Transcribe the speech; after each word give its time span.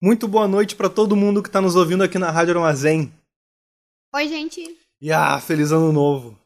Muito 0.00 0.28
boa 0.28 0.46
noite 0.46 0.76
para 0.76 0.88
todo 0.88 1.16
mundo 1.16 1.42
que 1.42 1.50
tá 1.50 1.60
nos 1.60 1.74
ouvindo 1.74 2.04
aqui 2.04 2.18
na 2.18 2.30
Rádio 2.30 2.54
Armazém. 2.54 3.12
Oi, 4.14 4.28
gente. 4.28 4.76
E 5.00 5.12
ah, 5.12 5.40
feliz 5.40 5.72
ano 5.72 5.92
novo. 5.92 6.38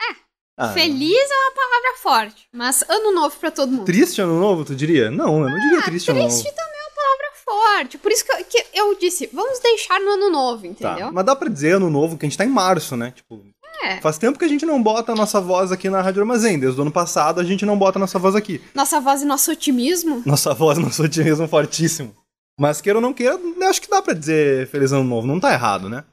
É. 0.00 0.14
Ah, 0.56 0.68
Feliz 0.72 1.30
é 1.30 1.34
uma 1.36 1.52
palavra 1.52 1.98
forte, 2.00 2.48
mas 2.52 2.84
ano 2.88 3.12
novo 3.12 3.36
pra 3.36 3.50
todo 3.50 3.70
mundo. 3.70 3.84
Triste 3.84 4.20
ano 4.20 4.38
novo, 4.38 4.64
tu 4.64 4.74
diria? 4.74 5.10
Não, 5.10 5.42
eu 5.42 5.50
não 5.50 5.58
diria 5.60 5.80
Ah, 5.80 5.82
triste 5.84 6.10
ano 6.10 6.20
triste 6.20 6.44
novo. 6.44 6.56
também 6.56 6.78
é 6.80 6.82
uma 6.84 6.94
palavra 6.94 7.32
forte. 7.44 7.98
Por 7.98 8.12
isso 8.12 8.24
que 8.24 8.32
eu, 8.32 8.44
que 8.44 8.66
eu 8.74 8.98
disse, 8.98 9.28
vamos 9.32 9.58
deixar 9.60 9.98
no 10.00 10.10
ano 10.10 10.30
novo, 10.30 10.66
entendeu? 10.66 11.06
Tá, 11.06 11.12
mas 11.12 11.24
dá 11.26 11.34
pra 11.34 11.48
dizer 11.48 11.72
ano 11.76 11.90
novo, 11.90 12.16
que 12.16 12.24
a 12.26 12.28
gente 12.28 12.38
tá 12.38 12.44
em 12.44 12.48
março, 12.48 12.96
né? 12.96 13.10
Tipo, 13.12 13.44
É. 13.82 14.00
faz 14.00 14.18
tempo 14.18 14.38
que 14.38 14.44
a 14.44 14.48
gente 14.48 14.64
não 14.64 14.80
bota 14.82 15.12
a 15.12 15.16
nossa 15.16 15.40
voz 15.40 15.72
aqui 15.72 15.90
na 15.90 16.00
Rádio 16.00 16.22
Armazém. 16.22 16.58
Desde 16.60 16.78
o 16.78 16.82
ano 16.82 16.92
passado 16.92 17.40
a 17.40 17.44
gente 17.44 17.66
não 17.66 17.76
bota 17.76 17.98
a 17.98 18.00
nossa 18.00 18.18
voz 18.18 18.36
aqui. 18.36 18.60
Nossa 18.74 19.00
voz 19.00 19.22
e 19.22 19.24
nosso 19.24 19.50
otimismo. 19.50 20.22
Nossa 20.24 20.54
voz, 20.54 20.78
nosso 20.78 21.02
otimismo 21.02 21.48
fortíssimo. 21.48 22.14
Mas 22.58 22.80
queira 22.80 22.98
ou 22.98 23.02
não 23.02 23.14
queira, 23.14 23.38
acho 23.68 23.80
que 23.80 23.88
dá 23.90 24.02
pra 24.02 24.14
dizer 24.14 24.66
feliz 24.68 24.92
ano 24.92 25.04
novo. 25.04 25.26
Não 25.26 25.40
tá 25.40 25.52
errado, 25.52 25.88
né? 25.88 26.04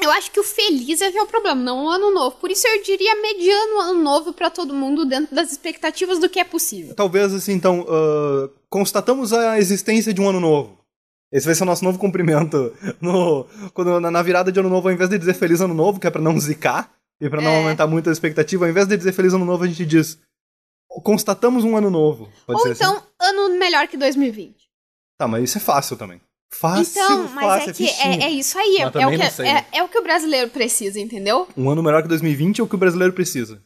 Eu 0.00 0.10
acho 0.10 0.30
que 0.30 0.40
o 0.40 0.44
feliz 0.44 1.00
é 1.00 1.10
que 1.10 1.16
é 1.16 1.22
o 1.22 1.26
problema, 1.26 1.60
não 1.60 1.84
o 1.84 1.88
ano 1.88 2.12
novo. 2.12 2.36
Por 2.36 2.50
isso 2.50 2.66
eu 2.66 2.82
diria 2.82 3.20
mediano 3.22 3.80
ano 3.80 4.02
novo 4.02 4.32
pra 4.32 4.50
todo 4.50 4.74
mundo 4.74 5.06
dentro 5.06 5.34
das 5.34 5.52
expectativas 5.52 6.18
do 6.18 6.28
que 6.28 6.40
é 6.40 6.44
possível. 6.44 6.94
Talvez 6.94 7.32
assim, 7.32 7.52
então, 7.52 7.86
ah, 7.88 8.50
constatamos 8.68 9.32
a 9.32 9.58
existência 9.58 10.12
de 10.12 10.20
um 10.20 10.28
ano 10.28 10.40
novo. 10.40 10.78
Esse 11.32 11.46
vai 11.46 11.54
ser 11.54 11.62
o 11.62 11.66
nosso 11.66 11.84
novo 11.84 11.98
cumprimento 11.98 12.72
no, 13.00 13.46
quando, 13.72 13.98
na, 14.00 14.22
virada 14.22 14.52
de 14.52 14.60
ano 14.60 14.68
novo, 14.68 14.88
ao 14.88 14.94
invés 14.94 15.08
de 15.08 15.18
dizer 15.18 15.34
feliz 15.34 15.60
ano 15.60 15.74
novo, 15.74 15.98
que 16.00 16.06
é 16.06 16.10
pra 16.10 16.20
não 16.20 16.38
zicar 16.38 16.92
e 17.20 17.30
pra 17.30 17.40
não 17.40 17.52
É. 17.52 17.58
aumentar 17.58 17.86
muito 17.86 18.08
a 18.10 18.12
expectativa, 18.12 18.64
ao 18.64 18.70
invés 18.70 18.86
de 18.86 18.96
dizer 18.96 19.12
feliz 19.12 19.32
ano 19.32 19.44
novo, 19.44 19.64
a 19.64 19.66
gente 19.66 19.86
diz 19.86 20.18
constatamos 21.02 21.64
um 21.64 21.76
ano 21.76 21.90
novo. 21.90 22.30
Pode 22.46 22.60
Ou 22.60 22.66
ser 22.66 22.72
então, 22.74 22.96
assim? 22.96 23.06
ano 23.20 23.58
melhor 23.58 23.88
que 23.88 23.96
2020. 23.96 24.54
Tá, 25.18 25.28
mas 25.28 25.44
isso 25.44 25.58
é 25.58 25.60
fácil 25.60 25.96
também. 25.96 26.20
Fácil, 26.52 27.02
então, 27.02 27.28
mas 27.34 27.44
fácil, 27.44 27.70
é 27.70 27.72
que 27.72 27.88
é, 27.88 28.22
é 28.24 28.30
isso 28.30 28.56
aí. 28.56 28.76
É, 28.76 28.82
é 28.82 29.06
o 29.06 29.10
que, 29.10 29.30
sei, 29.30 29.46
é, 29.46 29.54
né? 29.54 29.66
é 29.72 29.82
o 29.82 29.88
que 29.88 29.98
o 29.98 30.02
brasileiro 30.02 30.50
precisa, 30.50 31.00
entendeu? 31.00 31.48
Um 31.56 31.68
ano 31.68 31.82
melhor 31.82 32.00
que 32.02 32.08
2020 32.08 32.60
é 32.60 32.64
o 32.64 32.68
que 32.68 32.76
o 32.76 32.78
brasileiro 32.78 33.12
precisa. 33.12 33.60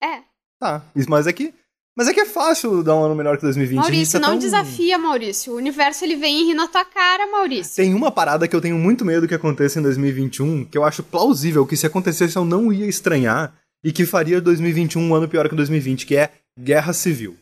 É. 0.00 0.20
Tá, 0.60 0.82
mas 1.08 1.26
é 1.26 1.32
que. 1.32 1.52
Mas 1.96 2.08
é 2.08 2.14
que 2.14 2.20
é 2.20 2.24
fácil 2.24 2.82
dar 2.82 2.96
um 2.96 3.04
ano 3.04 3.14
melhor 3.14 3.36
que 3.36 3.42
2020. 3.42 3.78
a 3.78 3.82
gente 3.82 3.90
Maurício, 3.92 4.20
tá 4.20 4.26
não 4.26 4.34
tão- 4.34 4.38
desafia, 4.38 4.96
Maurício. 4.96 5.52
O 5.52 5.56
universo 5.56 6.04
ele 6.04 6.16
vem 6.16 6.40
e 6.40 6.44
ri 6.46 6.54
na 6.54 6.66
tua 6.66 6.84
cara, 6.86 7.26
Maurício. 7.30 7.76
Tem 7.76 7.92
uma 7.92 8.10
parada 8.10 8.48
que 8.48 8.56
eu 8.56 8.62
tenho 8.62 8.78
muito 8.78 9.04
medo 9.04 9.28
que 9.28 9.34
aconteça 9.34 9.78
em 9.78 9.82
2021, 9.82 10.64
que 10.64 10.78
eu 10.78 10.84
acho 10.84 11.02
plausível 11.02 11.66
que 11.66 11.76
se 11.76 11.86
acontecesse 11.86 12.36
eu 12.36 12.46
não 12.46 12.72
ia 12.72 12.86
estranhar 12.86 13.54
e 13.84 13.92
que 13.92 14.06
faria 14.06 14.40
2021 14.40 15.02
um 15.02 15.14
ano 15.14 15.28
pior 15.28 15.48
que 15.48 15.54
2020, 15.54 16.06
que 16.06 16.16
é 16.16 16.30
guerra 16.58 16.92
civil. 16.92 17.36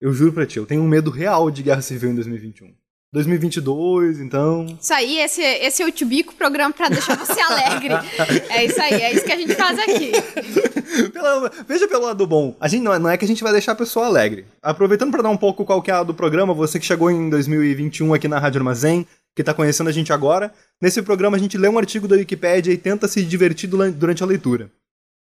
Eu 0.00 0.12
juro 0.12 0.32
pra 0.32 0.46
ti, 0.46 0.58
eu 0.58 0.66
tenho 0.66 0.82
um 0.82 0.88
medo 0.88 1.10
real 1.10 1.50
de 1.50 1.62
guerra 1.62 1.82
civil 1.82 2.10
em 2.10 2.14
2021. 2.14 2.72
2022, 3.10 4.20
então. 4.20 4.66
Isso 4.80 4.92
aí, 4.92 5.18
esse, 5.18 5.40
esse 5.42 5.82
é 5.82 5.86
o 5.86 5.90
Tibico 5.90 6.34
programa 6.34 6.74
pra 6.74 6.90
deixar 6.90 7.16
você 7.16 7.40
alegre. 7.40 7.94
É 8.50 8.64
isso 8.64 8.80
aí, 8.80 8.92
é 9.00 9.14
isso 9.14 9.24
que 9.24 9.32
a 9.32 9.36
gente 9.36 9.54
faz 9.54 9.78
aqui. 9.78 10.12
Pela- 11.10 11.50
veja 11.66 11.88
pelo 11.88 12.04
lado 12.04 12.26
bom. 12.26 12.54
A 12.60 12.68
gente, 12.68 12.82
não, 12.82 12.92
é, 12.92 12.98
não 12.98 13.08
é 13.10 13.16
que 13.16 13.24
a 13.24 13.28
gente 13.28 13.42
vai 13.42 13.52
deixar 13.52 13.72
a 13.72 13.76
pessoa 13.76 14.06
alegre. 14.06 14.44
Aproveitando 14.62 15.10
pra 15.10 15.22
dar 15.22 15.30
um 15.30 15.36
pouco 15.36 15.64
qual 15.64 15.80
que 15.80 15.90
é 15.90 15.94
a 15.94 16.02
do 16.02 16.12
programa, 16.14 16.52
você 16.52 16.78
que 16.78 16.84
chegou 16.86 17.10
em 17.10 17.30
2021 17.30 18.12
aqui 18.14 18.28
na 18.28 18.38
Rádio 18.38 18.58
Armazém, 18.58 19.06
que 19.34 19.42
tá 19.44 19.54
conhecendo 19.54 19.88
a 19.88 19.92
gente 19.92 20.12
agora, 20.12 20.52
nesse 20.80 21.00
programa 21.02 21.36
a 21.36 21.40
gente 21.40 21.56
lê 21.56 21.68
um 21.68 21.78
artigo 21.78 22.06
da 22.08 22.16
Wikipédia 22.16 22.72
e 22.72 22.76
tenta 22.78 23.06
se 23.08 23.22
divertir 23.24 23.68
durante 23.68 24.22
a 24.22 24.26
leitura. 24.26 24.70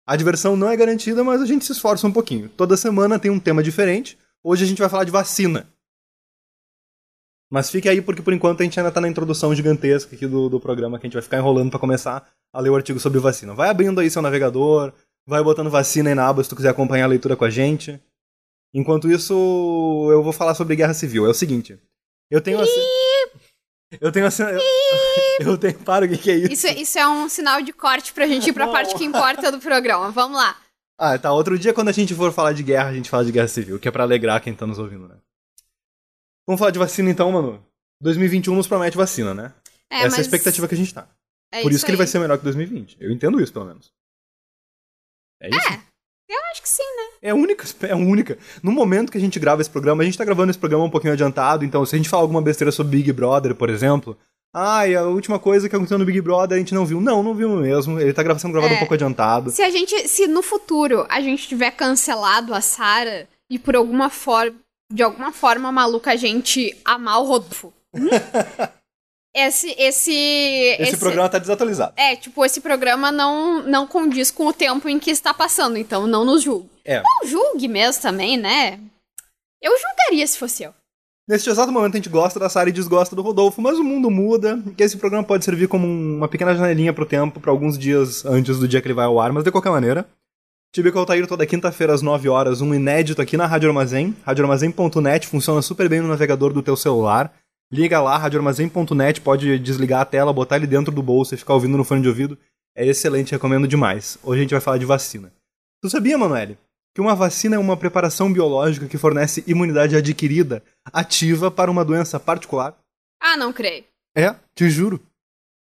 A 0.06 0.16
diversão 0.16 0.54
não 0.56 0.69
é 0.69 0.76
garantida, 0.76 1.25
mas 1.25 1.41
a 1.41 1.47
gente 1.47 1.65
se 1.65 1.72
esforça 1.72 2.06
um 2.06 2.12
pouquinho. 2.12 2.48
Toda 2.50 2.76
semana 2.76 3.19
tem 3.19 3.31
um 3.31 3.41
tema 3.41 3.62
diferente. 3.62 4.19
Hoje 4.42 4.65
a 4.65 4.66
gente 4.66 4.78
vai 4.81 4.88
falar 4.88 5.04
de 5.04 5.10
vacina. 5.10 5.66
Mas 7.50 7.70
fique 7.70 7.88
aí, 7.88 8.03
porque 8.03 8.20
por 8.20 8.32
enquanto 8.32 8.60
a 8.60 8.64
gente 8.64 8.78
ainda 8.78 8.91
tá 8.91 9.00
na 9.00 9.09
introdução 9.09 9.54
gigantesca 9.54 10.14
aqui 10.14 10.26
do, 10.26 10.48
do 10.48 10.60
programa, 10.60 10.98
que 10.98 11.06
a 11.06 11.09
gente 11.09 11.14
vai 11.14 11.22
ficar 11.22 11.38
enrolando 11.38 11.70
pra 11.70 11.78
começar 11.78 12.28
a 12.53 12.60
ler 12.60 12.70
o 12.70 12.76
artigo 12.76 13.00
sobre 13.00 13.19
vacina. 13.19 13.54
Vai 13.54 13.70
abrindo 13.70 14.00
aí 14.00 14.10
seu 14.10 14.20
navegador, 14.20 14.93
vai 15.26 15.43
botando 15.43 15.70
vacina 15.70 16.10
aí 16.10 16.14
na 16.14 16.28
aba 16.28 16.43
se 16.43 16.50
tu 16.50 16.56
quiser 16.56 16.70
acompanhar 16.70 17.04
a 17.04 17.09
leitura 17.09 17.37
com 17.37 17.44
a 17.44 17.50
gente. 17.50 17.98
Enquanto 18.75 19.10
isso, 19.10 19.32
eu 20.10 20.22
vou 20.22 20.32
falar 20.32 20.54
sobre 20.54 20.76
guerra 20.76 20.94
civil. 20.94 21.26
É 21.26 21.31
o 21.31 21.34
seguinte, 21.34 21.78
eu 22.31 22.41
tenho 22.41 22.60
assim... 22.60 22.81
Eu 24.00 24.11
tenho 24.11 24.27
assim... 24.27 24.43
Eu, 24.43 24.61
eu 25.53 25.59
tenho... 25.59 25.78
Para, 25.81 26.06
o 26.06 26.09
que 26.09 26.19
que 26.19 26.31
é 26.31 26.37
isso? 26.37 26.53
Isso, 26.53 26.67
isso 26.69 26.99
é 26.99 27.06
um 27.06 27.28
sinal 27.28 27.62
de 27.62 27.72
corte 27.72 28.12
pra 28.12 28.27
gente 28.27 28.49
ir 28.49 28.53
pra 28.53 28.67
Não. 28.67 28.72
parte 28.72 28.95
que 28.95 29.05
importa 29.05 29.53
do 29.53 29.61
programa. 29.61 30.11
Vamos 30.11 30.37
lá. 30.37 30.61
Ah, 30.99 31.19
tá. 31.19 31.33
Outro 31.33 31.59
dia, 31.59 31.75
quando 31.75 31.89
a 31.89 31.93
gente 31.93 32.15
for 32.15 32.33
falar 32.33 32.53
de 32.53 32.62
guerra, 32.62 32.89
a 32.89 32.94
gente 32.94 33.11
fala 33.11 33.25
de 33.25 33.33
guerra 33.33 33.49
civil, 33.49 33.78
que 33.78 33.89
é 33.89 33.91
pra 33.91 34.05
alegrar 34.05 34.41
quem 34.41 34.55
tá 34.55 34.67
nos 34.67 34.78
ouvindo, 34.78 35.09
né? 35.09 35.17
Vamos 36.47 36.59
falar 36.59 36.71
de 36.71 36.78
vacina 36.78 37.11
então, 37.11 37.33
mano. 37.33 37.65
2021 38.00 38.55
nos 38.55 38.67
promete 38.67 38.97
vacina, 38.97 39.33
né? 39.33 39.53
É, 39.91 40.03
Essa 40.03 40.17
é 40.17 40.19
a 40.19 40.23
expectativa 40.23 40.69
que 40.69 40.75
a 40.75 40.78
gente 40.78 40.93
tá. 40.93 41.09
é 41.53 41.62
Por 41.62 41.73
isso, 41.73 41.84
que 41.84 41.91
ele 41.91 41.97
vai 41.97 42.06
aí. 42.06 42.11
ser 42.11 42.19
melhor 42.19 42.37
que 42.39 42.44
2020. 42.44 42.97
Eu 43.00 43.11
entendo 43.11 43.41
isso, 43.41 43.53
pelo 43.53 43.65
menos. 43.65 43.93
É 45.41 45.49
isso? 45.49 45.83
Eu 46.29 46.39
acho 46.51 46.62
que 46.62 46.69
sim, 46.69 46.83
né? 46.83 47.17
É 47.23 47.31
a 47.31 47.35
única, 47.35 47.65
é 47.89 47.95
única. 47.95 48.39
No 48.62 48.73
momento 48.73 49.12
que 49.12 49.19
a 49.19 49.21
gente 49.21 49.39
grava 49.39 49.61
esse 49.61 49.71
programa, 49.71 50.03
a 50.03 50.07
gente 50.07 50.17
tá 50.19 50.25
gravando 50.25 50.51
esse 50.51 50.59
programa 50.59 50.85
um 50.85 50.91
pouquinho 50.91 51.12
adiantado, 51.12 51.65
então 51.65 51.85
se 51.85 51.95
a 51.95 51.99
gente 51.99 52.09
falar 52.09 52.23
alguma 52.23 52.41
besteira 52.43 52.73
sobre 52.73 52.97
Big 52.97 53.12
Brother, 53.12 53.55
por 53.55 53.69
exemplo, 53.69 54.17
ai, 54.55 54.95
a 54.95 55.03
última 55.05 55.39
coisa 55.39 55.69
que 55.69 55.75
aconteceu 55.77 55.99
no 55.99 56.05
Big 56.05 56.21
Brother 56.21 56.57
a 56.57 56.59
gente 56.59 56.75
não 56.75 56.87
viu. 56.87 57.01
Não, 57.01 57.23
não 57.23 57.35
viu 57.35 57.51
mesmo. 57.57 58.01
Ele 58.01 58.12
tá 58.12 58.23
sendo 58.39 58.53
gravado 58.53 58.73
É. 58.75 58.77
um 58.77 58.81
pouco 58.81 58.95
adiantado. 58.95 59.51
Se 59.51 59.62
a 59.62 59.71
gente, 59.71 60.09
se 60.09 60.27
no 60.27 60.43
futuro 60.43 61.07
a 61.09 61.21
gente 61.21 61.47
tiver 61.49 61.71
cancelado 61.73 62.55
a 62.55 62.61
Sarah 62.61 63.27
e 63.51 63.59
por 63.59 63.77
alguma 63.77 64.09
forma, 64.11 64.56
de 64.93 65.03
alguma 65.03 65.33
forma 65.33 65.71
maluca 65.73 66.12
a 66.12 66.17
gente 66.17 66.77
amar 66.85 67.21
o 67.21 67.25
Rodolfo. 67.25 67.73
hum? 67.95 68.09
esse, 69.34 69.75
esse, 69.78 70.12
Esse, 70.78 70.97
programa 70.97 71.28
tá 71.28 71.39
desatualizado. 71.39 71.93
É, 71.97 72.15
tipo, 72.17 72.45
esse 72.45 72.61
programa 72.61 73.11
não, 73.11 73.62
não 73.62 73.87
condiz 73.87 74.31
com 74.31 74.47
o 74.47 74.53
tempo 74.53 74.89
em 74.89 74.99
que 74.99 75.11
está 75.11 75.34
passando, 75.34 75.77
então 75.77 76.06
não 76.06 76.25
nos 76.25 76.43
julgue. 76.43 76.71
É. 76.84 77.03
Não 77.03 77.27
julgue 77.28 77.67
mesmo 77.67 78.00
também, 78.00 78.37
né? 78.37 78.78
Eu 79.61 79.73
julgaria 79.78 80.27
se 80.27 80.39
fosse 80.39 80.62
eu. 80.62 80.73
Neste 81.27 81.49
exato 81.49 81.73
momento 81.73 81.94
a 81.94 81.97
gente 81.97 82.11
gosta 82.11 82.39
da 82.39 82.50
Sarah 82.50 82.69
e 82.69 82.73
desgosta 82.73 83.17
do 83.17 83.23
Rodolfo, 83.23 83.61
mas 83.62 83.78
o 83.78 83.84
mundo 83.84 84.11
muda, 84.11 84.62
e 84.78 84.83
esse 84.83 84.99
programa 84.99 85.25
pode 85.25 85.43
servir 85.44 85.69
como 85.69 85.87
um- 85.87 86.19
uma 86.19 86.28
pequena 86.28 86.55
janelinha 86.55 86.93
pro 86.93 87.06
tempo, 87.06 87.41
pra 87.41 87.50
alguns 87.50 87.78
dias 87.78 88.27
antes 88.27 88.59
do 88.59 88.69
dia 88.69 88.81
que 88.83 88.87
ele 88.87 88.94
vai 88.94 89.06
ao 89.06 89.19
ar, 89.19 89.33
mas 89.33 89.43
de 89.43 89.50
qualquer 89.50 89.71
maneira. 89.71 90.06
Tibico 90.75 90.99
Altair 90.99 91.27
toda 91.27 91.47
quinta-feira 91.47 91.94
às 91.94 92.03
9 92.03 92.28
horas, 92.28 92.61
um 92.61 92.75
inédito 92.75 93.23
aqui 93.23 93.37
na 93.39 93.47
Rádio 93.47 93.69
Armazém. 93.71 94.15
radioarmazém.net 94.27 95.27
funciona 95.27 95.62
super 95.62 95.89
bem 95.89 96.00
no 96.00 96.09
navegador 96.09 96.53
do 96.53 96.62
teu 96.62 96.77
celular. 96.77 97.33
Liga 97.72 98.00
lá, 98.00 98.16
radioarmazém.net, 98.16 99.20
pode 99.20 99.58
desligar 99.58 100.00
a 100.00 100.04
tela, 100.04 100.32
botar 100.32 100.56
ele 100.56 100.66
dentro 100.66 100.92
do 100.92 101.02
bolso 101.02 101.34
e 101.34 101.38
ficar 101.38 101.54
ouvindo 101.54 101.76
no 101.76 101.84
fone 101.84 102.02
de 102.02 102.08
ouvido. 102.08 102.38
É 102.76 102.86
excelente, 102.86 103.32
recomendo 103.32 103.66
demais. 103.66 104.19
Hoje 104.22 104.41
a 104.41 104.42
gente 104.42 104.50
vai 104.52 104.60
falar 104.60 104.78
de 104.78 104.84
vacina. 104.84 105.32
Tu 105.82 105.91
sabia, 105.91 106.19
Manoel, 106.19 106.56
que 106.94 107.00
uma 107.00 107.14
vacina 107.14 107.56
é 107.56 107.58
uma 107.58 107.76
preparação 107.76 108.32
biológica 108.32 108.86
que 108.86 108.98
fornece 108.98 109.42
imunidade 109.47 109.97
adquirida 109.97 110.62
ativa 110.92 111.50
para 111.50 111.70
uma 111.70 111.84
doença 111.84 112.19
particular? 112.20 112.76
Ah, 113.20 113.37
não 113.37 113.52
creio. 113.52 113.84
É, 114.17 114.34
te 114.55 114.69
juro. 114.70 115.00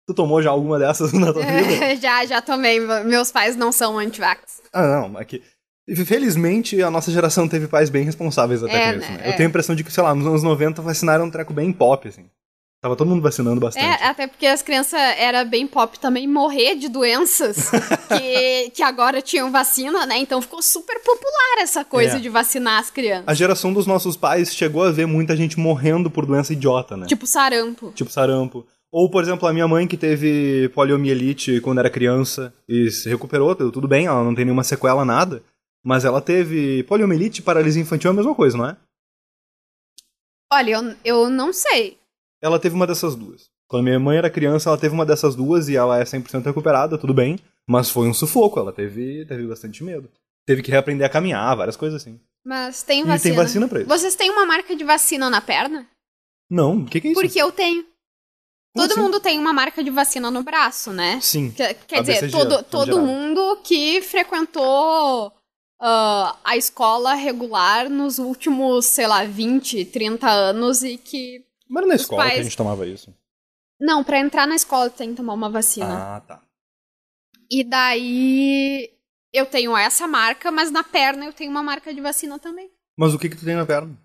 Tu 0.07 0.13
tomou 0.13 0.41
já 0.41 0.49
alguma 0.49 0.77
dessas 0.77 1.13
na 1.13 1.31
tua 1.31 1.41
vida? 1.45 1.95
já, 1.95 2.25
já 2.25 2.41
tomei. 2.41 2.79
Meus 3.05 3.31
pais 3.31 3.55
não 3.55 3.71
são 3.71 3.97
antivax. 3.97 4.61
Ah, 4.71 5.01
não, 5.07 5.23
que. 5.23 5.41
Felizmente, 6.05 6.81
a 6.81 6.89
nossa 6.89 7.11
geração 7.11 7.47
teve 7.47 7.67
pais 7.67 7.89
bem 7.89 8.03
responsáveis 8.03 8.63
até 8.63 8.89
É, 8.89 8.93
com 8.93 8.99
isso, 8.99 9.11
né? 9.11 9.17
né? 9.17 9.23
Eu 9.27 9.31
É. 9.31 9.35
tenho 9.35 9.47
a 9.47 9.49
impressão 9.49 9.75
de 9.75 9.83
que, 9.83 9.91
sei 9.91 10.03
lá, 10.03 10.15
nos 10.15 10.25
anos 10.25 10.43
90 10.43 10.81
vacinaram 10.81 11.25
um 11.25 11.29
treco 11.29 11.53
bem 11.53 11.71
pop, 11.71 12.07
assim. 12.07 12.25
Tava 12.81 12.97
todo 12.97 13.07
mundo 13.07 13.21
vacinando 13.21 13.61
bastante. 13.61 13.85
É, 13.85 14.07
até 14.07 14.27
porque 14.27 14.45
as 14.45 14.61
crianças 14.61 14.99
era 15.17 15.45
bem 15.45 15.65
pop 15.65 15.97
também 15.99 16.27
morrer 16.27 16.75
de 16.75 16.89
doenças 16.89 17.69
que, 18.09 18.71
que 18.71 18.83
agora 18.83 19.21
tinham 19.21 19.49
vacina, 19.51 20.05
né? 20.05 20.17
Então 20.17 20.41
ficou 20.41 20.61
super 20.61 20.99
popular 20.99 21.61
essa 21.61 21.85
coisa 21.85 22.17
É. 22.17 22.19
de 22.19 22.27
vacinar 22.27 22.79
as 22.81 22.89
crianças. 22.89 23.23
A 23.27 23.33
geração 23.33 23.71
dos 23.71 23.87
nossos 23.87 24.17
pais 24.17 24.53
chegou 24.53 24.83
a 24.83 24.91
ver 24.91 25.05
muita 25.05 25.35
gente 25.35 25.57
morrendo 25.57 26.11
por 26.11 26.25
doença 26.25 26.51
idiota, 26.51 26.97
né? 26.97 27.07
Tipo 27.07 27.25
sarampo. 27.25 27.93
tipo 27.95 28.11
sarampo. 28.11 28.65
Ou, 28.91 29.09
por 29.09 29.23
exemplo, 29.23 29.47
a 29.47 29.53
minha 29.53 29.67
mãe 29.67 29.87
que 29.87 29.95
teve 29.97 30.69
poliomielite 30.75 31.61
quando 31.61 31.79
era 31.79 31.89
criança 31.89 32.53
e 32.67 32.91
se 32.91 33.07
recuperou, 33.09 33.55
tudo 33.55 33.87
bem, 33.87 34.05
ela 34.07 34.23
não 34.23 34.35
tem 34.35 34.43
nenhuma 34.45 34.63
sequela, 34.63 35.03
nada. 35.05 35.41
Mas 35.85 36.05
ela 36.05 36.21
teve 36.21 36.83
poliomielite, 36.83 37.41
paralisia 37.41 37.81
infantil 37.81 38.09
é 38.09 38.13
a 38.13 38.15
mesma 38.15 38.33
coisa, 38.33 38.57
não 38.57 38.65
é? 38.67 38.77
Olha, 40.51 40.71
eu, 40.71 40.95
eu 41.03 41.29
não 41.29 41.51
sei. 41.51 41.97
Ela 42.41 42.59
teve 42.59 42.75
uma 42.75 42.87
dessas 42.87 43.15
duas. 43.15 43.49
Quando 43.67 43.83
minha 43.85 43.99
mãe 43.99 44.17
era 44.17 44.29
criança, 44.29 44.69
ela 44.69 44.77
teve 44.77 44.93
uma 44.93 45.05
dessas 45.05 45.35
duas 45.35 45.67
e 45.67 45.75
ela 45.75 45.99
é 45.99 46.03
100% 46.03 46.43
recuperada, 46.45 46.97
tudo 46.97 47.13
bem. 47.13 47.39
Mas 47.67 47.89
foi 47.89 48.07
um 48.07 48.13
sufoco, 48.13 48.59
ela 48.59 48.71
teve, 48.71 49.25
teve 49.25 49.47
bastante 49.47 49.83
medo. 49.83 50.09
Teve 50.45 50.61
que 50.61 50.69
reaprender 50.69 51.07
a 51.07 51.09
caminhar, 51.09 51.55
várias 51.55 51.77
coisas 51.77 52.01
assim. 52.01 52.19
Mas 52.45 52.83
tem 52.83 53.01
E 53.01 53.03
vacina. 53.05 53.19
tem 53.35 53.43
vacina 53.43 53.67
pra 53.67 53.79
isso. 53.79 53.87
Vocês 53.89 54.15
têm 54.15 54.29
uma 54.29 54.45
marca 54.45 54.75
de 54.75 54.83
vacina 54.83 55.29
na 55.29 55.41
perna? 55.41 55.87
Não, 56.49 56.79
o 56.79 56.85
que, 56.85 56.99
que 57.01 57.07
é 57.07 57.11
isso? 57.11 57.21
Porque 57.21 57.41
eu 57.41 57.51
tenho. 57.51 57.83
Como 57.83 58.87
Todo 58.87 58.91
assim? 58.91 59.01
mundo 59.01 59.19
tem 59.19 59.39
uma 59.39 59.53
marca 59.53 59.83
de 59.83 59.89
vacina 59.89 60.29
no 60.29 60.43
braço, 60.43 60.91
né? 60.91 61.19
Sim. 61.21 61.51
Quer, 61.51 61.73
quer 61.87 62.01
dizer, 62.01 62.29
todo, 62.29 62.61
todo 62.63 62.85
geral. 62.85 63.01
mundo 63.05 63.61
que 63.63 64.01
frequentou 64.01 65.31
ah, 65.85 66.37
a 66.43 66.55
escola 66.55 67.13
regular 67.13 67.89
nos 67.89 68.17
últimos, 68.17 68.85
sei 68.85 69.05
lá, 69.05 69.25
20, 69.25 69.83
30 69.85 70.29
anos 70.29 70.81
e 70.83 70.97
que. 70.97 71.45
Mas 71.69 71.81
era 71.83 71.87
na 71.87 71.95
escola 71.95 72.23
que 72.23 72.29
pais- 72.29 72.39
a 72.39 72.43
gente 72.43 72.57
tomava 72.57 72.87
isso. 72.87 73.13
Não, 73.79 74.03
pra 74.03 74.19
entrar 74.19 74.47
na 74.47 74.55
escola 74.55 74.89
tem 74.89 75.09
que 75.09 75.17
tomar 75.17 75.33
uma 75.33 75.49
vacina. 75.49 76.15
Ah, 76.15 76.21
tá. 76.21 76.41
E 77.51 77.63
daí 77.63 78.89
eu 79.33 79.45
tenho 79.45 79.75
essa 79.75 80.07
marca, 80.07 80.51
mas 80.51 80.71
na 80.71 80.83
perna 80.83 81.25
eu 81.25 81.33
tenho 81.33 81.51
uma 81.51 81.61
marca 81.63 81.93
de 81.93 81.99
vacina 81.99 82.39
também. 82.39 82.71
Mas 82.97 83.13
o 83.13 83.19
que 83.19 83.27
que 83.29 83.35
tu 83.35 83.43
tem 83.43 83.55
na 83.55 83.65
perna? 83.65 83.97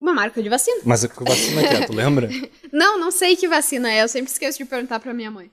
Uma 0.00 0.12
marca 0.14 0.42
de 0.42 0.48
vacina. 0.48 0.82
Mas 0.84 1.04
que 1.06 1.24
vacina 1.24 1.62
que 1.66 1.74
é, 1.74 1.86
tu 1.86 1.92
lembra? 1.94 2.28
Não, 2.72 2.98
não 2.98 3.10
sei 3.10 3.36
que 3.36 3.48
vacina 3.48 3.90
é. 3.90 4.02
Eu 4.02 4.08
sempre 4.08 4.30
esqueço 4.30 4.58
de 4.58 4.64
perguntar 4.64 5.00
pra 5.00 5.14
minha 5.14 5.30
mãe. 5.30 5.50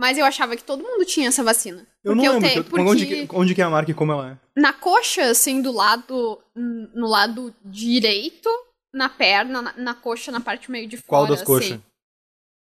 Mas 0.00 0.16
eu 0.16 0.24
achava 0.24 0.56
que 0.56 0.64
todo 0.64 0.82
mundo 0.82 1.04
tinha 1.04 1.28
essa 1.28 1.44
vacina. 1.44 1.86
Eu 2.02 2.14
Porque 2.14 2.26
não 2.26 2.34
lembro. 2.34 2.48
tenho- 2.48 2.64
que- 2.64 2.70
porque 2.70 2.84
Onde, 2.88 3.06
que, 3.06 3.28
onde 3.34 3.54
que 3.54 3.60
é 3.60 3.64
a 3.64 3.68
marca 3.70 3.90
e 3.90 3.94
como 3.94 4.12
ela 4.12 4.30
é? 4.30 4.60
na 4.60 4.72
coxa, 4.72 5.24
assim, 5.24 5.60
do 5.60 5.70
lado. 5.70 6.40
No 6.56 7.06
lado 7.06 7.54
direito, 7.62 8.48
na 8.94 9.10
perna, 9.10 9.60
na, 9.60 9.74
na 9.76 9.94
coxa, 9.94 10.32
na 10.32 10.40
parte 10.40 10.70
meio 10.70 10.88
de 10.88 10.96
fora. 10.96 11.06
Qual 11.06 11.26
das 11.26 11.36
assim. 11.42 11.44
coxas? 11.44 11.80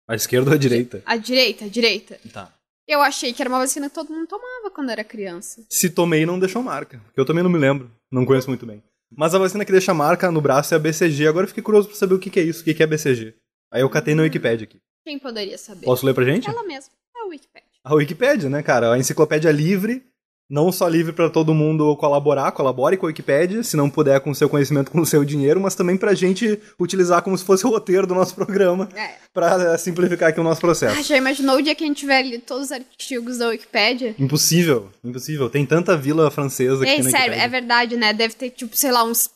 A 0.10 0.16
esquerda 0.16 0.50
ou 0.50 0.56
a 0.56 0.60
direita? 0.60 1.01
A 1.06 1.16
direita, 1.16 1.63
a 1.66 1.68
direita. 1.69 2.19
Tá. 2.33 2.51
Eu 2.86 3.00
achei 3.00 3.31
que 3.31 3.42
era 3.42 3.48
uma 3.50 3.60
vacina 3.60 3.88
que 3.88 3.95
todo 3.95 4.12
mundo 4.12 4.27
tomava 4.27 4.69
quando 4.69 4.89
era 4.89 5.04
criança. 5.04 5.63
Se 5.69 5.89
tomei, 5.89 6.25
não 6.25 6.38
deixou 6.38 6.62
marca. 6.62 7.00
Porque 7.06 7.19
eu 7.22 7.25
também 7.25 7.44
não 7.44 7.50
me 7.50 7.57
lembro. 7.57 7.89
Não 8.12 8.25
conheço 8.25 8.50
muito 8.50 8.66
bem. 8.66 8.84
Mas 9.16 9.34
a 9.34 9.39
vacina 9.39 9.63
que 9.63 9.72
deixa 9.72 9.94
marca 9.94 10.30
no 10.30 10.42
braço 10.42 10.74
é 10.74 10.77
a 10.77 10.80
BCG. 10.80 11.27
Agora 11.27 11.45
eu 11.45 11.48
fiquei 11.48 11.63
curioso 11.63 11.88
pra 11.88 11.95
saber 11.98 12.16
o 12.16 12.19
que, 12.19 12.30
que 12.30 12.39
é 12.42 12.44
isso. 12.44 12.62
O 12.62 12.63
que, 12.66 12.74
que 12.74 12.84
é 12.84 12.88
BCG. 12.88 13.34
Aí 13.72 13.81
eu 13.81 13.89
catei 13.89 14.13
na 14.16 14.24
Wikipedia 14.24 14.66
aqui. 14.66 14.80
Quem 15.06 15.18
poderia 15.18 15.57
saber? 15.57 15.86
Posso 15.86 16.06
ler 16.06 16.13
pra 16.13 16.25
gente? 16.25 16.50
Ela 16.50 16.63
mesma. 16.63 16.92
Wikipedia. 17.31 17.69
A 17.83 17.94
Wikipédia, 17.95 18.50
né, 18.50 18.62
cara? 18.62 18.94
A 18.94 18.98
enciclopédia 19.00 19.51
livre, 19.51 20.04
não 20.50 20.72
só 20.72 20.88
livre 20.88 21.13
pra 21.13 21.30
todo 21.30 21.54
mundo 21.54 21.95
colaborar, 21.95 22.51
colabore 22.51 22.98
com 22.98 23.06
a 23.06 23.07
Wikipédia, 23.07 23.63
se 23.63 23.75
não 23.78 23.89
puder 23.89 24.19
com 24.19 24.31
o 24.31 24.36
seu 24.36 24.50
conhecimento, 24.50 24.92
com 24.92 25.00
o 25.00 25.06
seu 25.06 25.24
dinheiro, 25.24 25.60
mas 25.62 25.75
também 25.75 25.95
pra 25.98 26.13
gente 26.13 26.60
utilizar 26.80 27.22
como 27.24 27.38
se 27.38 27.44
fosse 27.45 27.66
o 27.66 27.69
roteiro 27.69 28.06
do 28.06 28.13
nosso 28.13 28.36
programa, 28.36 28.88
É. 28.95 29.16
pra 29.33 29.78
simplificar 29.78 30.30
aqui 30.30 30.39
o 30.39 30.44
nosso 30.44 30.60
Ah, 30.60 30.62
processo. 30.62 31.01
já 31.04 31.16
imaginou 31.18 31.56
o 31.57 31.62
dia 31.62 31.74
que 31.74 31.83
a 31.83 31.88
gente 31.88 31.98
tiver 32.00 32.22
lido 32.24 32.44
todos 32.44 32.66
os 32.66 32.72
artigos 32.74 33.38
da 33.38 33.48
Wikipédia? 33.48 34.13
Impossível, 34.19 34.89
impossível. 35.04 35.50
Tem 35.50 35.66
tanta 35.66 35.95
vila 35.98 36.30
francesa 36.30 36.84
que 36.84 36.89
Ei, 36.89 36.98
tem 37.01 37.06
na 37.06 37.10
sério, 37.18 37.34
é 37.34 37.48
verdade, 37.48 37.95
né? 37.95 38.12
Deve 38.13 38.34
ter, 38.36 38.50
tipo, 38.50 38.75
sei 38.75 38.92
lá, 38.92 39.04
uns. 39.06 39.30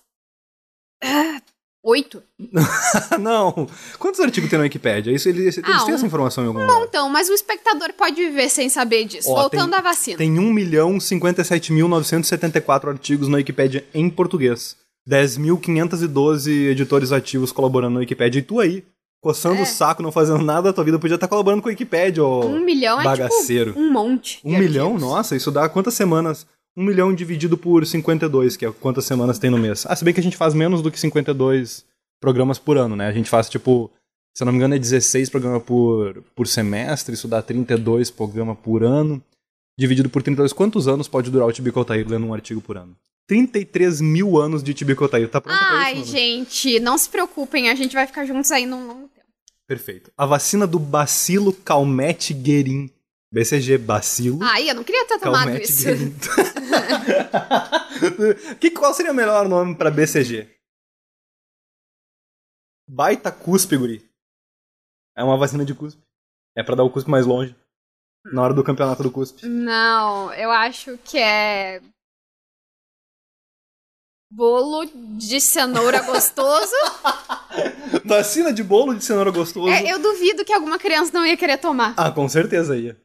Ah, 1.04 1.42
Oito? 1.88 2.24
não. 3.20 3.68
Quantos 4.00 4.20
artigos 4.20 4.50
tem 4.50 4.58
na 4.58 4.64
Wikipédia? 4.64 5.12
Isso, 5.12 5.30
eles, 5.30 5.56
eles 5.58 5.70
Ah, 5.70 5.84
têm 5.86 5.94
um- 5.94 5.96
essa 5.98 6.06
informação 6.06 6.44
em 6.44 6.48
algum 6.48 6.60
lugar. 6.60 6.82
Então, 6.84 7.08
mas 7.10 7.30
o 7.30 7.34
espectador 7.34 7.94
pode 7.94 8.16
viver 8.16 8.50
sem 8.50 8.70
saber 8.70 9.06
disso. 9.06 9.30
Ó, 9.30 9.36
Voltando 9.42 9.70
tem- 9.70 9.80
à 9.80 9.82
vacina. 9.84 10.18
Tem 10.18 10.40
1 10.40 10.52
milhão 10.52 11.00
57.974 11.00 12.90
artigos 12.90 13.28
na 13.28 13.38
Wikipédia 13.38 13.86
em 13.94 14.10
português. 14.10 14.76
10.512 15.08 16.50
editores 16.70 17.12
ativos 17.12 17.52
colaborando 17.52 17.94
na 17.94 18.00
Wikipédia. 18.00 18.40
E 18.40 18.42
tu 18.42 18.60
aí, 18.60 18.84
coçando 19.22 19.60
É. 19.60 19.62
o 19.62 19.66
saco, 19.66 20.02
não 20.02 20.12
fazendo 20.12 20.44
nada 20.44 20.64
da 20.70 20.74
tua 20.74 20.84
vida, 20.84 20.98
podia 21.00 21.16
estar 21.16 21.28
colaborando 21.28 21.62
com 21.62 21.70
a 21.70 21.72
Wikipédia, 21.72 22.24
ô 22.24 22.46
Um 22.48 22.62
milhão 22.66 23.00
é 23.00 23.04
bagaceiro. 23.04 23.72
tipo 23.74 23.80
um 23.84 23.92
monte. 23.92 24.40
Um 24.44 24.58
milhão? 24.58 24.88
arquivos. 24.94 25.08
Nossa, 25.10 25.36
isso 25.36 25.52
dá 25.52 25.70
quantas 25.70 25.94
semanas? 25.94 26.48
Um 26.78 26.84
milhão 26.84 27.14
dividido 27.14 27.58
por 27.58 27.86
52, 27.86 28.58
que 28.58 28.66
é 28.66 28.72
quantas 28.72 29.06
semanas 29.06 29.40
tem 29.40 29.50
no 29.50 29.58
mês. 29.58 29.86
Ah, 29.88 29.96
se 29.96 30.04
bem 30.04 30.14
que 30.14 30.20
a 30.20 30.24
gente 30.24 30.36
faz 30.36 30.54
menos 30.54 30.82
do 30.82 30.92
que 30.92 31.00
52 31.00 31.86
programas 32.20 32.60
por 32.60 32.78
ano, 32.78 32.96
né? 32.96 33.08
A 33.08 33.14
gente 33.14 33.30
faz, 33.30 33.48
tipo, 33.50 33.90
se 34.34 34.44
eu 34.44 34.46
não 34.46 34.52
me 34.52 34.58
engano, 34.58 34.76
é 34.76 34.80
16 34.80 35.30
programas 35.30 35.64
por, 35.64 36.22
por 36.36 36.48
semestre, 36.48 37.14
isso 37.14 37.28
dá 37.28 37.42
32 37.42 38.12
programas 38.12 38.58
por 38.58 38.84
ano. 38.84 39.22
Dividido 39.78 40.10
por 40.10 40.22
32, 40.24 40.54
quantos 40.54 40.88
anos 40.88 41.08
pode 41.08 41.30
durar 41.30 41.48
o 41.48 41.54
Tibico 41.54 41.80
Altair 41.80 42.08
lendo 42.08 42.26
um 42.26 42.34
artigo 42.34 42.62
por 42.62 42.78
ano? 42.78 42.96
33 43.28 44.02
mil 44.02 44.38
anos 44.38 44.64
de 44.64 44.74
Tibico 44.74 45.04
Altair. 45.04 45.30
Tá 45.30 45.42
pronto 45.42 45.58
pra 45.58 45.68
Ai, 45.80 45.94
isso, 45.94 46.00
mano? 46.00 46.12
gente, 46.12 46.80
não 46.80 46.98
se 46.98 47.10
preocupem, 47.10 47.70
a 47.70 47.76
gente 47.76 47.94
vai 47.94 48.06
ficar 48.08 48.26
juntos 48.26 48.52
aí 48.52 48.66
num 48.66 48.88
longo 48.88 49.08
tempo. 49.10 49.28
Perfeito. 49.68 50.12
A 50.18 50.26
vacina 50.26 50.68
do 50.68 50.80
bacilo 50.80 51.52
Calmette 51.52 52.34
Guerin. 52.34 52.90
BCG, 53.32 53.78
bacilo. 53.78 54.40
Ai, 54.42 54.70
eu 54.70 54.76
não 54.76 54.84
queria 54.84 55.06
ter 55.08 55.20
tomado 55.20 55.46
Calmette 55.46 55.72
isso. 55.72 55.88
Que, 58.60 58.72
qual 58.72 58.94
seria 58.94 59.12
o 59.12 59.16
melhor 59.16 59.48
nome 59.48 59.76
pra 59.76 59.92
BCG? 59.92 60.50
Baita 62.88 63.32
cuspe, 63.32 63.78
guri. 63.78 64.10
É 65.18 65.24
uma 65.24 65.38
vacina 65.38 65.66
de 65.66 65.74
cuspe. 65.74 66.02
É 66.56 66.64
pra 66.64 66.76
dar 66.76 66.84
o 66.84 66.90
cuspe 66.90 67.10
mais 67.10 67.26
longe. 67.26 67.56
Na 68.26 68.42
hora 68.42 68.54
do 68.54 68.64
campeonato 68.64 69.04
do 69.04 69.12
cuspe. 69.12 69.48
Não, 69.48 70.34
eu 70.34 70.52
acho 70.52 70.98
que 71.00 71.18
é. 71.18 71.82
Bolo 74.32 74.86
de 75.18 75.40
cenoura 75.40 76.02
gostoso. 76.02 76.76
Vacina 78.04 78.52
de 78.52 78.64
bolo 78.64 78.94
de 78.94 79.04
cenoura 79.04 79.32
gostoso. 79.32 79.70
É, 79.70 79.92
eu 79.92 80.00
duvido 80.00 80.44
que 80.44 80.52
alguma 80.52 80.78
criança 80.78 81.12
não 81.14 81.26
ia 81.26 81.38
querer 81.38 81.58
tomar. 81.58 81.94
Ah, 81.96 82.12
com 82.12 82.28
certeza 82.28 82.78
ia. 82.78 83.00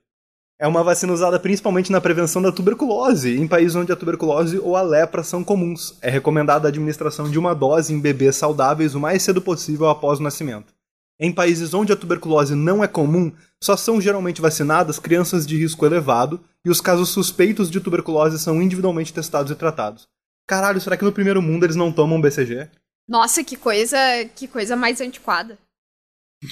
É 0.61 0.69
uma 0.69 0.85
vacina 0.85 1.11
usada 1.11 1.41
principalmente 1.41 1.91
na 1.91 2.03
prevenção 2.03 2.43
da 2.43 2.53
tuberculose, 2.53 3.35
em 3.35 3.49
países 3.49 3.75
onde 3.75 3.91
a 3.93 3.97
tuberculose 3.97 4.59
ou 4.59 4.77
a 4.77 4.83
lepra 4.83 5.23
são 5.23 5.43
comuns. 5.43 5.97
É 6.03 6.11
recomendada 6.11 6.69
a 6.69 6.71
administração 6.71 7.31
de 7.31 7.39
uma 7.39 7.55
dose 7.55 7.95
em 7.95 7.99
bebês 7.99 8.37
saudáveis 8.37 8.95
o 8.95 9.01
mais 9.01 9.23
cedo 9.23 9.41
possível 9.41 9.89
após 9.89 10.21
o 10.21 10.23
nascimento. 10.23 10.75
Em 11.19 11.33
países 11.33 11.73
onde 11.73 11.95
a 11.95 11.97
tuberculose 11.97 12.55
não 12.55 12.85
é 12.85 12.87
comum, 12.87 13.33
só 13.59 13.75
são 13.75 13.99
geralmente 14.03 14.43
vacinadas 14.43 14.99
crianças 14.99 15.47
de 15.47 15.57
risco 15.57 15.87
elevado 15.87 16.39
e 16.63 16.69
os 16.69 16.79
casos 16.79 17.09
suspeitos 17.09 17.71
de 17.71 17.81
tuberculose 17.81 18.39
são 18.39 18.61
individualmente 18.61 19.15
testados 19.15 19.51
e 19.51 19.55
tratados. 19.55 20.07
Caralho, 20.47 20.79
será 20.79 20.95
que 20.95 21.05
no 21.07 21.13
primeiro 21.13 21.41
mundo 21.41 21.65
eles 21.65 21.77
não 21.77 21.91
tomam 21.91 22.21
BCG? 22.21 22.69
Nossa, 23.09 23.43
que 23.43 23.57
coisa, 23.57 23.97
que 24.37 24.47
coisa 24.47 24.77
mais 24.77 25.01
antiquada. 25.01 25.59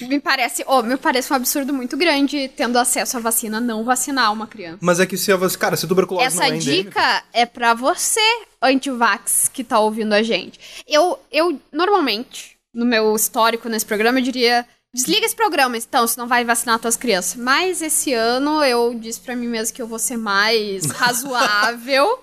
Me 0.07 0.19
parece, 0.19 0.63
oh, 0.67 0.83
me 0.83 0.97
parece 0.97 1.33
um 1.33 1.35
absurdo 1.35 1.73
muito 1.73 1.97
grande 1.97 2.47
tendo 2.55 2.77
acesso 2.77 3.17
à 3.17 3.19
vacina 3.19 3.59
não 3.59 3.83
vacinar 3.83 4.31
uma 4.31 4.45
criança. 4.45 4.77
Mas 4.81 4.99
é 4.99 5.05
que 5.05 5.17
se 5.17 5.31
a 5.31 5.35
vac- 5.35 5.57
cara, 5.57 5.75
se 5.75 5.85
a 5.85 5.87
tuberculose 5.89 6.27
Essa 6.27 6.37
não 6.37 6.43
é 6.43 6.49
endêmica- 6.57 6.83
dica 6.89 7.23
é 7.33 7.45
pra 7.45 7.73
você, 7.73 8.21
antivax, 8.61 9.49
que 9.51 9.63
tá 9.63 9.79
ouvindo 9.79 10.13
a 10.13 10.21
gente. 10.21 10.59
Eu, 10.87 11.17
eu, 11.31 11.59
normalmente, 11.71 12.55
no 12.71 12.85
meu 12.85 13.15
histórico 13.15 13.67
nesse 13.67 13.85
programa, 13.85 14.19
eu 14.19 14.23
diria: 14.23 14.63
desliga 14.93 15.25
esse 15.25 15.35
programa, 15.35 15.75
então, 15.75 16.05
se 16.05 16.19
não 16.19 16.27
vai 16.27 16.45
vacinar 16.45 16.77
tuas 16.77 16.95
crianças. 16.95 17.35
Mas 17.35 17.81
esse 17.81 18.13
ano 18.13 18.63
eu 18.63 18.93
disse 18.93 19.19
pra 19.19 19.35
mim 19.35 19.47
mesmo 19.47 19.75
que 19.75 19.81
eu 19.81 19.87
vou 19.87 19.97
ser 19.99 20.17
mais 20.17 20.85
razoável. 20.93 22.19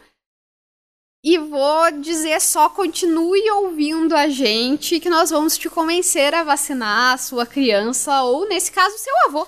E 1.29 1.39
vou 1.39 1.91
dizer 2.01 2.41
só 2.41 2.69
continue 2.69 3.51
ouvindo 3.51 4.15
a 4.15 4.29
gente 4.29 5.01
que 5.01 5.11
nós 5.11 5.31
vamos 5.31 5.59
te 5.59 5.69
convencer 5.69 6.33
a 6.33 6.45
vacinar 6.45 7.15
a 7.15 7.19
sua 7.19 7.45
criança 7.45 8.23
ou 8.23 8.49
nesse 8.49 8.71
caso 8.71 8.97
seu 8.97 9.13
avô. 9.27 9.45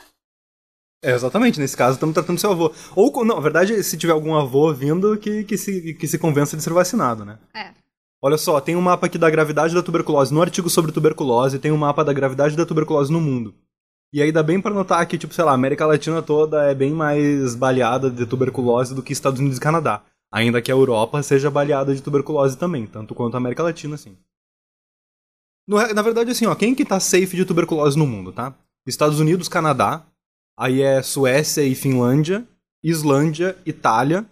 É, 1.01 1.13
exatamente, 1.13 1.61
nesse 1.61 1.77
caso 1.77 1.95
estamos 1.95 2.15
tratando 2.15 2.41
seu 2.41 2.51
avô. 2.51 2.73
Ou, 2.97 3.25
não, 3.25 3.37
na 3.37 3.41
verdade, 3.41 3.81
se 3.85 3.97
tiver 3.97 4.13
algum 4.13 4.35
avô 4.35 4.75
vindo, 4.75 5.17
que, 5.19 5.45
que, 5.45 5.57
se, 5.57 5.95
que 5.95 6.09
se 6.09 6.19
convença 6.19 6.57
de 6.57 6.65
ser 6.65 6.73
vacinado, 6.73 7.25
né? 7.25 7.39
É. 7.55 7.71
Olha 8.21 8.37
só, 8.37 8.61
tem 8.61 8.75
um 8.75 8.81
mapa 8.81 9.07
aqui 9.07 9.17
da 9.17 9.31
gravidade 9.31 9.73
da 9.73 9.81
tuberculose. 9.81 10.35
No 10.35 10.43
artigo 10.43 10.69
sobre 10.69 10.91
tuberculose, 10.91 11.61
tem 11.61 11.71
um 11.71 11.77
mapa 11.77 12.05
da 12.05 12.13
gravidade 12.13 12.57
da 12.57 12.67
tuberculose 12.67 13.13
no 13.13 13.21
mundo. 13.21 13.55
E 14.13 14.21
aí 14.21 14.33
dá 14.33 14.43
bem 14.43 14.61
pra 14.61 14.75
notar 14.75 15.07
que, 15.07 15.17
tipo, 15.17 15.33
sei 15.33 15.45
lá, 15.45 15.53
a 15.53 15.55
América 15.55 15.87
Latina 15.87 16.23
toda 16.23 16.65
é 16.65 16.75
bem 16.75 16.91
mais 16.91 17.55
baleada 17.55 18.11
de 18.11 18.27
tuberculose 18.27 18.97
do 18.97 19.03
que 19.03 19.13
Estados 19.13 19.39
Unidos 19.39 19.59
e 19.59 19.61
Canadá. 19.61 20.03
Ainda 20.31 20.61
que 20.61 20.71
a 20.71 20.75
Europa 20.75 21.23
seja 21.23 21.51
baleada 21.51 21.95
de 21.95 22.03
tuberculose 22.03 22.57
também, 22.57 22.87
tanto 22.87 23.15
quanto 23.15 23.35
a 23.35 23.39
América 23.39 23.63
Latina, 23.63 23.95
assim. 23.95 24.17
Na 25.95 26.03
verdade, 26.03 26.31
assim, 26.31 26.47
ó, 26.47 26.55
quem 26.55 26.75
que 26.75 26.85
tá 26.85 26.99
safe 26.99 27.37
de 27.37 27.45
tuberculose 27.45 27.99
no 27.99 28.07
mundo, 28.07 28.33
tá? 28.33 28.55
Estados 28.87 29.21
Unidos, 29.21 29.49
Canadá, 29.49 30.07
aí 30.59 30.81
é 30.81 31.03
Suécia 31.03 31.63
e 31.63 31.75
Finlândia, 31.75 32.47
Islândia, 32.83 33.57
Itália, 33.67 34.25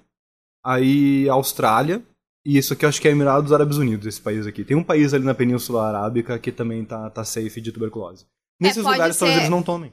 aí 0.64 1.28
Austrália, 1.28 2.02
e 2.44 2.56
isso 2.56 2.72
aqui 2.72 2.84
eu 2.84 2.88
acho 2.88 3.00
que 3.00 3.08
é 3.08 3.10
Emirados 3.10 3.52
Árabes 3.52 3.76
Unidos, 3.76 4.06
esse 4.06 4.20
país 4.20 4.46
aqui. 4.46 4.64
Tem 4.64 4.76
um 4.76 4.84
país 4.84 5.12
ali 5.12 5.24
na 5.24 5.34
Península 5.34 5.88
Arábica 5.88 6.38
que 6.38 6.50
também 6.52 6.84
tá, 6.84 7.10
tá 7.10 7.22
safe 7.24 7.60
de 7.60 7.70
tuberculose. 7.72 8.24
Nesses 8.58 8.82
pode 8.82 8.94
lugares 8.94 9.18
talvez 9.18 9.34
ser- 9.36 9.40
eles 9.42 9.50
não 9.50 9.62
tomem. 9.62 9.92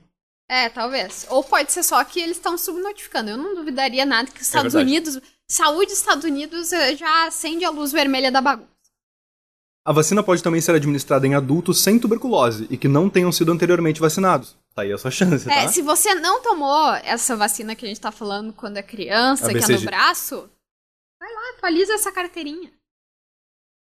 É, 0.50 0.70
talvez. 0.70 1.26
Ou 1.30 1.44
pode 1.44 1.72
ser 1.72 1.84
só 1.84 2.02
que 2.04 2.20
eles 2.20 2.38
estão 2.38 2.58
subnotificando. 2.58 3.30
Eu 3.32 3.38
não 3.38 3.56
duvidaria 3.56 4.06
nada 4.06 4.30
que 4.30 4.40
os 4.42 4.48
Estados 4.48 4.74
verdade. 4.74 4.92
Unidos. 4.92 5.20
Saúde 5.50 5.88
dos 5.88 5.98
Estados 6.00 6.24
Unidos 6.24 6.72
eh, 6.72 6.96
já 6.96 7.28
acende 7.28 7.64
a 7.66 7.70
luz 7.70 7.92
vermelha 7.92 8.32
da 8.32 8.42
bagunça. 8.42 8.72
A 9.86 9.92
vacina 9.92 10.24
pode 10.24 10.42
também 10.42 10.62
ser 10.62 10.74
administrada 10.74 11.28
em 11.28 11.36
adultos 11.36 11.84
sem 11.84 12.00
tuberculose 12.00 12.68
e 12.70 12.78
que 12.78 12.88
não 12.88 13.10
tenham 13.10 13.32
sido 13.32 13.52
anteriormente 13.52 14.00
vacinados. 14.00 14.56
Tá 14.74 14.84
aí 14.84 14.94
a 14.94 14.98
sua 14.98 15.12
chance, 15.12 15.50
É, 15.50 15.64
tá? 15.64 15.68
se 15.68 15.82
você 15.82 16.16
não 16.16 16.42
tomou 16.42 16.94
essa 16.96 17.36
vacina 17.36 17.76
que 17.76 17.86
a 17.86 17.88
gente 17.90 18.00
tá 18.00 18.12
falando 18.12 18.54
quando 18.54 18.78
é 18.78 18.84
criança, 18.84 19.48
A 19.48 19.54
que 19.54 19.58
é 19.72 19.76
no 19.76 19.82
braço, 19.82 20.50
vai 21.20 21.32
lá, 21.32 21.42
atualiza 21.58 21.94
essa 21.94 22.12
carteirinha. 22.12 22.72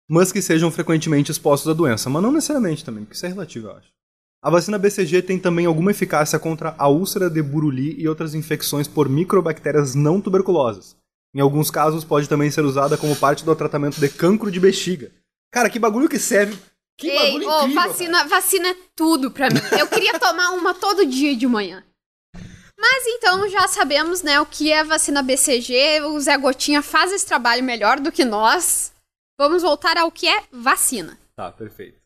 Mas 0.08 0.32
que 0.32 0.42
sejam 0.42 0.70
frequentemente 0.70 1.30
expostos 1.30 1.70
à 1.70 1.74
doença, 1.74 2.10
mas 2.10 2.22
não 2.22 2.32
necessariamente 2.32 2.84
também, 2.84 3.04
porque 3.04 3.16
isso 3.16 3.26
é 3.26 3.28
relativo, 3.28 3.68
eu 3.68 3.76
acho. 3.76 3.88
A 4.42 4.50
vacina 4.50 4.78
BCG 4.78 5.22
tem 5.22 5.38
também 5.38 5.66
alguma 5.66 5.92
eficácia 5.92 6.38
contra 6.38 6.74
a 6.78 6.88
úlcera 6.88 7.30
de 7.30 7.42
Buruli 7.42 8.00
e 8.00 8.08
outras 8.08 8.34
infecções 8.34 8.86
por 8.86 9.08
microbactérias 9.08 9.94
não 9.94 10.20
tuberculosas. 10.20 10.96
Em 11.36 11.40
alguns 11.40 11.70
casos, 11.70 12.02
pode 12.02 12.30
também 12.30 12.50
ser 12.50 12.64
usada 12.64 12.96
como 12.96 13.14
parte 13.14 13.44
do 13.44 13.54
tratamento 13.54 14.00
de 14.00 14.08
cancro 14.08 14.50
de 14.50 14.58
bexiga. 14.58 15.12
Cara, 15.52 15.68
que 15.68 15.78
bagulho 15.78 16.08
que 16.08 16.18
serve. 16.18 16.58
Que 16.96 17.08
Ei, 17.10 17.32
bagulho 17.32 17.46
ô, 17.50 17.58
incrível, 17.58 17.82
vacina, 17.82 18.24
vacina 18.24 18.68
é 18.70 18.76
tudo 18.96 19.30
pra 19.30 19.50
mim. 19.50 19.60
Eu 19.78 19.86
queria 19.86 20.18
tomar 20.18 20.52
uma 20.52 20.72
todo 20.72 21.04
dia 21.04 21.36
de 21.36 21.46
manhã. 21.46 21.84
Mas 22.78 23.06
então 23.06 23.46
já 23.50 23.68
sabemos, 23.68 24.22
né, 24.22 24.40
o 24.40 24.46
que 24.46 24.72
é 24.72 24.82
vacina 24.82 25.22
BCG. 25.22 26.00
O 26.06 26.18
Zé 26.18 26.38
Gotinha 26.38 26.80
faz 26.80 27.12
esse 27.12 27.26
trabalho 27.26 27.62
melhor 27.62 28.00
do 28.00 28.10
que 28.10 28.24
nós. 28.24 28.94
Vamos 29.38 29.60
voltar 29.60 29.98
ao 29.98 30.10
que 30.10 30.26
é 30.26 30.42
vacina. 30.50 31.18
Tá, 31.36 31.52
perfeito. 31.52 31.98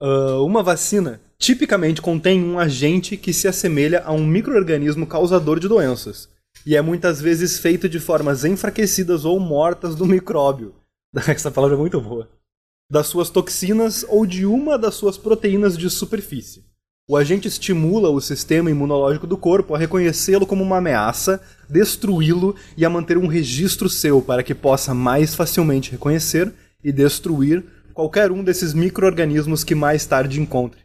Ah, 0.00 0.38
uma 0.42 0.62
vacina 0.62 1.20
tipicamente 1.36 2.00
contém 2.00 2.44
um 2.44 2.60
agente 2.60 3.16
que 3.16 3.32
se 3.32 3.48
assemelha 3.48 4.04
a 4.04 4.12
um 4.12 4.24
microorganismo 4.24 5.04
causador 5.04 5.58
de 5.58 5.66
doenças, 5.66 6.28
e 6.68 6.76
é 6.76 6.82
muitas 6.82 7.18
vezes 7.18 7.58
feito 7.58 7.88
de 7.88 7.98
formas 7.98 8.44
enfraquecidas 8.44 9.24
ou 9.24 9.40
mortas 9.40 9.94
do 9.94 10.04
micróbio. 10.04 10.74
Essa 11.26 11.50
palavra 11.50 11.74
é 11.74 11.80
muito 11.80 11.98
boa. 11.98 12.28
Das 12.92 13.06
suas 13.06 13.30
toxinas 13.30 14.04
ou 14.06 14.26
de 14.26 14.44
uma 14.44 14.76
das 14.76 14.94
suas 14.94 15.16
proteínas 15.16 15.78
de 15.78 15.88
superfície. 15.88 16.66
O 17.08 17.16
agente 17.16 17.48
estimula 17.48 18.10
o 18.10 18.20
sistema 18.20 18.70
imunológico 18.70 19.26
do 19.26 19.38
corpo 19.38 19.74
a 19.74 19.78
reconhecê-lo 19.78 20.46
como 20.46 20.62
uma 20.62 20.76
ameaça, 20.76 21.40
destruí-lo 21.70 22.54
e 22.76 22.84
a 22.84 22.90
manter 22.90 23.16
um 23.16 23.28
registro 23.28 23.88
seu 23.88 24.20
para 24.20 24.42
que 24.42 24.54
possa 24.54 24.92
mais 24.92 25.34
facilmente 25.34 25.92
reconhecer 25.92 26.52
e 26.84 26.92
destruir 26.92 27.64
qualquer 27.94 28.30
um 28.30 28.44
desses 28.44 28.74
micro-organismos 28.74 29.64
que 29.64 29.74
mais 29.74 30.04
tarde 30.04 30.38
encontre. 30.38 30.82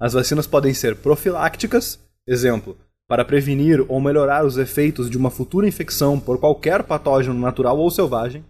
As 0.00 0.12
vacinas 0.12 0.46
podem 0.46 0.72
ser 0.72 0.94
profilácticas, 0.94 1.98
exemplo, 2.28 2.78
para 3.08 3.24
prevenir 3.24 3.84
ou 3.88 4.00
melhorar 4.00 4.44
os 4.44 4.56
efeitos 4.56 5.08
de 5.08 5.16
uma 5.16 5.30
futura 5.30 5.68
infecção 5.68 6.18
por 6.18 6.38
qualquer 6.38 6.82
patógeno 6.82 7.38
natural 7.38 7.78
ou 7.78 7.90
selvagem, 7.90 8.44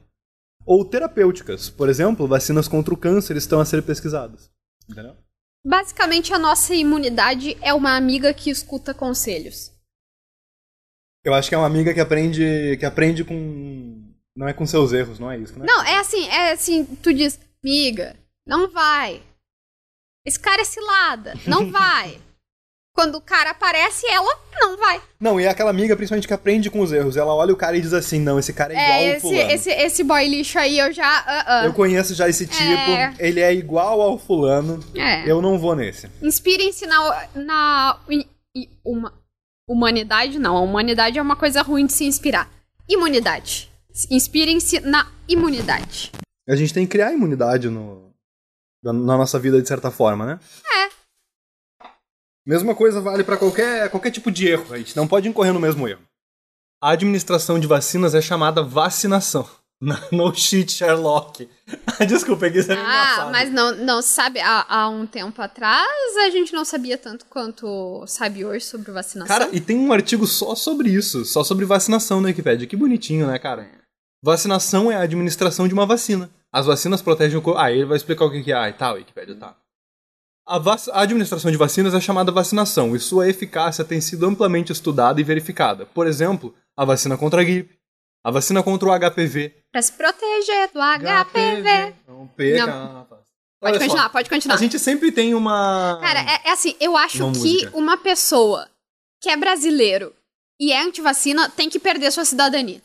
ou 0.64 0.84
terapêuticas, 0.84 1.70
por 1.70 1.88
exemplo, 1.88 2.26
vacinas 2.26 2.66
contra 2.66 2.92
o 2.92 2.96
câncer 2.96 3.36
estão 3.36 3.60
a 3.60 3.64
ser 3.64 3.82
pesquisadas. 3.82 4.50
Entendeu? 4.88 5.16
Basicamente, 5.64 6.32
a 6.32 6.38
nossa 6.38 6.74
imunidade 6.74 7.56
é 7.60 7.74
uma 7.74 7.96
amiga 7.96 8.32
que 8.32 8.50
escuta 8.50 8.94
conselhos. 8.94 9.72
Eu 11.24 11.34
acho 11.34 11.48
que 11.48 11.54
é 11.54 11.58
uma 11.58 11.66
amiga 11.66 11.92
que 11.92 12.00
aprende, 12.00 12.76
que 12.78 12.86
aprende 12.86 13.24
com 13.24 14.06
não 14.36 14.46
é 14.46 14.52
com 14.52 14.66
seus 14.66 14.92
erros, 14.92 15.18
não 15.18 15.30
é 15.30 15.38
isso, 15.38 15.58
né? 15.58 15.64
Não, 15.66 15.82
é 15.82 15.96
assim, 15.96 16.26
é 16.28 16.52
assim, 16.52 16.84
tu 16.84 17.12
diz, 17.12 17.40
miga, 17.64 18.14
não 18.46 18.70
vai. 18.70 19.22
Esse 20.26 20.38
cara 20.38 20.60
é 20.60 20.64
cilada, 20.64 21.34
não 21.46 21.70
vai. 21.72 22.20
Quando 22.96 23.16
o 23.16 23.20
cara 23.20 23.50
aparece, 23.50 24.06
ela 24.08 24.36
não 24.58 24.76
vai. 24.78 25.00
Não, 25.20 25.38
e 25.38 25.44
é 25.44 25.48
aquela 25.50 25.68
amiga 25.70 25.94
principalmente 25.94 26.26
que 26.26 26.32
aprende 26.32 26.70
com 26.70 26.80
os 26.80 26.90
erros. 26.90 27.14
Ela 27.16 27.34
olha 27.34 27.52
o 27.52 27.56
cara 27.56 27.76
e 27.76 27.80
diz 27.82 27.92
assim: 27.92 28.18
"Não, 28.18 28.38
esse 28.38 28.52
cara 28.54 28.72
é 28.72 28.76
igual 28.76 28.88
É, 28.90 28.94
ao 29.10 29.12
esse, 29.16 29.20
fulano". 29.20 29.50
esse, 29.50 29.70
esse 29.70 30.02
boy 30.02 30.26
lixo 30.26 30.58
aí 30.58 30.78
eu 30.78 30.90
já. 30.92 31.06
ah, 31.26 31.44
ah. 31.60 31.64
Eu 31.66 31.74
conheço 31.74 32.14
já 32.14 32.26
esse 32.26 32.46
tipo, 32.46 32.62
É. 32.64 33.14
ele 33.18 33.40
é 33.40 33.52
igual 33.52 34.00
ao 34.00 34.18
fulano. 34.18 34.82
É. 34.96 35.30
Eu 35.30 35.42
não 35.42 35.58
vou 35.58 35.76
nesse. 35.76 36.08
Inspirem-se 36.22 36.86
na, 36.86 37.28
na 37.34 38.00
i- 38.08 38.26
i- 38.56 38.70
uma, 38.82 39.12
humanidade, 39.68 40.38
não. 40.38 40.56
A 40.56 40.60
humanidade 40.62 41.18
é 41.18 41.22
uma 41.22 41.36
coisa 41.36 41.60
ruim 41.60 41.84
de 41.84 41.92
se 41.92 42.04
inspirar. 42.06 42.50
Imunidade. 42.88 43.70
Inspirem-se 44.10 44.80
na 44.80 45.06
imunidade. 45.28 46.12
A 46.48 46.56
gente 46.56 46.72
tem 46.72 46.86
que 46.86 46.92
criar 46.92 47.12
imunidade 47.12 47.68
no, 47.68 48.10
na 48.82 48.92
na 48.92 49.16
nossa 49.18 49.38
vida 49.38 49.60
de 49.60 49.68
certa 49.68 49.90
forma, 49.90 50.24
né? 50.24 50.40
É. 50.64 50.85
Mesma 52.46 52.74
coisa 52.74 53.00
vale 53.00 53.24
pra 53.24 53.36
qualquer, 53.36 53.90
qualquer 53.90 54.10
tipo 54.10 54.30
de 54.30 54.46
erro. 54.48 54.72
A 54.72 54.78
gente 54.78 54.96
não 54.96 55.06
pode 55.08 55.28
incorrer 55.28 55.52
no 55.52 55.60
mesmo 55.60 55.88
erro. 55.88 56.02
A 56.80 56.90
administração 56.90 57.58
de 57.58 57.66
vacinas 57.66 58.14
é 58.14 58.20
chamada 58.22 58.62
vacinação. 58.62 59.48
No 60.10 60.34
shit, 60.34 60.72
Sherlock. 60.72 61.46
Desculpa, 62.08 62.46
é 62.46 62.50
que 62.50 62.60
isso 62.60 62.72
é 62.72 62.76
Ah, 62.76 62.78
engraçado. 62.80 63.30
mas 63.30 63.52
não, 63.52 63.76
não 63.76 64.00
sabe, 64.00 64.40
há, 64.40 64.64
há 64.66 64.88
um 64.88 65.06
tempo 65.06 65.42
atrás 65.42 66.16
a 66.24 66.30
gente 66.30 66.54
não 66.54 66.64
sabia 66.64 66.96
tanto 66.96 67.26
quanto 67.26 68.02
sabe 68.06 68.42
hoje 68.42 68.64
sobre 68.64 68.90
vacinação. 68.90 69.28
Cara, 69.36 69.50
e 69.54 69.60
tem 69.60 69.76
um 69.78 69.92
artigo 69.92 70.26
só 70.26 70.54
sobre 70.54 70.88
isso, 70.88 71.26
só 71.26 71.44
sobre 71.44 71.66
vacinação 71.66 72.22
na 72.22 72.28
Wikipedia. 72.28 72.66
Que 72.66 72.74
bonitinho, 72.74 73.26
né, 73.26 73.38
cara? 73.38 73.68
Vacinação 74.24 74.90
é 74.90 74.96
a 74.96 75.02
administração 75.02 75.68
de 75.68 75.74
uma 75.74 75.84
vacina. 75.84 76.30
As 76.50 76.64
vacinas 76.64 77.02
protegem 77.02 77.36
o 77.38 77.42
corpo. 77.42 77.60
Ah, 77.60 77.70
ele 77.70 77.84
vai 77.84 77.98
explicar 77.98 78.24
o 78.24 78.30
que 78.30 78.42
que 78.42 78.52
é. 78.52 78.56
Ah, 78.56 78.72
tá, 78.72 78.92
Wikipedia, 78.92 79.36
tá. 79.36 79.54
A, 80.46 80.58
a 80.92 81.00
administração 81.02 81.50
de 81.50 81.56
vacinas 81.56 81.92
é 81.92 82.00
chamada 82.00 82.30
vacinação, 82.30 82.94
e 82.94 83.00
sua 83.00 83.28
eficácia 83.28 83.84
tem 83.84 84.00
sido 84.00 84.26
amplamente 84.26 84.70
estudada 84.72 85.20
e 85.20 85.24
verificada. 85.24 85.86
Por 85.86 86.06
exemplo, 86.06 86.54
a 86.76 86.84
vacina 86.84 87.18
contra 87.18 87.40
a 87.40 87.44
gripe, 87.44 87.76
a 88.22 88.30
vacina 88.30 88.62
contra 88.62 88.88
o 88.88 88.92
HPV. 88.92 89.54
Pra 89.72 89.82
se 89.82 89.92
proteger 89.92 90.70
do 90.72 90.78
HPV. 90.80 91.94
Não 92.06 92.28
perca. 92.28 92.66
Não. 92.66 92.92
rapaz. 92.94 93.22
Pode 93.60 93.72
Olha 93.72 93.80
só, 93.80 93.86
continuar, 93.86 94.10
pode 94.10 94.30
continuar. 94.30 94.54
A 94.54 94.58
gente 94.58 94.78
sempre 94.78 95.10
tem 95.10 95.34
uma. 95.34 95.98
Cara, 96.00 96.20
é, 96.20 96.48
é 96.48 96.52
assim, 96.52 96.76
eu 96.78 96.96
acho 96.96 97.24
Uma 97.24 97.32
que 97.32 97.38
música. 97.38 97.76
uma 97.76 97.96
pessoa 97.96 98.68
que 99.20 99.30
é 99.30 99.36
brasileiro 99.36 100.14
e 100.60 100.72
é 100.72 100.80
antivacina 100.80 101.48
tem 101.48 101.68
que 101.68 101.80
perder 101.80 102.12
sua 102.12 102.24
cidadania. 102.24 102.80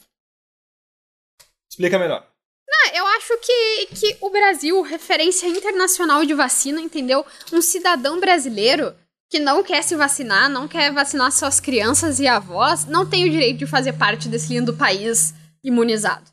Explica 1.69 1.99
melhor. 1.99 2.25
Ah, 2.73 2.91
eu 2.95 3.05
acho 3.05 3.37
que, 3.39 3.85
que 3.87 4.17
o 4.21 4.29
Brasil, 4.29 4.81
referência 4.81 5.47
internacional 5.47 6.25
de 6.25 6.33
vacina, 6.33 6.81
entendeu? 6.81 7.25
Um 7.51 7.61
cidadão 7.61 8.19
brasileiro 8.19 8.95
que 9.29 9.39
não 9.39 9.63
quer 9.63 9.81
se 9.83 9.95
vacinar, 9.95 10.49
não 10.49 10.67
quer 10.67 10.91
vacinar 10.91 11.31
suas 11.31 11.59
crianças 11.59 12.19
e 12.19 12.27
avós, 12.27 12.85
não 12.85 13.09
tem 13.09 13.25
o 13.25 13.29
direito 13.29 13.59
de 13.59 13.67
fazer 13.67 13.93
parte 13.93 14.27
desse 14.27 14.53
lindo 14.53 14.75
país 14.75 15.33
imunizado. 15.63 16.29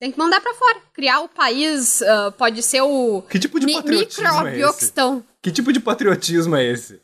Tem 0.00 0.12
que 0.12 0.18
mandar 0.18 0.40
pra 0.40 0.54
fora. 0.54 0.80
Criar 0.92 1.20
o 1.20 1.28
país 1.28 2.00
ah, 2.02 2.30
pode 2.32 2.62
ser 2.62 2.82
o 2.82 3.22
Que 3.22 3.38
tipo 3.38 3.58
de 3.58 3.66
mi 3.66 3.74
patriotismo 3.74 4.46
é 4.46 4.58
esse? 4.58 4.92
Que 5.42 5.52
tipo 5.52 5.72
de 5.72 5.80
patriotismo 5.80 6.56
é 6.56 6.64
esse? 6.64 7.02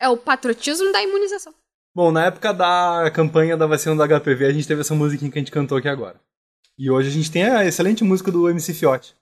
É 0.00 0.08
o 0.08 0.16
patriotismo 0.16 0.90
da 0.90 1.02
imunização. 1.02 1.54
Bom, 1.94 2.10
na 2.10 2.24
época 2.26 2.52
da 2.54 3.10
campanha 3.12 3.56
da 3.56 3.66
vacina 3.66 3.94
do 3.94 4.02
HPV, 4.20 4.46
a 4.46 4.52
gente 4.52 4.66
teve 4.66 4.80
essa 4.80 4.94
musiquinha 4.94 5.30
que 5.30 5.38
a 5.38 5.42
gente 5.42 5.50
cantou 5.52 5.76
aqui 5.76 5.88
agora. 5.88 6.18
E 6.78 6.90
hoje 6.90 7.08
a 7.08 7.12
gente 7.12 7.30
tem 7.30 7.44
a 7.44 7.64
excelente 7.66 8.02
música 8.02 8.32
do 8.32 8.48
MC 8.48 8.72
Fiote. 8.72 9.14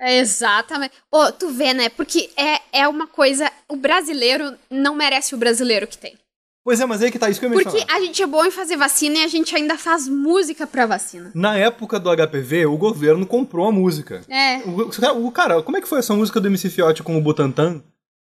É 0.00 0.18
exatamente. 0.18 0.94
Ô, 1.10 1.32
tu 1.32 1.50
vê, 1.50 1.74
né? 1.74 1.88
Porque 1.88 2.30
é, 2.36 2.80
é 2.80 2.88
uma 2.88 3.06
coisa. 3.06 3.50
O 3.68 3.76
brasileiro 3.76 4.54
não 4.70 4.94
merece 4.94 5.34
o 5.34 5.38
brasileiro 5.38 5.86
que 5.86 5.98
tem. 5.98 6.16
Pois 6.64 6.80
é, 6.80 6.86
mas 6.86 7.00
aí 7.02 7.10
que 7.10 7.18
tá 7.18 7.30
isso 7.30 7.40
que 7.40 7.46
eu 7.46 7.50
Porque 7.52 7.84
a 7.88 8.00
gente 8.00 8.22
é 8.22 8.26
bom 8.26 8.44
em 8.44 8.50
fazer 8.50 8.76
vacina 8.76 9.18
e 9.18 9.24
a 9.24 9.28
gente 9.28 9.54
ainda 9.54 9.78
faz 9.78 10.08
música 10.08 10.66
pra 10.66 10.84
vacina. 10.84 11.30
Na 11.34 11.56
época 11.56 11.98
do 11.98 12.10
HPV, 12.10 12.66
o 12.66 12.76
governo 12.76 13.26
comprou 13.26 13.68
a 13.68 13.72
música. 13.72 14.20
É. 14.28 14.58
O, 14.68 15.26
o- 15.26 15.32
cara, 15.32 15.62
como 15.62 15.76
é 15.76 15.80
que 15.80 15.88
foi 15.88 16.00
essa 16.00 16.14
música 16.14 16.40
do 16.40 16.48
MC 16.48 16.68
Fiote 16.68 17.02
com 17.02 17.16
o 17.16 17.20
Butantan? 17.20 17.82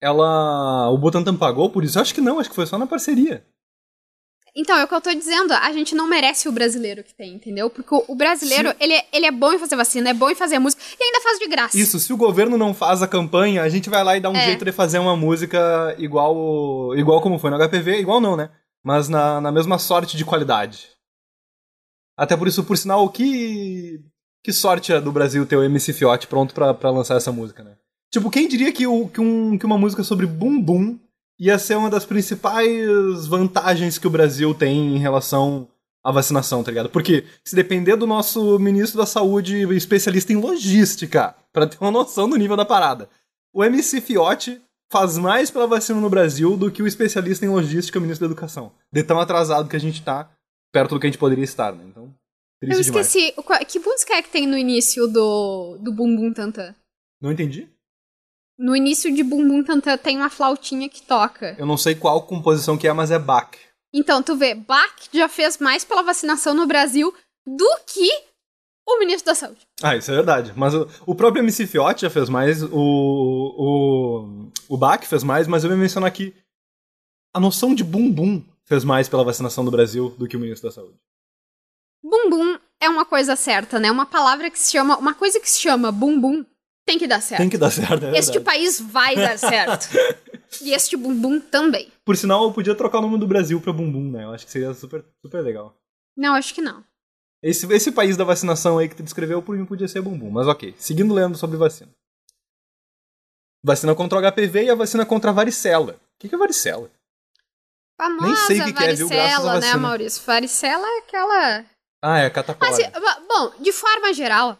Ela. 0.01 0.89
O 0.89 0.97
Butantan 0.97 1.35
pagou 1.35 1.69
por 1.69 1.83
isso? 1.83 1.99
Acho 1.99 2.13
que 2.15 2.21
não, 2.21 2.39
acho 2.39 2.49
que 2.49 2.55
foi 2.55 2.65
só 2.65 2.77
na 2.77 2.87
parceria. 2.87 3.43
Então, 4.59 4.75
é 4.77 4.83
o 4.83 4.87
que 4.87 4.93
eu 4.93 4.99
tô 4.99 5.13
dizendo. 5.13 5.53
A 5.53 5.71
gente 5.71 5.95
não 5.95 6.05
merece 6.05 6.49
o 6.49 6.51
brasileiro 6.51 7.01
que 7.01 7.13
tem, 7.13 7.33
entendeu? 7.35 7.69
Porque 7.69 7.95
o, 8.07 8.13
brasileiro, 8.15 8.75
ele, 8.79 8.93
é- 8.93 9.05
ele 9.13 9.25
é 9.25 9.31
bom 9.31 9.53
em 9.53 9.57
fazer 9.57 9.77
vacina, 9.77 10.09
é 10.09 10.13
bom 10.13 10.29
em 10.29 10.35
fazer 10.35 10.59
música 10.59 10.81
e 10.99 11.03
ainda 11.03 11.21
faz 11.21 11.39
de 11.39 11.47
graça. 11.47 11.77
Isso, 11.77 11.97
se 11.97 12.11
o 12.11 12.17
governo 12.17 12.57
não 12.57 12.73
faz 12.73 13.01
a 13.01 13.07
campanha, 13.07 13.63
a 13.63 13.69
gente 13.69 13.89
vai 13.89 14.03
lá 14.03 14.17
e 14.17 14.19
dá 14.19 14.29
um 14.29 14.35
É. 14.35 14.45
jeito 14.47 14.65
de 14.65 14.71
fazer 14.73 14.99
uma 14.99 15.15
música 15.15 15.95
igual 15.97 16.93
igual 16.97 17.21
como 17.21 17.39
foi 17.39 17.49
no 17.49 17.57
HPV, 17.57 17.99
igual 17.99 18.19
não, 18.19 18.35
né? 18.35 18.49
Mas 18.83 19.07
na, 19.07 19.39
na 19.39 19.51
mesma 19.51 19.79
sorte 19.79 20.17
de 20.17 20.25
qualidade. 20.25 20.89
Até 22.17 22.35
por 22.35 22.47
isso, 22.47 22.63
por 22.65 22.77
sinal, 22.77 23.07
que 23.09 24.01
que 24.43 24.51
sorte 24.53 24.91
é 24.93 24.99
do 25.01 25.11
Brasil 25.11 25.45
ter 25.45 25.55
o 25.57 25.63
MC 25.63 25.93
Fiote 25.93 26.27
pronto 26.27 26.53
pra, 26.53 26.73
pra 26.73 26.89
lançar 26.89 27.15
essa 27.17 27.31
música, 27.31 27.63
né? 27.63 27.75
Tipo, 28.11 28.29
quem 28.29 28.47
diria 28.47 28.71
que, 28.71 28.87
o, 28.87 29.07
que, 29.07 29.21
um, 29.21 29.57
que 29.57 29.65
uma 29.65 29.77
música 29.77 30.03
sobre 30.03 30.25
bumbum 30.25 30.97
ia 31.39 31.57
ser 31.57 31.75
uma 31.75 31.89
das 31.89 32.05
principais 32.05 33.25
vantagens 33.27 33.97
que 33.97 34.07
o 34.07 34.09
Brasil 34.09 34.53
tem 34.53 34.95
em 34.95 34.99
relação 34.99 35.67
à 36.03 36.11
vacinação, 36.11 36.63
tá 36.63 36.71
ligado? 36.71 36.89
Porque 36.89 37.25
se 37.43 37.55
depender 37.55 37.95
do 37.95 38.07
nosso 38.07 38.57
ministro 38.59 38.97
da 38.99 39.05
saúde, 39.05 39.61
especialista 39.75 40.33
em 40.33 40.37
logística, 40.37 41.35
pra 41.51 41.67
ter 41.67 41.77
uma 41.79 41.91
noção 41.91 42.29
do 42.29 42.35
nível 42.35 42.57
da 42.57 42.65
parada, 42.65 43.09
o 43.53 43.63
MC 43.63 44.01
Fiote 44.01 44.61
faz 44.91 45.17
mais 45.17 45.49
pela 45.51 45.67
vacina 45.67 45.99
no 45.99 46.09
Brasil 46.09 46.57
do 46.57 46.71
que 46.71 46.81
o 46.81 46.87
especialista 46.87 47.45
em 47.45 47.49
logística, 47.49 47.99
ministro 47.99 48.27
da 48.27 48.31
educação. 48.33 48.71
De 48.91 49.03
tão 49.03 49.19
atrasado 49.19 49.69
que 49.69 49.75
a 49.75 49.79
gente 49.79 50.01
tá, 50.01 50.29
perto 50.73 50.95
do 50.95 50.99
que 50.99 51.07
a 51.07 51.09
gente 51.09 51.19
poderia 51.19 51.43
estar, 51.43 51.71
né? 51.73 51.83
Então, 51.87 52.03
eu 52.61 52.67
triste 52.69 52.85
demais. 52.85 53.07
esqueci. 53.07 53.33
o 53.37 53.43
qual- 53.43 53.59
Que 53.65 53.79
música 53.79 54.13
é 54.15 54.21
que 54.21 54.29
tem 54.29 54.47
no 54.47 54.57
início 54.57 55.07
do, 55.07 55.77
do 55.79 55.91
Bum 55.93 56.15
Bum 56.15 56.33
Tantan? 56.33 56.73
Não 57.21 57.31
entendi? 57.31 57.69
No 58.59 58.75
início 58.75 59.13
de 59.15 59.23
Bumbum 59.23 59.63
Tantã 59.63 59.97
tem 59.97 60.17
uma 60.17 60.29
flautinha 60.29 60.89
que 60.89 61.01
toca. 61.01 61.55
Eu 61.57 61.65
não 61.65 61.77
sei 61.77 61.95
qual 61.95 62.23
composição 62.23 62.77
que 62.77 62.89
é, 62.89 62.91
mas 62.91 63.09
é 63.09 63.17
Bach. 63.17 63.51
Então, 63.93 64.21
tu 64.21 64.35
vê, 64.35 64.53
Bach 64.53 64.93
já 65.13 65.29
fez 65.29 65.57
mais 65.59 65.85
pela 65.85 66.03
vacinação 66.03 66.53
no 66.53 66.67
Brasil 66.67 67.15
do 67.47 67.79
que 67.87 68.09
o 68.85 68.99
ministro 68.99 69.27
da 69.27 69.35
Saúde. 69.35 69.65
Ah, 69.81 69.95
isso 69.95 70.11
é 70.11 70.15
verdade. 70.15 70.51
Mas 70.57 70.75
o, 70.75 70.89
o 71.05 71.15
próprio 71.15 71.41
MC 71.41 71.65
Fiote 71.67 72.01
já 72.01 72.09
fez 72.09 72.27
mais, 72.27 72.61
o, 72.61 72.69
o, 72.73 74.51
o 74.67 74.77
Bach 74.77 75.05
fez 75.05 75.23
mais, 75.23 75.47
mas 75.47 75.63
eu 75.63 75.71
ia 75.71 75.77
mencionar 75.77 76.09
aqui 76.09 76.35
a 77.33 77.39
noção 77.39 77.73
de 77.73 77.83
bumbum 77.83 78.43
fez 78.65 78.83
mais 78.83 79.07
pela 79.07 79.23
vacinação 79.23 79.63
do 79.63 79.71
Brasil 79.71 80.09
do 80.17 80.27
que 80.27 80.35
o 80.35 80.39
ministro 80.39 80.67
da 80.67 80.75
Saúde. 80.75 80.99
Bumbum 82.03 82.59
é 82.81 82.89
uma 82.89 83.05
coisa 83.05 83.37
certa, 83.37 83.79
né? 83.79 83.89
Uma 83.89 84.05
palavra 84.05 84.51
que 84.51 84.59
se 84.59 84.71
chama. 84.71 84.97
Uma 84.97 85.13
coisa 85.13 85.39
que 85.39 85.49
se 85.49 85.61
chama 85.61 85.91
bumbum 85.91 86.45
tem 86.89 86.97
que 86.99 87.07
dar 87.07 87.21
certo. 87.21 87.39
Tem 87.41 87.49
que 87.49 87.57
dar 87.57 87.69
certo, 87.71 88.05
é 88.05 88.17
Este 88.17 88.33
verdade. 88.33 88.45
país 88.45 88.79
vai 88.81 89.15
dar 89.15 89.37
certo. 89.39 89.87
e 90.61 90.71
este 90.73 90.97
bumbum 90.97 91.39
também. 91.39 91.91
Por 92.03 92.17
sinal, 92.17 92.43
eu 92.43 92.51
podia 92.51 92.73
trocar 92.73 92.97
o 92.97 93.01
nome 93.01 93.19
do 93.19 93.27
Brasil 93.27 93.61
pra 93.61 93.71
bumbum, 93.71 94.09
né? 94.11 94.23
Eu 94.23 94.31
acho 94.33 94.45
que 94.45 94.51
seria 94.51 94.73
super, 94.73 95.05
super 95.21 95.41
legal. 95.43 95.75
Não, 96.17 96.33
acho 96.33 96.53
que 96.53 96.61
não. 96.61 96.83
Esse, 97.43 97.71
esse 97.71 97.91
país 97.91 98.17
da 98.17 98.23
vacinação 98.23 98.77
aí 98.79 98.89
que 98.89 98.95
tu 98.95 99.03
descreveu, 99.03 99.41
por 99.41 99.55
mim, 99.55 99.65
podia 99.65 99.87
ser 99.87 100.01
bumbum. 100.01 100.31
Mas 100.31 100.47
ok, 100.47 100.73
seguindo 100.79 101.13
lendo 101.13 101.37
sobre 101.37 101.57
vacina. 101.57 101.91
Vacina 103.63 103.93
contra 103.93 104.17
o 104.17 104.31
HPV 104.31 104.63
e 104.63 104.69
a 104.69 104.75
vacina 104.75 105.05
contra 105.05 105.29
a 105.29 105.33
varicela. 105.33 105.93
O 105.93 106.19
que 106.19 106.27
que 106.29 106.35
é 106.35 106.37
varicela? 106.37 106.89
Famosa 108.01 108.25
Nem 108.25 108.35
sei 108.35 108.61
o 108.61 108.65
que 108.65 108.73
que 108.73 108.83
é, 108.83 108.93
viu? 108.95 109.09
Graças 109.09 109.25
à 109.25 109.37
varicela, 109.37 109.53
né, 109.53 109.59
vacina. 109.59 109.77
Maurício? 109.77 110.23
Varicela 110.25 110.87
é 110.87 110.97
aquela. 110.99 111.65
Ah, 112.01 112.19
é 112.19 112.25
a 112.25 112.29
catapora. 112.31 112.71
Mas, 112.71 113.27
bom, 113.27 113.51
de 113.61 113.71
forma 113.73 114.13
geral, 114.13 114.57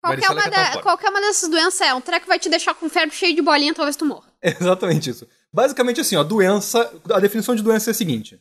qualquer 0.00 0.30
uma, 0.30 0.48
da- 0.50 0.82
qualquer 0.82 1.08
uma 1.10 1.20
dessas 1.20 1.48
doenças 1.48 1.80
é 1.80 1.94
um 1.94 2.00
treco 2.00 2.22
que 2.22 2.28
vai 2.28 2.38
te 2.38 2.48
deixar 2.48 2.74
com 2.74 2.88
febre 2.88 3.14
cheio 3.14 3.34
de 3.34 3.42
bolinha, 3.42 3.74
talvez 3.74 3.96
tu 3.96 4.04
morra. 4.04 4.32
É 4.42 4.50
exatamente 4.60 5.10
isso. 5.10 5.26
Basicamente 5.52 6.00
assim, 6.00 6.16
ó, 6.16 6.22
doença, 6.22 6.90
a 7.12 7.20
definição 7.20 7.54
de 7.54 7.62
doença 7.62 7.90
é 7.90 7.92
a 7.92 7.94
seguinte: 7.94 8.40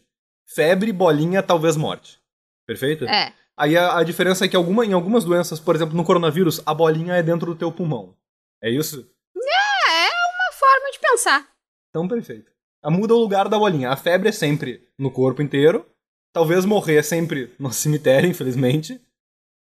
febre, 0.54 0.92
bolinha, 0.92 1.42
talvez 1.44 1.75
morte. 1.75 2.20
Perfeito? 2.66 3.06
É. 3.06 3.34
Aí 3.58 3.75
a, 3.75 3.98
a 3.98 4.04
diferença 4.04 4.46
é 4.46 4.48
que 4.48 4.56
alguma, 4.56 4.86
em 4.86 4.94
algumas 4.94 5.25
doenças, 5.25 5.60
por 5.60 5.75
exemplo, 5.75 5.96
no 5.98 6.04
coronavírus, 6.06 6.62
a 6.66 6.74
bolinha 6.74 7.16
é 7.16 7.24
dentro 7.24 7.48
do 7.48 7.56
teu 7.56 7.72
pulmão. 7.72 8.16
É 8.63 8.70
isso? 8.70 9.06
É, 9.36 10.06
é 10.06 10.10
uma 10.10 10.51
forma 10.54 10.92
de 10.92 11.00
pensar. 11.00 11.48
Então, 11.89 12.08
perfeito. 12.08 12.51
A 12.82 12.89
muda 12.89 13.13
o 13.13 13.20
lugar 13.20 13.50
da 13.50 13.58
bolinha. 13.58 13.89
A 13.89 13.98
febre 13.98 14.30
é 14.30 14.32
sempre 14.32 14.88
no 14.98 15.12
corpo 15.12 15.42
inteiro. 15.42 15.86
Talvez 16.32 16.63
morrer 16.63 16.98
é 16.98 17.04
sempre 17.04 17.54
no 17.60 17.74
cemitério, 17.74 18.30
infelizmente. 18.32 19.01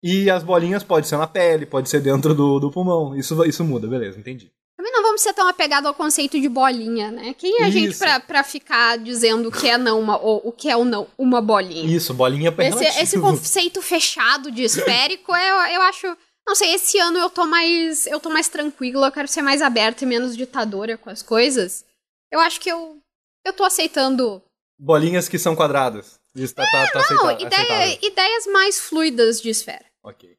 E 0.03 0.29
as 0.31 0.43
bolinhas 0.43 0.83
pode 0.83 1.07
ser 1.07 1.17
na 1.17 1.27
pele, 1.27 1.65
pode 1.65 1.89
ser 1.89 2.01
dentro 2.01 2.35
do, 2.35 2.59
do 2.59 2.71
pulmão. 2.71 3.17
Isso, 3.17 3.45
isso 3.45 3.65
muda, 3.65 3.87
beleza, 3.87 4.19
entendi. 4.19 4.51
Também 4.77 4.91
não 4.93 5.03
vamos 5.03 5.21
ser 5.21 5.33
tão 5.33 5.47
apegados 5.47 5.87
ao 5.87 5.95
conceito 5.95 6.41
de 6.41 6.49
bolinha, 6.49 7.11
né? 7.13 7.35
Quem 7.39 7.61
é 7.63 7.65
a 7.67 7.71
gente 7.71 7.97
pra, 7.97 8.19
pra 8.19 8.43
ficar 8.43 8.99
dizendo 8.99 9.49
o 9.49 9.53
que 9.53 9.69
é 9.69 9.79
não 9.79 10.01
uma, 10.01 10.19
ou 10.19 10.41
o 10.45 10.51
que 10.51 10.69
é 10.69 10.77
ou 10.77 10.85
não 10.85 11.07
uma 11.17 11.41
bolinha? 11.41 11.85
Isso, 11.95 12.13
bolinha 12.13 12.49
é 12.49 12.63
Esse, 12.67 12.79
relativo. 12.81 13.03
esse 13.03 13.21
conceito 13.21 13.81
fechado 13.83 14.51
de 14.51 14.63
esférico, 14.65 15.31
eu, 15.37 15.57
eu 15.75 15.83
acho. 15.83 16.07
Não 16.45 16.57
sei, 16.57 16.75
esse 16.75 16.99
ano 16.99 17.19
eu 17.19 17.31
tô 17.31 17.47
mais. 17.47 18.07
Eu 18.09 18.19
tô 18.19 18.29
mais 18.29 18.49
tranquila, 18.49 19.07
eu 19.07 19.13
quero 19.13 19.29
ser 19.29 19.43
mais 19.43 19.63
aberta 19.63 20.03
e 20.03 20.07
menos 20.07 20.37
ditadora 20.37 20.99
com 20.99 21.11
as 21.11 21.23
coisas. 21.23 21.85
Eu 22.33 22.41
acho 22.41 22.61
que 22.61 22.69
eu. 22.73 22.97
Eu 23.47 23.53
tô 23.53 23.63
aceitando. 23.63 24.43
Bolinhas 24.77 25.29
que 25.29 25.39
são 25.39 25.55
quadradas. 25.55 26.19
Isso 26.35 26.55
tá, 26.57 26.65
tá, 26.65 26.87
tá 26.89 27.15
Não, 27.15 27.29
aceita- 27.29 27.43
ideia- 27.45 27.99
ideias 28.03 28.47
mais 28.47 28.81
fluidas 28.81 29.41
de 29.41 29.51
esfera. 29.51 29.85
Ok. 30.03 30.37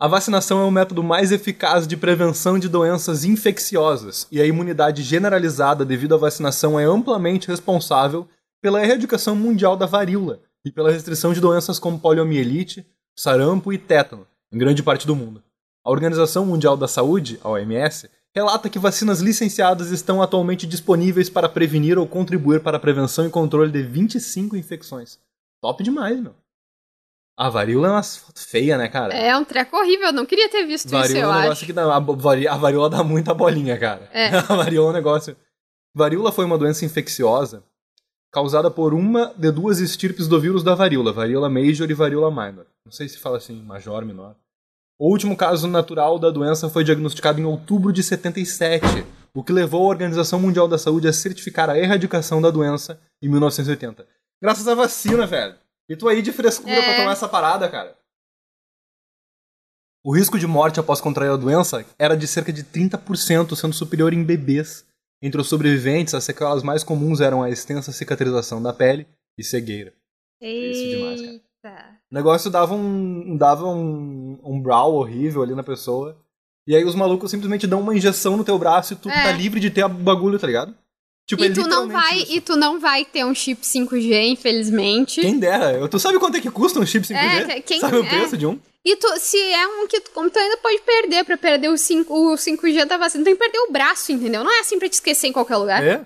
A 0.00 0.06
vacinação 0.06 0.60
é 0.60 0.64
o 0.64 0.70
método 0.70 1.02
mais 1.02 1.32
eficaz 1.32 1.86
de 1.86 1.96
prevenção 1.96 2.58
de 2.58 2.68
doenças 2.68 3.24
infecciosas, 3.24 4.28
e 4.30 4.40
a 4.40 4.46
imunidade 4.46 5.02
generalizada 5.02 5.84
devido 5.84 6.14
à 6.14 6.18
vacinação 6.18 6.78
é 6.78 6.84
amplamente 6.84 7.48
responsável 7.48 8.28
pela 8.62 8.82
erradicação 8.82 9.34
mundial 9.34 9.76
da 9.76 9.86
varíola 9.86 10.40
e 10.64 10.70
pela 10.70 10.92
restrição 10.92 11.32
de 11.32 11.40
doenças 11.40 11.80
como 11.80 11.98
poliomielite, 11.98 12.86
sarampo 13.16 13.72
e 13.72 13.78
tétano, 13.78 14.26
em 14.52 14.58
grande 14.58 14.82
parte 14.82 15.06
do 15.06 15.16
mundo. 15.16 15.42
A 15.84 15.90
Organização 15.90 16.46
Mundial 16.46 16.76
da 16.76 16.86
Saúde, 16.86 17.40
a 17.42 17.48
OMS, 17.48 18.08
relata 18.34 18.68
que 18.68 18.78
vacinas 18.78 19.20
licenciadas 19.20 19.90
estão 19.90 20.22
atualmente 20.22 20.66
disponíveis 20.66 21.28
para 21.28 21.48
prevenir 21.48 21.98
ou 21.98 22.06
contribuir 22.06 22.62
para 22.62 22.76
a 22.76 22.80
prevenção 22.80 23.26
e 23.26 23.30
controle 23.30 23.72
de 23.72 23.82
25 23.82 24.56
infecções. 24.56 25.18
Top 25.60 25.82
demais, 25.82 26.20
meu. 26.20 26.34
A 27.38 27.48
varíola 27.48 27.86
é 27.86 27.90
uma 27.92 28.02
foto 28.02 28.40
feia, 28.40 28.76
né, 28.76 28.88
cara? 28.88 29.14
É 29.14 29.36
um 29.36 29.44
treco 29.44 29.76
horrível, 29.76 30.08
eu 30.08 30.12
não 30.12 30.26
queria 30.26 30.48
ter 30.48 30.66
visto 30.66 30.86
isso, 30.86 30.96
Varíola 30.96 31.18
é 31.18 31.22
eu 31.22 31.28
um 31.28 31.32
negócio 31.34 31.52
acho. 31.52 31.66
que 31.66 31.72
dá. 31.72 31.94
A 31.94 32.56
varíola 32.56 32.90
dá 32.90 33.04
muita 33.04 33.32
bolinha, 33.32 33.78
cara. 33.78 34.10
É. 34.12 34.26
A 34.34 34.56
varíola 34.56 34.88
é 34.88 34.90
um 34.90 34.94
negócio. 34.94 35.36
Varíola 35.94 36.32
foi 36.32 36.44
uma 36.44 36.58
doença 36.58 36.84
infecciosa 36.84 37.62
causada 38.32 38.70
por 38.70 38.92
uma 38.92 39.32
de 39.36 39.52
duas 39.52 39.78
estirpes 39.78 40.26
do 40.26 40.40
vírus 40.40 40.64
da 40.64 40.74
varíola, 40.74 41.12
varíola 41.12 41.48
major 41.48 41.88
e 41.88 41.94
varíola 41.94 42.28
minor. 42.28 42.66
Não 42.84 42.90
sei 42.90 43.08
se 43.08 43.18
fala 43.18 43.36
assim, 43.38 43.62
major, 43.62 44.04
menor. 44.04 44.34
O 44.98 45.08
último 45.08 45.36
caso 45.36 45.68
natural 45.68 46.18
da 46.18 46.30
doença 46.30 46.68
foi 46.68 46.82
diagnosticado 46.82 47.40
em 47.40 47.44
outubro 47.44 47.92
de 47.92 48.02
77, 48.02 49.06
o 49.32 49.44
que 49.44 49.52
levou 49.52 49.84
a 49.86 49.90
Organização 49.90 50.40
Mundial 50.40 50.66
da 50.66 50.76
Saúde 50.76 51.06
a 51.06 51.12
certificar 51.12 51.70
a 51.70 51.78
erradicação 51.78 52.42
da 52.42 52.50
doença 52.50 53.00
em 53.22 53.28
1980. 53.28 54.04
Graças 54.42 54.66
à 54.66 54.74
vacina, 54.74 55.24
velho. 55.24 55.54
E 55.88 55.96
tu 55.96 56.08
aí 56.08 56.20
de 56.22 56.32
frescura 56.32 56.72
É. 56.74 56.82
pra 56.82 56.96
tomar 56.96 57.12
essa 57.12 57.28
parada, 57.28 57.68
cara. 57.68 57.96
O 60.04 60.14
risco 60.14 60.38
de 60.38 60.46
morte 60.46 60.78
após 60.80 61.00
contrair 61.00 61.30
a 61.32 61.36
doença 61.36 61.84
era 61.98 62.16
de 62.16 62.26
cerca 62.26 62.52
de 62.52 62.62
30%, 62.64 63.54
sendo 63.56 63.74
superior 63.74 64.12
em 64.12 64.22
bebês. 64.24 64.86
Entre 65.20 65.40
os 65.40 65.48
sobreviventes, 65.48 66.14
as 66.14 66.24
sequelas 66.24 66.62
mais 66.62 66.84
comuns 66.84 67.20
eram 67.20 67.42
a 67.42 67.50
extensa 67.50 67.90
cicatrização 67.92 68.62
da 68.62 68.72
pele 68.72 69.06
e 69.36 69.42
cegueira. 69.42 69.92
Isso 70.40 70.82
é 70.82 70.88
demais, 70.96 71.20
cara. 71.20 71.32
Eita. 71.32 71.98
O 72.10 72.14
negócio 72.14 72.50
dava 72.50 72.74
um, 72.74 73.36
dava 73.36 73.66
um, 73.66 74.38
um 74.44 74.62
brawl 74.62 74.94
horrível 74.94 75.42
ali 75.42 75.54
na 75.54 75.64
pessoa. 75.64 76.16
E 76.66 76.76
aí 76.76 76.84
os 76.84 76.94
malucos 76.94 77.30
simplesmente 77.30 77.66
dão 77.66 77.80
uma 77.80 77.94
injeção 77.96 78.36
no 78.36 78.44
teu 78.44 78.56
braço 78.58 78.92
e 78.92 78.96
tu 78.96 79.10
É. 79.10 79.22
tá 79.24 79.32
livre 79.32 79.58
de 79.58 79.70
ter 79.70 79.82
o 79.84 79.88
bagulho, 79.88 80.38
tá 80.38 80.46
ligado? 80.46 80.76
Tipo, 81.28 81.44
é 81.44 81.48
E 81.48 81.52
tu, 81.52 81.68
não 81.68 81.86
vai, 81.88 82.18
isso. 82.22 82.32
e 82.32 82.40
tu 82.40 82.56
não 82.56 82.80
vai 82.80 83.04
ter 83.04 83.22
um 83.24 83.34
chip 83.34 83.60
5G, 83.64 84.28
infelizmente. 84.30 85.20
Quem 85.20 85.38
dera. 85.38 85.72
Eu- 85.72 85.86
Tu 85.88 85.98
sabe 85.98 86.18
quanto 86.18 86.38
é 86.38 86.40
que 86.40 86.50
custa 86.50 86.80
um 86.80 86.86
chip 86.86 87.06
5G? 87.06 87.16
É, 87.52 87.60
quem- 87.60 87.80
sabe 87.80 87.98
o 87.98 88.04
é. 88.04 88.08
preço 88.08 88.36
de 88.36 88.46
um? 88.46 88.58
E 88.84 88.96
tu, 88.96 89.06
se 89.18 89.36
é 89.36 89.66
um 89.66 89.86
que 89.86 90.00
tu, 90.00 90.10
como 90.12 90.30
tu 90.30 90.38
ainda 90.38 90.56
pode 90.56 90.80
perder 90.80 91.24
pra 91.24 91.36
perder 91.36 91.68
o, 91.68 91.76
5, 91.76 92.12
o 92.32 92.36
5G 92.38 92.86
da 92.86 92.96
vacina, 92.96 93.22
tu 93.22 93.26
tem 93.26 93.34
que 93.36 93.40
perder 93.40 93.58
o 93.58 93.70
braço, 93.70 94.10
entendeu? 94.10 94.42
Não 94.42 94.50
é 94.50 94.60
assim 94.60 94.78
pra 94.78 94.88
te 94.88 94.94
esquecer 94.94 95.26
em 95.26 95.32
qualquer 95.32 95.56
lugar. 95.58 95.84
É. 95.86 96.00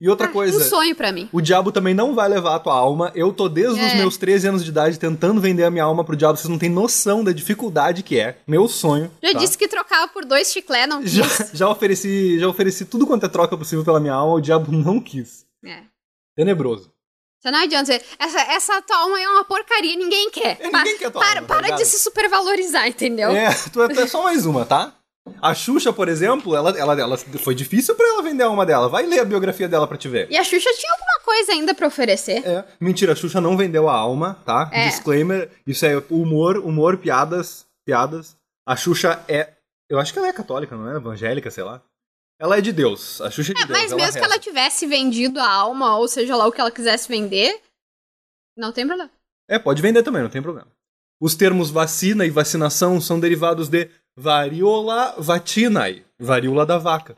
E 0.00 0.10
outra 0.10 0.26
Ah, 0.26 0.30
coisa... 0.30 0.58
Um 0.58 0.68
sonho 0.68 0.94
pra 0.94 1.10
mim. 1.10 1.26
O 1.32 1.40
diabo 1.40 1.72
também 1.72 1.94
não 1.94 2.14
vai 2.14 2.28
levar 2.28 2.54
a 2.56 2.58
tua 2.58 2.74
alma. 2.74 3.10
Eu 3.14 3.32
tô 3.32 3.48
desde 3.48 3.80
os 3.80 3.92
É. 3.92 3.94
meus 3.96 4.16
13 4.18 4.48
anos 4.48 4.62
de 4.62 4.70
idade 4.70 4.98
tentando 4.98 5.40
vender 5.40 5.64
a 5.64 5.70
minha 5.70 5.84
alma 5.84 6.04
pro 6.04 6.14
diabo. 6.14 6.36
Vocês 6.36 6.48
não 6.50 6.58
têm 6.58 6.68
noção 6.68 7.24
da 7.24 7.32
dificuldade 7.32 8.02
que 8.02 8.18
é. 8.20 8.36
Meu 8.46 8.68
sonho. 8.68 9.10
Já 9.22 9.32
tá? 9.32 9.38
disse 9.38 9.56
que 9.56 9.66
trocava 9.66 10.08
por 10.08 10.24
dois 10.26 10.52
chiclé, 10.52 10.86
não 10.86 11.00
quis. 11.02 11.12
Já, 11.12 11.24
já 11.54 11.68
ofereci, 11.70 12.38
já 12.38 12.46
ofereci 12.46 12.84
tudo 12.84 13.06
quanto 13.06 13.24
é 13.24 13.28
troca 13.28 13.56
possível 13.56 13.84
pela 13.84 13.98
minha 13.98 14.12
alma. 14.12 14.34
O 14.34 14.40
diabo 14.40 14.70
não 14.70 15.00
quis. 15.00 15.46
É. 15.64 15.80
Tenebroso. 16.36 16.92
Você 17.40 17.50
não 17.50 17.60
adianta 17.60 17.84
dizer, 17.92 18.02
essa, 18.18 18.40
essa 18.52 18.82
tua 18.82 18.96
alma 18.98 19.20
é 19.20 19.28
uma 19.28 19.44
porcaria, 19.44 19.96
ninguém 19.96 20.30
quer. 20.30 20.58
É, 20.60 20.68
Pa- 20.68 20.78
ninguém 20.78 20.98
quer 20.98 21.10
tua 21.10 21.20
para 21.20 21.36
alma, 21.38 21.42
tá 21.48 21.54
para 21.54 21.62
ligado? 21.62 21.78
de 21.78 21.84
se 21.86 21.98
supervalorizar, 22.00 22.86
entendeu? 22.88 23.30
É, 23.30 23.48
tu 23.72 23.80
é 23.82 23.84
até 23.86 24.06
só 24.06 24.24
mais 24.24 24.44
uma, 24.44 24.64
tá? 24.66 24.92
A 25.42 25.54
Xuxa, 25.54 25.92
por 25.92 26.08
exemplo, 26.08 26.54
ela, 26.54 26.70
ela, 26.78 27.00
ela 27.00 27.16
foi 27.18 27.54
difícil 27.54 27.94
pra 27.94 28.06
ela 28.06 28.22
vender 28.22 28.42
a 28.44 28.46
alma 28.46 28.64
dela. 28.64 28.88
Vai 28.88 29.04
ler 29.06 29.20
a 29.20 29.24
biografia 29.24 29.68
dela 29.68 29.86
pra 29.86 29.96
te 29.96 30.08
ver. 30.08 30.30
E 30.30 30.36
a 30.36 30.44
Xuxa 30.44 30.70
tinha 30.78 30.92
alguma 30.92 31.20
coisa 31.24 31.52
ainda 31.52 31.74
pra 31.74 31.86
oferecer. 31.86 32.46
É. 32.46 32.64
Mentira, 32.80 33.12
a 33.12 33.16
Xuxa 33.16 33.40
não 33.40 33.56
vendeu 33.56 33.88
a 33.88 33.94
alma, 33.94 34.40
tá? 34.46 34.70
É. 34.72 34.86
Disclaimer, 34.88 35.50
isso 35.66 35.84
é 35.84 35.96
humor, 36.10 36.58
humor, 36.58 36.96
piadas, 36.96 37.66
piadas. 37.84 38.36
A 38.66 38.76
Xuxa 38.76 39.22
é, 39.28 39.52
eu 39.90 39.98
acho 39.98 40.12
que 40.12 40.18
ela 40.18 40.28
é 40.28 40.32
católica, 40.32 40.76
não 40.76 40.90
é? 40.90 40.96
Evangélica, 40.96 41.50
sei 41.50 41.64
lá. 41.64 41.82
Ela 42.40 42.58
é 42.58 42.60
de 42.60 42.72
Deus. 42.72 43.20
A 43.20 43.30
Xuxa 43.30 43.52
é 43.52 43.54
de 43.54 43.62
É, 43.62 43.66
Deus. 43.66 43.78
mas 43.78 43.92
mesmo 43.92 44.12
que 44.12 44.18
ela 44.18 44.28
reza. 44.34 44.38
tivesse 44.40 44.86
vendido 44.86 45.40
a 45.40 45.48
alma, 45.50 45.96
ou 45.98 46.06
seja 46.06 46.36
lá 46.36 46.46
o 46.46 46.52
que 46.52 46.60
ela 46.60 46.70
quisesse 46.70 47.08
vender, 47.08 47.60
não 48.56 48.72
tem 48.72 48.86
problema. 48.86 49.10
É, 49.48 49.58
pode 49.58 49.82
vender 49.82 50.02
também, 50.02 50.22
não 50.22 50.30
tem 50.30 50.42
problema. 50.42 50.68
Os 51.20 51.34
termos 51.34 51.70
vacina 51.70 52.26
e 52.26 52.30
vacinação 52.30 53.00
são 53.00 53.18
derivados 53.18 53.68
de 53.68 53.88
variola 54.16 55.14
vatinae, 55.18 56.04
varíola 56.18 56.64
da 56.64 56.78
vaca. 56.78 57.16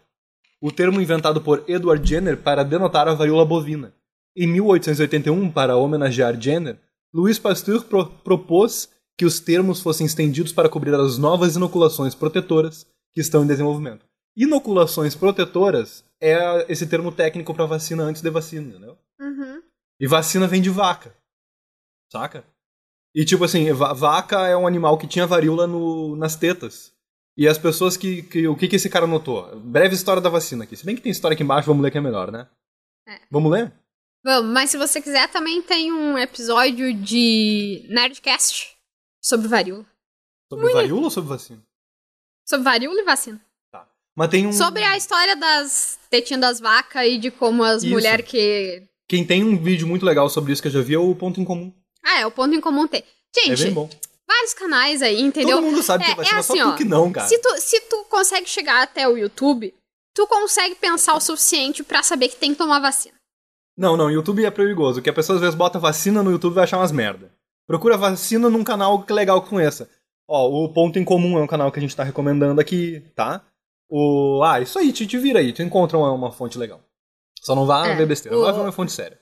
O 0.60 0.72
termo 0.72 1.00
inventado 1.00 1.40
por 1.40 1.64
Edward 1.68 2.06
Jenner 2.06 2.36
para 2.36 2.64
denotar 2.64 3.06
a 3.08 3.14
varíola 3.14 3.44
bovina. 3.44 3.94
Em 4.36 4.46
1881, 4.46 5.50
para 5.50 5.76
homenagear 5.76 6.40
Jenner, 6.40 6.78
Louis 7.14 7.38
Pasteur 7.38 7.84
pro- 7.84 8.06
propôs 8.06 8.88
que 9.16 9.24
os 9.24 9.40
termos 9.40 9.80
fossem 9.80 10.06
estendidos 10.06 10.52
para 10.52 10.68
cobrir 10.68 10.94
as 10.94 11.16
novas 11.18 11.56
inoculações 11.56 12.14
protetoras 12.14 12.86
que 13.12 13.20
estão 13.20 13.44
em 13.44 13.46
desenvolvimento. 13.46 14.04
Inoculações 14.36 15.14
protetoras 15.14 16.04
é 16.20 16.66
esse 16.70 16.86
termo 16.86 17.10
técnico 17.10 17.54
para 17.54 17.66
vacina 17.66 18.02
antes 18.04 18.22
de 18.22 18.30
vacina, 18.30 18.68
entendeu? 18.68 18.96
Uhum. 19.20 19.62
E 20.00 20.06
vacina 20.06 20.46
vem 20.46 20.60
de 20.62 20.70
vaca. 20.70 21.12
Saca? 22.12 22.44
E 23.18 23.24
tipo 23.24 23.42
assim, 23.42 23.72
va- 23.72 23.92
vaca 23.92 24.46
é 24.46 24.56
um 24.56 24.64
animal 24.66 24.96
que 24.96 25.06
tinha 25.08 25.26
varíola 25.26 25.66
no- 25.66 26.14
nas 26.14 26.36
tetas. 26.36 26.92
E 27.36 27.48
as 27.48 27.58
pessoas 27.58 27.96
que, 27.96 28.22
que. 28.22 28.46
O 28.46 28.54
que, 28.56 28.68
que 28.68 28.76
esse 28.76 28.88
cara 28.88 29.06
notou? 29.08 29.58
Breve 29.58 29.94
história 29.94 30.22
da 30.22 30.28
vacina 30.30 30.62
aqui. 30.62 30.76
Se 30.76 30.84
bem 30.86 30.94
que 30.94 31.02
tem 31.02 31.10
história 31.10 31.34
aqui 31.34 31.42
embaixo, 31.42 31.66
vamos 31.66 31.82
ler 31.82 31.90
que 31.90 31.98
é 31.98 32.00
melhor, 32.00 32.30
né? 32.30 32.46
É. 33.08 33.18
Vamos 33.30 33.50
ler? 33.50 33.72
Vamos, 34.24 34.52
mas 34.52 34.70
se 34.70 34.76
você 34.76 35.00
quiser, 35.00 35.28
também 35.30 35.60
tem 35.62 35.92
um 35.92 36.16
episódio 36.18 36.92
de 36.94 37.86
Nerdcast 37.88 38.76
sobre 39.24 39.48
varíola. 39.48 39.84
Sobre 40.52 40.72
varíola 40.72 41.02
ou 41.02 41.10
sobre 41.10 41.30
vacina? 41.30 41.62
Sobre 42.48 42.64
varíola 42.64 43.00
e 43.00 43.04
vacina. 43.04 43.40
Mas 44.16 44.28
tem 44.30 44.46
um. 44.46 44.52
Sobre 44.52 44.82
a 44.82 44.96
história 44.96 45.36
das 45.36 45.98
tetinhas 46.10 46.40
das 46.40 46.60
vacas 46.60 47.06
e 47.06 47.18
de 47.18 47.30
como 47.30 47.62
as 47.64 47.82
mulheres 47.84 48.26
que. 48.28 48.82
Quem 49.08 49.24
tem 49.24 49.42
um 49.44 49.56
vídeo 49.56 49.86
muito 49.86 50.04
legal 50.04 50.28
sobre 50.28 50.52
isso 50.52 50.60
que 50.62 50.68
eu 50.68 50.72
já 50.72 50.80
vi 50.82 50.94
é 50.94 50.98
o 50.98 51.14
Ponto 51.14 51.40
em 51.40 51.44
Comum. 51.44 51.72
Ah, 52.08 52.20
é 52.20 52.26
o 52.26 52.30
ponto 52.30 52.54
em 52.54 52.60
comum 52.60 52.86
ter. 52.86 53.04
É 53.36 53.40
Gente, 53.46 53.64
bem 53.64 53.72
bom. 53.74 53.88
vários 54.26 54.54
canais 54.54 55.02
aí, 55.02 55.20
entendeu? 55.20 55.56
Todo 55.58 55.66
mundo 55.66 55.82
sabe 55.82 56.04
que 56.04 56.10
É- 56.10 56.12
é 56.14 56.16
vacina, 56.16 56.38
é 56.38 56.42
só 56.42 56.52
assim, 56.54 56.62
tu 56.62 56.68
ó, 56.68 56.72
que 56.76 56.84
não, 56.84 57.12
cara. 57.12 57.26
Se 57.28 57.38
tu, 57.38 57.60
se 57.60 57.80
tu 57.82 58.04
consegue 58.10 58.48
chegar 58.48 58.82
até 58.82 59.06
o 59.08 59.16
YouTube, 59.16 59.74
tu 60.14 60.26
consegue 60.26 60.74
pensar 60.74 61.14
o 61.14 61.20
suficiente 61.20 61.82
pra 61.82 62.02
saber 62.02 62.28
que 62.28 62.36
tem 62.36 62.52
que 62.52 62.58
tomar 62.58 62.80
vacina. 62.80 63.14
Não, 63.76 63.96
não, 63.96 64.10
YouTube 64.10 64.44
é 64.44 64.50
perigoso, 64.50 65.00
que 65.02 65.10
a 65.10 65.12
pessoa 65.12 65.36
às 65.36 65.40
vezes 65.40 65.54
bota 65.54 65.78
vacina 65.78 66.22
no 66.22 66.30
YouTube 66.32 66.52
e 66.52 66.54
vai 66.56 66.64
achar 66.64 66.78
umas 66.78 66.90
merda. 66.90 67.30
Procura 67.66 67.96
vacina 67.96 68.48
num 68.50 68.64
canal 68.64 69.02
que 69.02 69.12
legal 69.12 69.42
que 69.42 69.50
conheça. 69.50 69.88
Ó, 70.26 70.48
o 70.48 70.72
Ponto 70.72 70.98
em 70.98 71.04
Comum 71.04 71.38
é 71.38 71.42
um 71.42 71.46
canal 71.46 71.70
que 71.70 71.78
a 71.78 71.82
gente 71.82 71.94
tá 71.94 72.02
recomendando 72.02 72.60
aqui, 72.60 73.00
tá? 73.14 73.42
O... 73.88 74.42
Ah, 74.42 74.60
isso 74.60 74.78
aí, 74.78 74.92
te, 74.92 75.06
te 75.06 75.16
vira 75.16 75.38
aí, 75.38 75.52
tu 75.52 75.62
encontra 75.62 75.96
uma, 75.96 76.10
uma 76.12 76.32
fonte 76.32 76.58
legal. 76.58 76.80
Só 77.40 77.54
não 77.54 77.66
vá 77.66 77.86
É, 77.86 77.94
ver 77.94 78.06
besteira, 78.06 78.36
o- 78.36 78.42
vá 78.42 78.52
ver 78.52 78.60
uma 78.60 78.72
fonte 78.72 78.92
séria. 78.92 79.18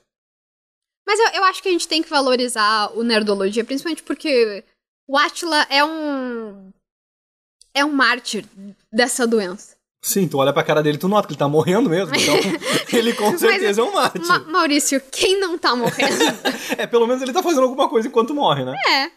Mas 1.07 1.19
eu, 1.19 1.27
eu 1.35 1.43
acho 1.45 1.63
que 1.63 1.69
a 1.69 1.71
gente 1.71 1.87
tem 1.87 2.03
que 2.03 2.09
valorizar 2.09 2.91
o 2.93 3.01
Nerdologia, 3.01 3.63
principalmente 3.63 4.03
porque 4.03 4.63
o 5.07 5.17
Atila 5.17 5.65
é 5.69 5.83
um. 5.83 6.71
É 7.73 7.85
um 7.85 7.91
mártir 7.93 8.45
dessa 8.91 9.25
doença. 9.25 9.77
Sim, 10.03 10.27
tu 10.27 10.37
olha 10.37 10.51
pra 10.53 10.63
cara 10.63 10.83
dele 10.83 10.97
tu 10.97 11.07
nota 11.07 11.27
que 11.27 11.33
ele 11.33 11.39
tá 11.39 11.47
morrendo 11.47 11.89
mesmo, 11.89 12.13
então 12.15 12.35
ele 12.97 13.13
com 13.13 13.37
certeza 13.37 13.81
é 13.81 13.83
um 13.83 13.91
mártir. 13.93 14.25
Ma- 14.25 14.39
Maurício, 14.39 15.01
quem 15.11 15.39
não 15.39 15.57
tá 15.57 15.75
morrendo? 15.75 16.17
É, 16.77 16.85
pelo 16.85 17.07
menos 17.07 17.21
ele 17.21 17.33
tá 17.33 17.41
fazendo 17.41 17.63
alguma 17.63 17.87
coisa 17.89 18.07
enquanto 18.07 18.33
morre, 18.35 18.63
né? 18.65 18.75
é. 18.87 19.11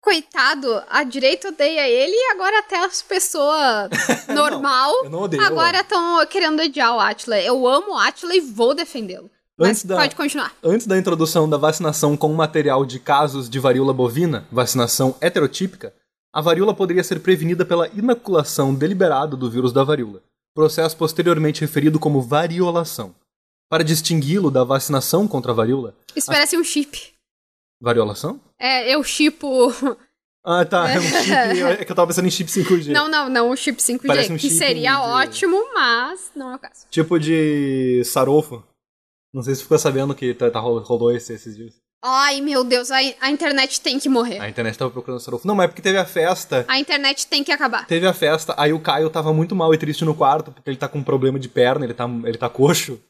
Coitado, 0.00 0.82
a 0.88 1.02
direita 1.02 1.48
odeia 1.48 1.88
ele 1.88 2.12
e 2.14 2.30
agora 2.32 2.58
até 2.60 2.76
as 2.84 3.02
pessoas 3.02 3.90
normal 4.32 4.92
eu 5.04 5.10
não 5.10 5.22
odeio, 5.22 5.42
agora 5.42 5.80
estão 5.80 6.24
querendo 6.26 6.62
odiar 6.62 6.94
o 6.96 7.00
Atila. 7.00 7.40
Eu 7.40 7.66
amo 7.66 7.92
o 7.94 7.98
Atila 7.98 8.34
e 8.34 8.40
vou 8.40 8.74
defendê-lo. 8.74 9.28
Antes 9.58 9.84
da- 9.84 9.96
pode 9.96 10.14
continuar. 10.14 10.54
Antes 10.62 10.86
da 10.86 10.96
introdução 10.98 11.48
da 11.48 11.56
vacinação 11.56 12.16
com 12.16 12.32
material 12.32 12.84
de 12.84 12.98
casos 13.00 13.48
de 13.50 13.58
varíola 13.58 13.92
bovina, 13.92 14.46
vacinação 14.52 15.16
heterotípica, 15.20 15.92
a 16.32 16.40
varíola 16.40 16.74
poderia 16.74 17.02
ser 17.02 17.20
prevenida 17.20 17.64
pela 17.64 17.88
inoculação 17.88 18.74
deliberada 18.74 19.36
do 19.36 19.50
vírus 19.50 19.72
da 19.72 19.82
varíola, 19.82 20.22
processo 20.54 20.96
posteriormente 20.96 21.60
referido 21.60 21.98
como 21.98 22.22
variolação. 22.22 23.14
Para 23.70 23.82
distingui-lo 23.84 24.50
da 24.50 24.64
vacinação 24.64 25.26
contra 25.28 25.52
a 25.52 25.54
varíola, 25.54 25.94
Isso 26.14 26.26
parece 26.28 26.56
um 26.56 26.64
chip. 26.64 27.12
variolação? 27.80 28.40
É, 28.58 28.94
eu 28.94 29.02
chipo. 29.04 29.72
Ah, 30.44 30.64
tá, 30.64 30.88
é 30.90 30.98
um 30.98 31.02
chip, 31.02 31.32
é 31.80 31.84
que 31.84 31.92
eu 31.92 31.96
tava 31.96 32.06
pensando 32.08 32.26
em 32.26 32.30
chip 32.30 32.50
5G. 32.50 32.92
Não, 32.92 33.08
não, 33.08 33.28
não, 33.28 33.50
o 33.50 33.56
chip 33.56 33.80
5G. 33.82 34.06
Parece 34.06 34.32
um 34.32 34.36
que 34.36 34.42
chip 34.48 34.54
seria 34.54 34.92
de- 34.94 35.00
ótimo, 35.00 35.56
mas 35.74 36.30
não 36.34 36.52
é 36.52 36.56
o 36.56 36.58
caso. 36.58 36.86
Tipo 36.90 37.18
de 37.18 38.02
sarofo. 38.04 38.62
Não 39.32 39.42
sei 39.42 39.54
se 39.54 39.62
ficou 39.62 39.78
sabendo 39.78 40.14
que 40.14 40.34
tá, 40.34 40.50
tá, 40.50 40.58
rolou 40.58 41.12
esse, 41.12 41.32
esses 41.32 41.56
dias. 41.56 41.74
Ai, 42.02 42.40
meu 42.40 42.62
Deus, 42.62 42.90
a, 42.90 42.98
a 43.20 43.30
internet 43.30 43.80
tem 43.80 43.98
que 43.98 44.08
morrer. 44.08 44.38
A 44.40 44.48
internet 44.48 44.78
tava 44.78 44.90
procurando 44.90 45.20
sarofo. 45.20 45.46
Não, 45.46 45.54
mas 45.54 45.64
é 45.64 45.68
porque 45.68 45.82
teve 45.82 45.98
a 45.98 46.04
festa 46.04 46.64
A 46.68 46.78
internet 46.78 47.26
tem 47.26 47.42
que 47.42 47.50
acabar. 47.50 47.86
Teve 47.86 48.06
a 48.06 48.12
festa, 48.12 48.54
aí 48.56 48.72
o 48.72 48.80
Caio 48.80 49.10
tava 49.10 49.32
muito 49.32 49.56
mal 49.56 49.74
e 49.74 49.78
triste 49.78 50.04
no 50.04 50.14
quarto, 50.14 50.52
porque 50.52 50.70
ele 50.70 50.76
tá 50.76 50.88
com 50.88 50.98
um 50.98 51.04
problema 51.04 51.38
de 51.38 51.48
perna, 51.48 51.84
ele 51.84 51.94
tá, 51.94 52.08
ele 52.24 52.38
tá 52.38 52.48
coxo. 52.48 53.00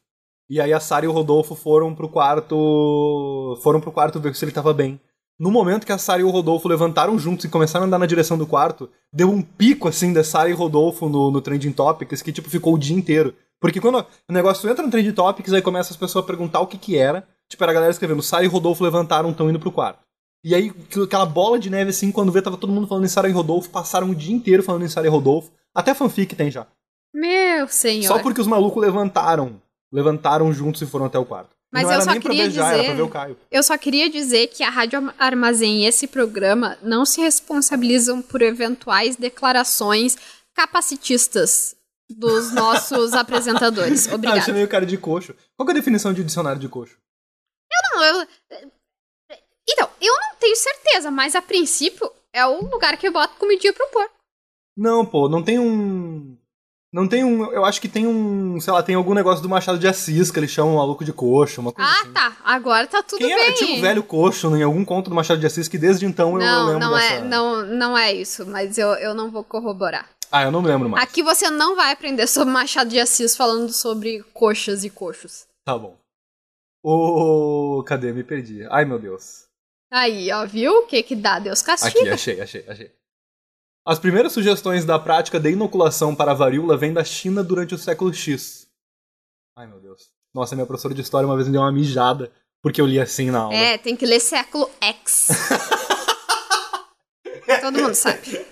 E 0.48 0.60
aí 0.60 0.72
a 0.72 0.80
Sara 0.80 1.04
e 1.04 1.08
o 1.08 1.12
Rodolfo 1.12 1.54
foram 1.54 1.94
pro 1.94 2.08
quarto. 2.08 3.58
Foram 3.62 3.80
pro 3.80 3.92
quarto 3.92 4.18
ver 4.18 4.34
se 4.34 4.44
ele 4.44 4.52
tava 4.52 4.72
bem. 4.72 4.98
No 5.38 5.50
momento 5.50 5.84
que 5.84 5.92
a 5.92 5.98
Sara 5.98 6.22
e 6.22 6.24
o 6.24 6.30
Rodolfo 6.30 6.66
levantaram 6.66 7.18
juntos 7.18 7.44
e 7.44 7.48
começaram 7.48 7.84
a 7.84 7.86
andar 7.86 7.98
na 7.98 8.06
direção 8.06 8.38
do 8.38 8.46
quarto, 8.46 8.90
deu 9.12 9.30
um 9.30 9.42
pico 9.42 9.86
assim 9.86 10.12
da 10.12 10.24
Sara 10.24 10.48
e 10.48 10.54
Rodolfo 10.54 11.08
no, 11.08 11.30
no 11.30 11.40
Trending 11.40 11.72
Topics 11.72 12.22
que 12.22 12.32
tipo 12.32 12.48
ficou 12.48 12.74
o 12.74 12.78
dia 12.78 12.96
inteiro. 12.96 13.34
Porque 13.60 13.80
quando 13.80 13.98
o 14.28 14.32
negócio 14.32 14.68
entra 14.70 14.84
no 14.84 14.90
Trending 14.90 15.12
Topics, 15.12 15.52
aí 15.52 15.60
começa 15.62 15.90
as 15.92 15.96
pessoas 15.96 16.24
a 16.24 16.26
perguntar 16.26 16.60
o 16.60 16.66
que 16.66 16.78
que 16.78 16.96
era. 16.96 17.26
Tipo, 17.48 17.64
era 17.64 17.72
a 17.72 17.74
galera 17.74 17.90
escrevendo, 17.90 18.22
Sara 18.22 18.44
e 18.44 18.48
Rodolfo 18.48 18.84
levantaram, 18.84 19.30
estão 19.30 19.48
indo 19.50 19.58
pro 19.58 19.72
quarto. 19.72 20.00
E 20.44 20.54
aí, 20.54 20.72
aquela 21.02 21.26
bola 21.26 21.58
de 21.58 21.68
neve 21.68 21.90
assim, 21.90 22.12
quando 22.12 22.30
vê, 22.30 22.40
tava 22.40 22.56
todo 22.56 22.72
mundo 22.72 22.86
falando 22.86 23.04
em 23.04 23.08
Sara 23.08 23.28
e 23.28 23.32
Rodolfo, 23.32 23.70
passaram 23.70 24.10
o 24.10 24.14
dia 24.14 24.34
inteiro 24.34 24.62
falando 24.62 24.84
em 24.84 24.88
Sara 24.88 25.06
e 25.06 25.10
Rodolfo. 25.10 25.50
Até 25.74 25.94
fanfic 25.94 26.36
tem 26.36 26.50
já. 26.50 26.66
Meu 27.12 27.66
senhor. 27.68 28.06
Só 28.06 28.18
porque 28.20 28.40
os 28.40 28.46
malucos 28.46 28.80
levantaram. 28.80 29.60
Levantaram 29.92 30.52
juntos 30.52 30.82
e 30.82 30.86
foram 30.86 31.06
até 31.06 31.18
o 31.18 31.24
quarto. 31.24 31.56
Mas 31.72 31.84
não 31.84 31.92
eu 31.94 32.02
só 32.02 32.12
queria 32.20 32.44
beijar, 32.44 32.66
era 32.68 32.76
dizer- 32.76 32.86
pra 32.86 32.94
ver 32.94 33.02
o 33.02 33.08
Caio. 33.08 33.36
Eu 33.50 33.62
só 33.62 33.76
queria 33.76 34.08
dizer 34.08 34.46
que 34.48 34.62
a 34.62 34.70
Rádio 34.70 35.12
Armazém 35.18 35.82
e 35.82 35.86
esse 35.86 36.06
programa 36.06 36.78
não 36.82 37.04
se 37.04 37.20
responsabilizam 37.20 38.22
por 38.22 38.40
eventuais 38.40 39.16
declarações 39.16 40.16
capacitistas 40.54 41.74
dos 42.10 42.52
nossos 42.52 43.12
apresentadores. 43.12 44.06
Ah, 44.08 44.10
eu 44.10 44.14
Obrigada. 44.16 44.40
chamei 44.42 44.64
o 44.64 44.68
cara 44.68 44.86
de 44.86 44.96
coxo. 44.98 45.34
Qual 45.56 45.66
que 45.66 45.72
é 45.72 45.74
a 45.74 45.78
definição 45.78 46.12
de 46.12 46.24
dicionário 46.24 46.60
de 46.60 46.68
coxo? 46.68 46.96
Não, 47.94 48.02
eu- 48.04 48.26
Então, 49.68 49.88
eu 50.00 50.12
não 50.14 50.34
tenho 50.40 50.56
certeza, 50.56 51.10
mas 51.10 51.34
a 51.34 51.42
princípio 51.42 52.10
é 52.32 52.44
o 52.46 52.62
lugar 52.64 52.96
que 52.96 53.06
eu 53.06 53.12
boto 53.12 53.36
comidinha 53.36 53.72
pro 53.72 53.86
porco. 53.88 54.14
Não, 54.76 55.04
pô, 55.04 55.28
não 55.28 55.42
tem 55.42 55.58
um. 55.58 56.36
Não 56.90 57.06
tem 57.06 57.22
um. 57.22 57.52
Eu 57.52 57.64
acho 57.66 57.80
que 57.80 57.88
tem 57.88 58.06
um. 58.06 58.58
Sei 58.60 58.72
lá, 58.72 58.82
tem 58.82 58.94
algum 58.94 59.12
negócio 59.12 59.42
do 59.42 59.48
Machado 59.48 59.78
de 59.78 59.86
Assis 59.86 60.30
que 60.30 60.38
eles 60.38 60.50
chamam 60.50 60.74
o 60.74 60.78
maluco 60.78 61.04
de 61.04 61.12
coxo, 61.12 61.60
uma 61.60 61.72
coisa 61.72 61.90
Ah, 61.90 62.00
assim. 62.00 62.12
tá. 62.12 62.36
Agora 62.44 62.86
tá 62.86 63.02
tudo 63.02 63.18
Quem 63.18 63.28
bem. 63.34 63.44
era? 63.44 63.54
Tinha 63.54 63.76
um 63.76 63.80
velho 63.82 64.02
coxo 64.02 64.56
em 64.56 64.62
algum 64.62 64.84
conto 64.84 65.10
do 65.10 65.16
Machado 65.16 65.38
de 65.40 65.46
Assis 65.46 65.68
que 65.68 65.76
desde 65.76 66.06
então 66.06 66.32
eu 66.32 66.38
Não, 66.38 66.66
lembro 66.66 66.80
não 66.80 66.94
dessa. 66.94 67.14
é, 67.14 67.20
não, 67.22 67.62
não 67.66 67.98
é 67.98 68.14
isso, 68.14 68.46
mas 68.46 68.78
eu, 68.78 68.88
eu 68.94 69.14
não 69.14 69.30
vou 69.30 69.44
corroborar. 69.44 70.08
Ah, 70.30 70.42
eu 70.42 70.50
não 70.50 70.60
lembro 70.60 70.88
mais. 70.88 71.02
Aqui 71.02 71.22
você 71.22 71.50
não 71.50 71.74
vai 71.74 71.92
aprender 71.92 72.26
sobre 72.26 72.52
Machado 72.52 72.90
de 72.90 73.00
Assis 73.00 73.36
falando 73.36 73.72
sobre 73.72 74.22
coxas 74.34 74.84
e 74.84 74.90
coxos. 74.90 75.46
Tá 75.64 75.78
bom. 75.78 75.96
Ô. 76.82 77.82
Cadê? 77.86 78.12
Me 78.12 78.22
perdi. 78.22 78.66
Ai, 78.70 78.84
meu 78.84 78.98
Deus. 78.98 79.46
Aí, 79.90 80.30
ó, 80.32 80.46
viu? 80.46 80.80
O 80.80 80.86
que 80.86 81.02
que 81.02 81.16
dá? 81.16 81.38
Deus 81.38 81.62
castiga. 81.62 82.00
Aqui, 82.00 82.10
achei, 82.10 82.40
achei, 82.40 82.64
achei. 82.68 82.92
As 83.86 83.98
primeiras 83.98 84.32
sugestões 84.32 84.84
da 84.84 84.98
prática 84.98 85.40
de 85.40 85.50
inoculação 85.50 86.14
para 86.14 86.32
a 86.32 86.34
varíola 86.34 86.76
vêm 86.76 86.92
da 86.92 87.02
China 87.02 87.42
durante 87.42 87.74
o 87.74 87.78
século 87.78 88.12
X. 88.12 88.68
Ai, 89.56 89.66
meu 89.66 89.80
Deus. 89.80 90.10
Nossa, 90.34 90.54
minha 90.54 90.66
professora 90.66 90.94
de 90.94 91.00
história 91.00 91.26
uma 91.26 91.36
vez 91.36 91.48
me 91.48 91.52
deu 91.52 91.62
uma 91.62 91.72
mijada 91.72 92.30
porque 92.62 92.80
eu 92.80 92.86
li 92.86 93.00
assim 93.00 93.30
na 93.30 93.40
aula. 93.40 93.54
É, 93.54 93.78
tem 93.78 93.96
que 93.96 94.04
ler 94.04 94.20
século 94.20 94.70
X. 94.80 95.28
Todo 97.62 97.80
mundo 97.80 97.94
sabe. 97.94 98.44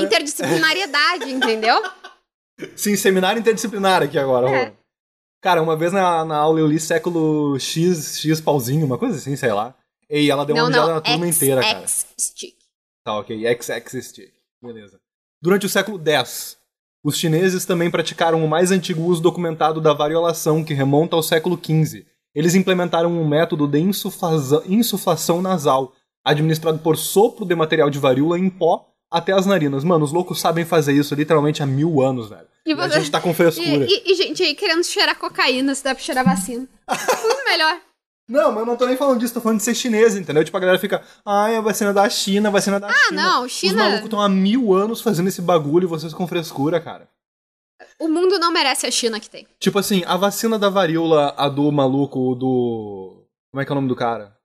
Interdisciplinariedade, 0.00 1.30
entendeu? 1.30 1.76
Sim, 2.74 2.96
seminário 2.96 3.40
interdisciplinar 3.40 4.02
aqui 4.02 4.18
agora. 4.18 4.50
É. 4.50 4.72
Cara, 5.42 5.62
uma 5.62 5.76
vez 5.76 5.92
na, 5.92 6.24
na 6.24 6.36
aula 6.36 6.58
eu 6.58 6.66
li 6.66 6.80
século 6.80 7.58
X, 7.58 8.18
X 8.20 8.40
pauzinho, 8.40 8.86
uma 8.86 8.98
coisa 8.98 9.16
assim, 9.16 9.36
sei 9.36 9.52
lá. 9.52 9.74
E 10.10 10.30
ela 10.30 10.44
deu 10.44 10.56
uma 10.56 10.62
não, 10.62 10.68
mijada 10.68 10.86
não. 10.88 10.94
na 10.94 11.00
turma 11.00 11.26
X, 11.26 11.36
inteira, 11.36 11.60
cara. 11.60 11.80
X 11.80 12.06
stick. 12.18 12.56
Tá, 13.04 13.18
ok. 13.18 13.44
XX 13.60 14.04
stick. 14.04 14.32
Beleza. 14.62 14.98
Durante 15.40 15.66
o 15.66 15.68
século 15.68 16.00
X, 16.04 16.56
os 17.04 17.16
chineses 17.16 17.64
também 17.64 17.90
praticaram 17.90 18.44
o 18.44 18.48
mais 18.48 18.72
antigo 18.72 19.02
uso 19.04 19.22
documentado 19.22 19.80
da 19.80 19.92
variolação, 19.92 20.64
que 20.64 20.74
remonta 20.74 21.14
ao 21.14 21.22
século 21.22 21.56
XV. 21.56 22.06
Eles 22.34 22.54
implementaram 22.54 23.10
um 23.10 23.26
método 23.26 23.68
de 23.68 23.78
insuflação 23.78 25.40
nasal, 25.40 25.92
administrado 26.24 26.78
por 26.78 26.96
sopro 26.96 27.44
de 27.44 27.54
material 27.54 27.88
de 27.88 27.98
varíola 27.98 28.38
em 28.38 28.50
pó 28.50 28.95
até 29.10 29.32
as 29.32 29.46
narinas. 29.46 29.84
Mano, 29.84 30.04
os 30.04 30.12
loucos 30.12 30.40
sabem 30.40 30.64
fazer 30.64 30.92
isso 30.92 31.14
literalmente 31.14 31.62
há 31.62 31.66
mil 31.66 32.00
anos, 32.02 32.28
velho. 32.28 32.46
E 32.66 32.70
E 32.70 32.72
a 32.72 32.76
você- 32.76 32.98
gente 33.00 33.10
tá 33.10 33.20
com 33.20 33.32
frescura. 33.34 33.86
E, 33.86 34.02
e- 34.06 34.12
e 34.12 34.14
gente 34.14 34.42
aí 34.42 34.54
querendo 34.54 34.84
cheirar 34.84 35.16
cocaína, 35.18 35.74
se 35.74 35.84
dá 35.84 35.94
pra 35.94 36.02
cheirar 36.02 36.24
vacina. 36.24 36.66
Tudo 36.88 37.44
melhor. 37.44 37.80
Não, 38.28 38.50
mas 38.50 38.58
eu 38.60 38.66
não 38.66 38.76
tô 38.76 38.86
nem 38.86 38.96
falando 38.96 39.20
disso, 39.20 39.34
tô 39.34 39.40
falando 39.40 39.58
de 39.58 39.64
ser 39.64 39.74
chinês, 39.74 40.16
entendeu? 40.16 40.44
Tipo, 40.44 40.56
a 40.56 40.60
galera 40.60 40.78
fica, 40.80 41.00
ai, 41.24 41.54
a 41.54 41.60
vacina 41.60 41.92
da 41.94 42.08
China, 42.10 42.48
a 42.48 42.52
vacina 42.52 42.80
da 42.80 42.88
China. 42.92 43.00
Ah, 43.08 43.12
não, 43.12 43.44
Os 43.44 43.52
China- 43.52 43.84
malucos 43.84 44.04
estão 44.06 44.20
há 44.20 44.28
mil 44.28 44.74
anos 44.74 45.00
fazendo 45.00 45.28
esse 45.28 45.40
bagulho 45.40 45.84
e 45.84 45.88
vocês 45.88 46.12
com 46.12 46.26
frescura, 46.26 46.80
cara. 46.80 47.08
O 48.00 48.08
mundo 48.08 48.36
não 48.40 48.50
merece 48.52 48.84
a 48.84 48.90
China 48.90 49.20
que 49.20 49.30
tem. 49.30 49.46
Tipo 49.60 49.78
assim, 49.78 50.02
a 50.06 50.16
vacina 50.16 50.58
da 50.58 50.68
varíola, 50.68 51.34
a 51.36 51.48
do 51.48 51.70
maluco, 51.70 52.34
do. 52.34 53.22
Como 53.52 53.62
é 53.62 53.64
que 53.64 53.70
é 53.70 53.74
o 53.74 53.76
nome 53.76 53.86
do 53.88 53.94
cara? 53.94 54.36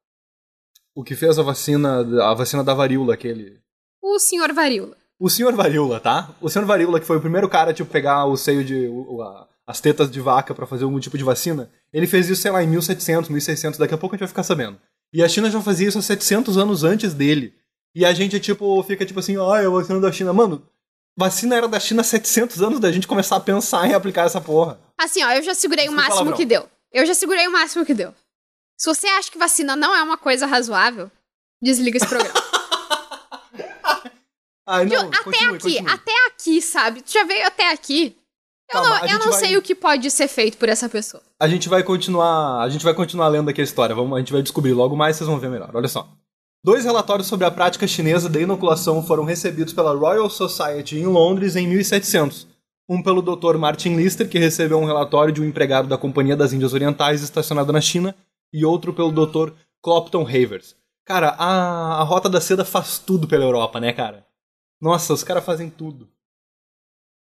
O 0.95 1.04
que 1.04 1.15
fez 1.15 1.39
a 1.39 1.43
vacina, 1.43 2.02
a 2.30 2.34
vacina 2.36 2.63
da 2.63 2.74
varíola, 2.76 3.13
aquele. 3.15 3.60
O 4.02 4.20
senhor 4.20 4.52
Varíola. 4.54 4.98
O 5.20 5.30
senhor 5.30 5.54
Varíola, 5.54 6.00
tá? 6.00 6.30
O 6.42 6.50
senhor 6.50 6.66
Varíola, 6.66 7.00
que 7.00 7.06
foi 7.06 7.18
o 7.18 7.22
primeiro 7.22 7.48
cara, 7.48 7.74
tipo, 7.74 7.90
pegar 7.92 8.26
o 8.26 8.36
seio 8.36 8.64
de. 8.64 8.88
o- 8.88 9.22
a- 9.22 9.48
as 9.68 9.80
tetas 9.80 10.10
de 10.12 10.20
vaca 10.20 10.54
pra 10.54 10.66
fazer 10.68 10.84
algum 10.84 11.00
tipo 11.00 11.18
de 11.18 11.24
vacina. 11.24 11.70
Ele 11.94 12.08
fez 12.08 12.28
isso, 12.30 12.42
sei 12.42 12.52
lá, 12.52 12.62
em 12.64 12.68
1700, 12.68 13.30
1600, 13.30 13.78
daqui 13.80 13.94
a 13.94 13.98
pouco 13.98 14.16
a 14.16 14.18
gente 14.18 14.22
vai 14.22 14.28
ficar 14.30 14.44
sabendo. 14.44 14.78
E 15.14 15.24
a 15.24 15.30
China 15.30 15.50
já 15.50 15.62
fazia 15.62 15.88
isso 15.88 16.00
há 16.00 16.02
700 16.02 16.58
anos 16.58 16.84
antes 16.84 17.14
dele. 17.14 17.54
E 17.96 18.04
a 18.04 18.12
gente, 18.14 18.40
tipo, 18.40 18.82
fica 18.84 19.06
tipo 19.06 19.20
assim, 19.20 19.36
ai, 19.38 19.66
a 19.66 19.70
vacina 19.70 20.00
da 20.00 20.12
China. 20.12 20.34
Mano, 20.34 20.64
Vacina 21.18 21.56
era 21.58 21.68
da 21.68 21.80
China 21.80 22.02
há 22.02 22.04
700 22.06 22.62
anos 22.62 22.80
da 22.80 22.90
gente 22.92 23.06
começar 23.06 23.36
a 23.36 23.40
pensar 23.42 23.86
em 23.86 23.94
aplicar 23.94 24.26
essa 24.26 24.40
porra. 24.40 24.80
Assim, 24.98 25.22
ó, 25.24 25.32
eu 25.34 25.44
já 25.44 25.54
segurei 25.54 25.88
o 25.90 25.92
máximo 25.92 26.16
palavrão. 26.16 26.38
que 26.38 26.46
deu. 26.46 26.68
Eu 26.92 27.06
já 27.06 27.14
segurei 27.14 27.46
o 27.48 27.52
máximo 27.52 27.86
que 27.86 27.94
deu. 27.94 28.14
Se 28.78 28.90
você 28.90 29.08
acha 29.08 29.30
que 29.30 29.38
vacina 29.38 29.76
não 29.76 29.94
é 29.96 30.02
uma 30.02 30.18
coisa 30.18 30.46
razoável, 30.46 31.12
desliga 31.62 31.98
esse 31.98 32.08
programa. 32.08 32.34
Ai, 34.67 34.86
não, 34.86 35.08
até 35.08 35.24
continue, 35.24 35.56
aqui, 35.56 35.60
continue. 35.76 35.93
até 35.93 36.28
aqui, 36.28 36.62
sabe? 36.62 37.02
Tu 37.02 37.12
já 37.12 37.24
veio 37.24 37.45
até 37.47 37.71
aqui. 37.71 38.15
Eu 38.74 38.82
Calma, 38.82 39.00
não, 39.02 39.08
eu 39.08 39.19
não 39.19 39.32
vai- 39.32 39.39
sei 39.39 39.58
o 39.58 39.62
que 39.62 39.76
pode 39.76 40.10
ser 40.10 40.28
feito 40.28 40.58
por 40.58 40.69
essa 40.69 40.88
pessoa. 40.88 41.21
A 41.39 41.47
gente 41.47 41.67
vai 41.67 41.84
continuar, 41.84 42.62
a 42.62 42.69
gente 42.69 42.84
vai 42.86 42.93
continuar 42.93 43.28
lendo 43.28 43.50
aqui 43.50 43.60
a 43.60 43.63
história. 43.63 43.93
Vamos, 43.93 44.15
a 44.15 44.19
gente 44.19 44.32
vai 44.32 44.41
descobrir 44.41 44.71
logo 44.74 44.95
mais, 44.95 45.17
vocês 45.17 45.28
vão 45.28 45.39
ver 45.39 45.50
melhor. 45.50 45.71
Olha 45.74 45.88
só. 45.89 46.08
Dois 46.63 46.86
relatórios 46.86 47.28
sobre 47.28 47.45
a 47.45 47.52
prática 47.52 47.88
chinesa 47.88 48.30
da 48.30 48.39
inoculação 48.39 49.04
foram 49.04 49.24
recebidos 49.26 49.74
pela 49.74 49.93
Royal 49.95 50.30
Society 50.30 50.97
em 50.97 51.06
Londres 51.08 51.56
em 51.56 51.67
1700. 51.67 52.47
Um 52.88 53.02
pelo 53.02 53.21
Dr. 53.21 53.58
Martin 53.58 53.95
Lister, 53.95 54.30
que 54.30 54.38
recebeu 54.38 54.78
um 54.80 54.86
relatório 54.86 55.34
de 55.34 55.41
um 55.41 55.45
empregado 55.45 55.88
da 55.88 55.97
Companhia 55.97 56.36
das 56.36 56.54
Índias 56.54 56.74
Orientais 56.74 57.21
estacionado 57.24 57.74
na 57.74 57.82
China, 57.82 58.15
e 58.54 58.63
outro 58.63 58.93
pelo 58.93 59.12
Dr. 59.12 59.54
Clopton 59.82 60.21
Havers. 60.24 60.76
Cara, 61.06 61.30
a, 61.38 62.00
a 62.00 62.04
Rota 62.04 62.30
da 62.30 62.39
Seda 62.39 62.63
faz 62.63 63.00
tudo 63.00 63.28
pela 63.28 63.43
Europa, 63.43 63.80
né, 63.80 63.91
cara? 63.91 64.26
Nossa, 64.82 65.13
os 65.13 65.24
caras 65.24 65.46
fazem 65.46 65.70
tudo. 65.70 66.10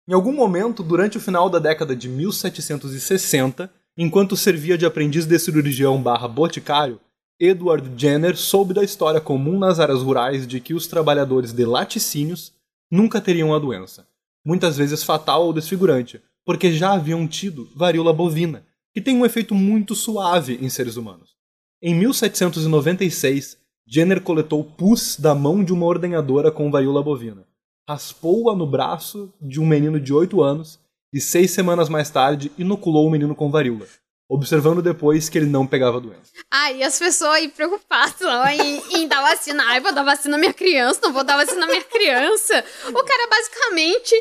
Em 0.07 0.13
algum 0.13 0.31
momento, 0.31 0.83
durante 0.83 1.17
o 1.17 1.19
final 1.19 1.49
da 1.49 1.57
década 1.57 1.95
de 1.95 2.07
1760, 2.07 3.73
enquanto 3.97 4.37
servia 4.37 4.77
de 4.77 4.85
aprendiz 4.85 5.25
de 5.25 5.39
cirurgião 5.39 6.01
barra 6.01 6.27
boticário, 6.27 6.99
Edward 7.39 7.91
Jenner 7.97 8.37
soube 8.37 8.75
da 8.75 8.83
história 8.83 9.19
comum 9.19 9.57
nas 9.57 9.79
áreas 9.79 10.03
rurais 10.03 10.47
de 10.47 10.59
que 10.61 10.73
os 10.73 10.85
trabalhadores 10.85 11.51
de 11.51 11.65
laticínios 11.65 12.53
nunca 12.91 13.19
teriam 13.19 13.53
a 13.53 13.59
doença, 13.59 14.07
muitas 14.45 14.77
vezes 14.77 15.03
fatal 15.03 15.45
ou 15.45 15.53
desfigurante, 15.53 16.21
porque 16.45 16.71
já 16.71 16.93
haviam 16.93 17.27
tido 17.27 17.67
varíola 17.75 18.13
bovina, 18.13 18.65
que 18.93 19.01
tem 19.01 19.17
um 19.17 19.25
efeito 19.25 19.53
muito 19.53 19.93
suave 19.93 20.57
em 20.61 20.69
seres 20.69 20.95
humanos. 20.95 21.35
Em 21.81 21.93
1796, 21.93 23.57
Jenner 23.85 24.21
coletou 24.21 24.63
pus 24.63 25.17
da 25.19 25.35
mão 25.35 25.63
de 25.63 25.73
uma 25.73 25.85
ordenhadora 25.85 26.51
com 26.51 26.71
varíola 26.71 27.03
bovina 27.03 27.46
raspou-a 27.87 28.55
no 28.55 28.67
braço 28.67 29.33
de 29.41 29.59
um 29.59 29.65
menino 29.65 29.99
de 29.99 30.13
8 30.13 30.41
anos 30.41 30.79
e 31.13 31.21
seis 31.21 31.51
semanas 31.51 31.87
mais 31.87 32.09
tarde 32.09 32.51
inoculou 32.57 33.07
o 33.07 33.09
menino 33.09 33.33
com 33.33 33.49
varíola, 33.49 33.87
observando 34.29 34.81
depois 34.81 35.29
que 35.29 35.37
ele 35.37 35.45
não 35.45 35.65
pegava 35.65 36.01
doença. 36.01 36.31
Ai, 36.51 36.77
e 36.77 36.83
as 36.83 36.99
pessoas 36.99 37.31
aí 37.35 37.47
preocupadas 37.47 38.19
em, 38.59 38.97
em 38.97 39.07
dar 39.07 39.21
vacina. 39.21 39.63
Ai, 39.67 39.79
vou 39.79 39.93
dar 39.93 40.03
vacina 40.03 40.35
à 40.35 40.39
minha 40.39 40.53
criança, 40.53 40.99
não 41.03 41.13
vou 41.13 41.23
dar 41.23 41.37
vacina 41.37 41.63
à 41.63 41.67
minha 41.67 41.83
criança. 41.83 42.63
O 42.87 43.03
cara 43.03 43.27
basicamente 43.29 44.15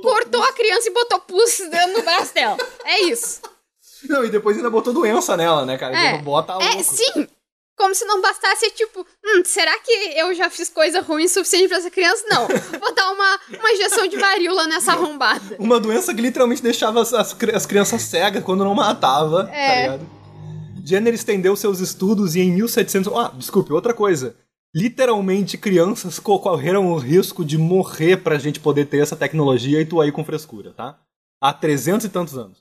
cortou 0.00 0.42
a 0.42 0.52
criança 0.52 0.88
e 0.88 0.94
botou 0.94 1.20
pus 1.20 1.58
dentro 1.68 1.98
no 1.98 2.02
braço 2.04 2.32
dela. 2.32 2.56
É 2.84 3.00
isso. 3.02 3.40
Não, 4.08 4.24
e 4.24 4.30
depois 4.30 4.56
ainda 4.56 4.70
botou 4.70 4.92
doença 4.92 5.36
nela, 5.36 5.66
né, 5.66 5.76
cara? 5.76 5.98
É, 5.98 6.18
Bota 6.22 6.54
louco. 6.54 6.68
é 6.68 6.82
sim. 6.82 7.28
Como 7.80 7.94
se 7.94 8.04
não 8.04 8.20
bastasse, 8.20 8.70
tipo, 8.72 9.06
hum, 9.24 9.42
será 9.42 9.78
que 9.80 9.90
eu 9.90 10.34
já 10.34 10.50
fiz 10.50 10.68
coisa 10.68 11.00
ruim 11.00 11.24
o 11.24 11.28
suficiente 11.30 11.66
pra 11.68 11.78
essa 11.78 11.90
criança? 11.90 12.22
Não. 12.28 12.46
Vou 12.78 12.94
dar 12.94 13.10
uma, 13.10 13.40
uma 13.58 13.72
injeção 13.72 14.06
de 14.06 14.18
varíola 14.18 14.66
nessa 14.66 14.92
arrombada. 14.92 15.56
Uma 15.58 15.80
doença 15.80 16.14
que 16.14 16.20
literalmente 16.20 16.62
deixava 16.62 17.00
as, 17.00 17.14
as, 17.14 17.34
as 17.54 17.64
crianças 17.66 18.02
cegas 18.02 18.44
quando 18.44 18.64
não 18.64 18.74
matava, 18.74 19.48
É. 19.50 19.66
tá 19.66 19.74
ligado? 19.96 20.10
Jenner 20.84 21.14
estendeu 21.14 21.56
seus 21.56 21.80
estudos 21.80 22.36
e 22.36 22.40
em 22.40 22.52
1700... 22.52 23.12
Ah, 23.16 23.32
desculpe, 23.34 23.72
outra 23.72 23.94
coisa. 23.94 24.36
Literalmente, 24.74 25.56
crianças 25.58 26.18
co- 26.18 26.38
correram 26.38 26.92
o 26.92 26.96
risco 26.98 27.44
de 27.44 27.56
morrer 27.58 28.18
pra 28.18 28.38
gente 28.38 28.60
poder 28.60 28.84
ter 28.86 28.98
essa 28.98 29.16
tecnologia 29.16 29.80
e 29.80 29.86
tu 29.86 30.00
aí 30.00 30.12
com 30.12 30.24
frescura, 30.24 30.72
tá? 30.72 30.98
Há 31.42 31.52
300 31.52 32.04
e 32.06 32.08
tantos 32.10 32.36
anos. 32.36 32.58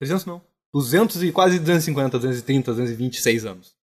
300 0.00 0.24
não. 0.26 0.40
200 0.74 1.22
e 1.22 1.30
quase 1.30 1.58
250, 1.58 2.18
230, 2.18 2.72
226 2.72 3.44
anos. 3.44 3.74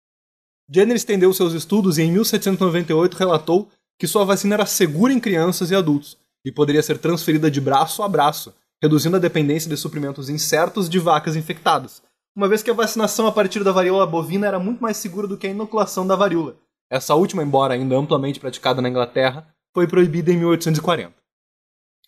Jenner 0.71 0.97
estendeu 0.97 1.33
seus 1.33 1.55
estudos 1.55 1.99
e 1.99 2.03
em 2.03 2.13
1798 2.13 3.17
relatou 3.17 3.69
que 3.99 4.07
sua 4.07 4.25
vacina 4.25 4.55
era 4.55 4.67
segura 4.67 5.13
em 5.13 5.19
crianças 5.19 5.71
e 5.71 5.75
adultos 5.75 6.19
e 6.45 6.53
poderia 6.53 6.83
ser 6.83 6.99
transferida 6.99 7.51
de 7.51 7.61
braço 7.61 8.03
a 8.03 8.09
braço, 8.09 8.55
reduzindo 8.83 9.17
a 9.17 9.21
dependência 9.21 9.69
de 9.69 9.77
suprimentos 9.77 10.29
incertos 10.29 10.89
de 10.89 10.99
vacas 10.99 11.37
infectadas, 11.37 12.03
uma 12.37 12.47
vez 12.49 12.63
que 12.63 12.71
a 12.71 12.75
vacinação 12.75 13.27
a 13.27 13.33
partir 13.33 13.65
da 13.65 13.73
varíola 13.73 14.07
bovina 14.07 14.47
era 14.47 14.59
muito 14.59 14.81
mais 14.81 14.97
segura 14.97 15.27
do 15.27 15.37
que 15.37 15.47
a 15.47 15.51
inoculação 15.51 16.07
da 16.07 16.15
varíola. 16.15 16.57
Essa 16.89 17.15
última, 17.15 17.43
embora 17.43 17.75
ainda 17.75 17.97
amplamente 17.97 18.39
praticada 18.39 18.81
na 18.81 18.89
Inglaterra, 18.89 19.49
foi 19.75 19.89
proibida 19.89 20.31
em 20.31 20.37
1840. 20.37 21.13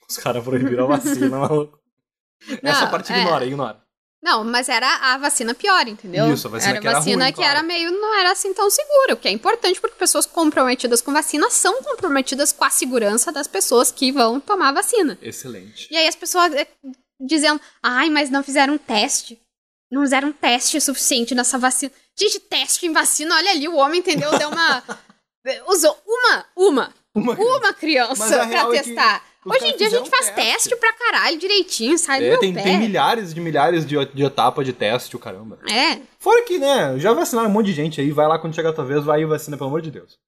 Os 0.09 0.17
caras 0.17 0.45
proibiram 0.45 0.85
a 0.85 0.97
vacina, 0.97 1.37
maluco. 1.39 1.79
Essa 2.63 2.85
Não, 2.85 2.91
parte 2.91 3.13
é. 3.13 3.21
ignora, 3.21 3.45
ignora. 3.45 3.83
Não, 4.23 4.45
mas 4.45 4.69
era 4.69 4.87
a 4.97 5.17
vacina 5.17 5.55
pior, 5.55 5.89
entendeu? 5.89 6.33
Isso, 6.33 6.47
a 6.47 6.51
vacina 6.51 6.73
era 6.73 6.81
que 6.81 6.87
era 6.87 6.99
vacina 6.99 7.25
ruim, 7.25 7.33
que 7.33 7.41
claro. 7.41 7.59
era 7.59 7.63
meio. 7.63 7.91
não 7.91 8.19
era 8.19 8.33
assim 8.33 8.53
tão 8.53 8.69
segura, 8.69 9.15
o 9.15 9.17
que 9.17 9.29
é 9.29 9.31
importante 9.31 9.81
porque 9.81 9.97
pessoas 9.97 10.27
comprometidas 10.27 11.01
com 11.01 11.13
vacina 11.13 11.49
são 11.51 11.83
comprometidas 11.83 12.53
com 12.53 12.65
a 12.65 12.71
segurança 12.71 13.33
das 13.33 13.47
pessoas 13.47 13.91
que 13.91 14.13
vão 14.13 14.39
tomar 14.39 14.69
a 14.69 14.73
vacina. 14.73 15.19
Excelente. 15.23 15.89
E 15.91 15.97
aí 15.97 16.07
as 16.07 16.15
pessoas 16.15 16.53
eh, 16.53 16.67
dizendo, 17.19 17.59
ai, 17.83 18.11
mas 18.11 18.29
não 18.29 18.43
fizeram 18.43 18.75
um 18.75 18.79
teste. 18.79 19.41
Não 19.91 20.03
fizeram 20.03 20.29
um 20.29 20.33
teste 20.33 20.81
suficiente 20.81 21.35
nessa 21.35 21.59
vacina. 21.59 21.91
Gente, 22.19 22.39
teste 22.41 22.87
em 22.87 22.93
vacina, 22.93 23.35
olha 23.35 23.51
ali, 23.51 23.67
o 23.69 23.77
homem, 23.77 24.01
entendeu? 24.01 24.37
Deu 24.39 24.51
uma. 24.51 24.83
Usou 25.67 25.99
uma, 26.07 26.47
uma, 26.55 26.95
Uma 27.15 27.35
uma 27.35 27.73
criança 27.73 28.15
Mas 28.19 28.33
a 28.33 28.37
pra 28.37 28.45
real 28.45 28.75
é 28.75 28.79
que 28.79 28.85
testar. 28.85 29.25
Os 29.45 29.57
Hoje 29.57 29.67
em 29.73 29.77
dia 29.77 29.87
a 29.87 29.91
gente 29.91 30.11
faz 30.11 30.27
teste. 30.27 30.35
teste 30.69 30.77
pra 30.77 30.93
caralho 30.93 31.39
direitinho, 31.39 31.99
sai 31.99 32.25
É, 32.25 32.37
tem, 32.37 32.53
pé. 32.53 32.63
tem 32.63 32.79
milhares 32.79 33.33
de 33.33 33.41
milhares 33.41 33.87
de, 33.87 33.97
de 34.07 34.23
etapas 34.25 34.67
de 34.67 34.73
teste, 34.73 35.17
o 35.17 35.19
caramba. 35.19 35.59
É. 35.69 36.01
Fora 36.19 36.43
que, 36.45 36.59
né, 36.59 36.99
já 36.99 37.13
vacinaram 37.13 37.49
um 37.49 37.53
monte 37.53 37.67
de 37.67 37.73
gente 37.73 38.01
aí, 38.01 38.11
vai 38.11 38.27
lá 38.29 38.39
quando 38.39 38.55
chegar 38.55 38.71
a 38.71 38.73
tua 38.73 38.85
vez, 38.85 39.05
vai 39.05 39.23
e 39.23 39.27
vacina, 39.27 39.57
pelo 39.57 39.69
amor 39.69 39.81
de 39.83 39.91
Deus. 39.91 40.19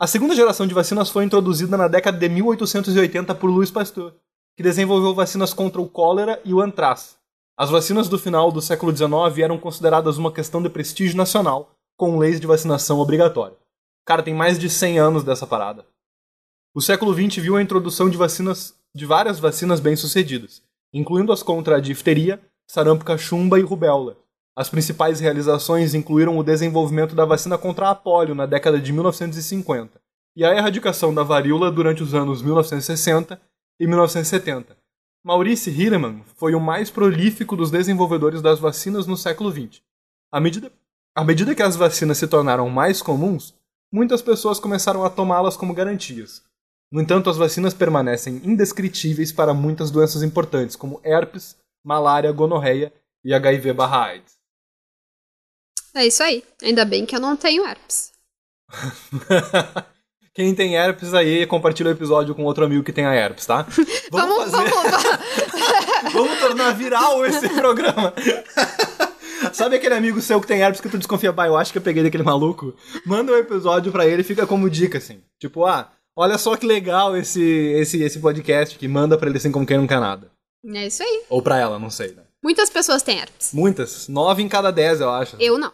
A 0.00 0.06
segunda 0.06 0.34
geração 0.34 0.66
de 0.66 0.74
vacinas 0.74 1.10
foi 1.10 1.24
introduzida 1.24 1.76
na 1.76 1.88
década 1.88 2.18
de 2.18 2.28
1880 2.28 3.34
por 3.34 3.48
Louis 3.50 3.70
Pasteur, 3.70 4.12
que 4.56 4.62
desenvolveu 4.62 5.14
vacinas 5.14 5.52
contra 5.52 5.80
o 5.80 5.88
cólera 5.88 6.40
e 6.44 6.52
o 6.52 6.60
antraz. 6.60 7.16
As 7.56 7.70
vacinas 7.70 8.08
do 8.08 8.18
final 8.18 8.52
do 8.52 8.62
século 8.62 8.96
XIX 8.96 9.38
eram 9.42 9.58
consideradas 9.58 10.16
uma 10.16 10.32
questão 10.32 10.62
de 10.62 10.68
prestígio 10.68 11.16
nacional, 11.16 11.70
com 11.96 12.18
leis 12.18 12.40
de 12.40 12.46
vacinação 12.46 12.98
obrigatória. 13.00 13.56
Cara, 14.04 14.22
tem 14.22 14.32
mais 14.34 14.58
de 14.58 14.70
100 14.70 14.98
anos 15.00 15.24
dessa 15.24 15.46
parada. 15.46 15.84
O 16.78 16.80
século 16.80 17.12
XX 17.12 17.42
viu 17.42 17.56
a 17.56 17.60
introdução 17.60 18.08
de 18.08 18.16
vacinas, 18.16 18.72
de 18.94 19.04
várias 19.04 19.40
vacinas 19.40 19.80
bem-sucedidas, 19.80 20.62
incluindo 20.94 21.32
as 21.32 21.42
contra 21.42 21.74
a 21.74 21.80
difteria, 21.80 22.40
sarampo 22.68 23.04
cachumba 23.04 23.58
e 23.58 23.62
rubéola. 23.64 24.16
As 24.54 24.70
principais 24.70 25.18
realizações 25.18 25.92
incluíram 25.92 26.38
o 26.38 26.42
desenvolvimento 26.44 27.16
da 27.16 27.24
vacina 27.24 27.58
contra 27.58 27.90
a 27.90 27.96
polio 27.96 28.32
na 28.32 28.46
década 28.46 28.78
de 28.78 28.92
1950 28.92 30.00
e 30.36 30.44
a 30.44 30.54
erradicação 30.54 31.12
da 31.12 31.24
varíola 31.24 31.68
durante 31.68 32.00
os 32.00 32.14
anos 32.14 32.42
1960 32.42 33.40
e 33.80 33.84
1970. 33.84 34.76
Maurice 35.24 35.70
Hilleman 35.70 36.22
foi 36.36 36.54
o 36.54 36.60
mais 36.60 36.92
prolífico 36.92 37.56
dos 37.56 37.72
desenvolvedores 37.72 38.40
das 38.40 38.60
vacinas 38.60 39.04
no 39.04 39.16
século 39.16 39.50
XX. 39.50 39.82
À 40.30 40.38
medida, 40.38 40.70
à 41.12 41.24
medida 41.24 41.56
que 41.56 41.62
as 41.64 41.74
vacinas 41.74 42.18
se 42.18 42.28
tornaram 42.28 42.70
mais 42.70 43.02
comuns, 43.02 43.52
muitas 43.92 44.22
pessoas 44.22 44.60
começaram 44.60 45.04
a 45.04 45.10
tomá-las 45.10 45.56
como 45.56 45.74
garantias. 45.74 46.46
No 46.90 47.02
entanto, 47.02 47.28
as 47.28 47.36
vacinas 47.36 47.74
permanecem 47.74 48.40
indescritíveis 48.44 49.30
para 49.30 49.52
muitas 49.52 49.90
doenças 49.90 50.22
importantes, 50.22 50.74
como 50.74 51.00
herpes, 51.04 51.56
malária, 51.84 52.32
gonorreia 52.32 52.92
e 53.22 53.34
HIV/AIDS. 53.34 54.38
É 55.94 56.06
isso 56.06 56.22
aí. 56.22 56.42
Ainda 56.62 56.84
bem 56.84 57.04
que 57.04 57.14
eu 57.14 57.20
não 57.20 57.36
tenho 57.36 57.66
herpes. 57.66 58.12
Quem 60.32 60.54
tem 60.54 60.76
herpes 60.76 61.14
aí, 61.14 61.44
compartilha 61.46 61.88
o 61.88 61.92
episódio 61.92 62.34
com 62.34 62.44
outro 62.44 62.64
amigo 62.64 62.84
que 62.84 62.92
tenha 62.92 63.12
herpes, 63.12 63.44
tá? 63.44 63.66
Vamos, 64.10 64.50
Vamos, 64.50 64.70
fazer, 64.70 64.70
vamos, 64.70 66.12
vamos 66.14 66.38
tornar 66.38 66.74
viral 66.76 67.26
esse 67.26 67.48
programa. 67.48 68.14
Sabe 69.52 69.76
aquele 69.76 69.94
amigo 69.94 70.20
seu 70.20 70.40
que 70.40 70.46
tem 70.46 70.60
herpes 70.60 70.80
que 70.80 70.88
tu 70.88 70.96
desconfia, 70.96 71.32
bah, 71.32 71.48
eu 71.48 71.56
acho 71.56 71.72
que 71.72 71.78
eu 71.78 71.82
peguei 71.82 72.04
daquele 72.04 72.22
maluco? 72.22 72.74
Manda 73.04 73.32
um 73.32 73.36
episódio 73.36 73.90
pra 73.90 74.06
ele 74.06 74.22
e 74.22 74.24
fica 74.24 74.46
como 74.46 74.70
dica, 74.70 74.98
assim. 74.98 75.20
Tipo, 75.40 75.66
ah, 75.66 75.90
olha 76.18 76.36
só 76.38 76.56
que 76.56 76.66
legal 76.66 77.16
esse, 77.16 77.40
esse, 77.42 78.02
esse 78.02 78.18
podcast 78.18 78.76
que 78.78 78.88
manda 78.88 79.16
pra 79.16 79.28
ele 79.28 79.38
assim 79.38 79.52
como 79.52 79.64
quem 79.66 79.78
não 79.78 79.86
quer 79.86 80.00
nada. 80.00 80.30
É 80.74 80.86
isso 80.86 81.02
aí. 81.02 81.22
Ou 81.30 81.40
pra 81.40 81.58
ela, 81.58 81.78
não 81.78 81.88
sei, 81.90 82.12
né? 82.12 82.22
Muitas 82.42 82.68
pessoas 82.70 83.02
têm 83.02 83.18
herpes. 83.18 83.52
Muitas. 83.52 84.08
Nove 84.08 84.42
em 84.42 84.48
cada 84.48 84.70
dez, 84.70 85.00
eu 85.00 85.10
acho. 85.10 85.36
Eu 85.40 85.58
não. 85.58 85.72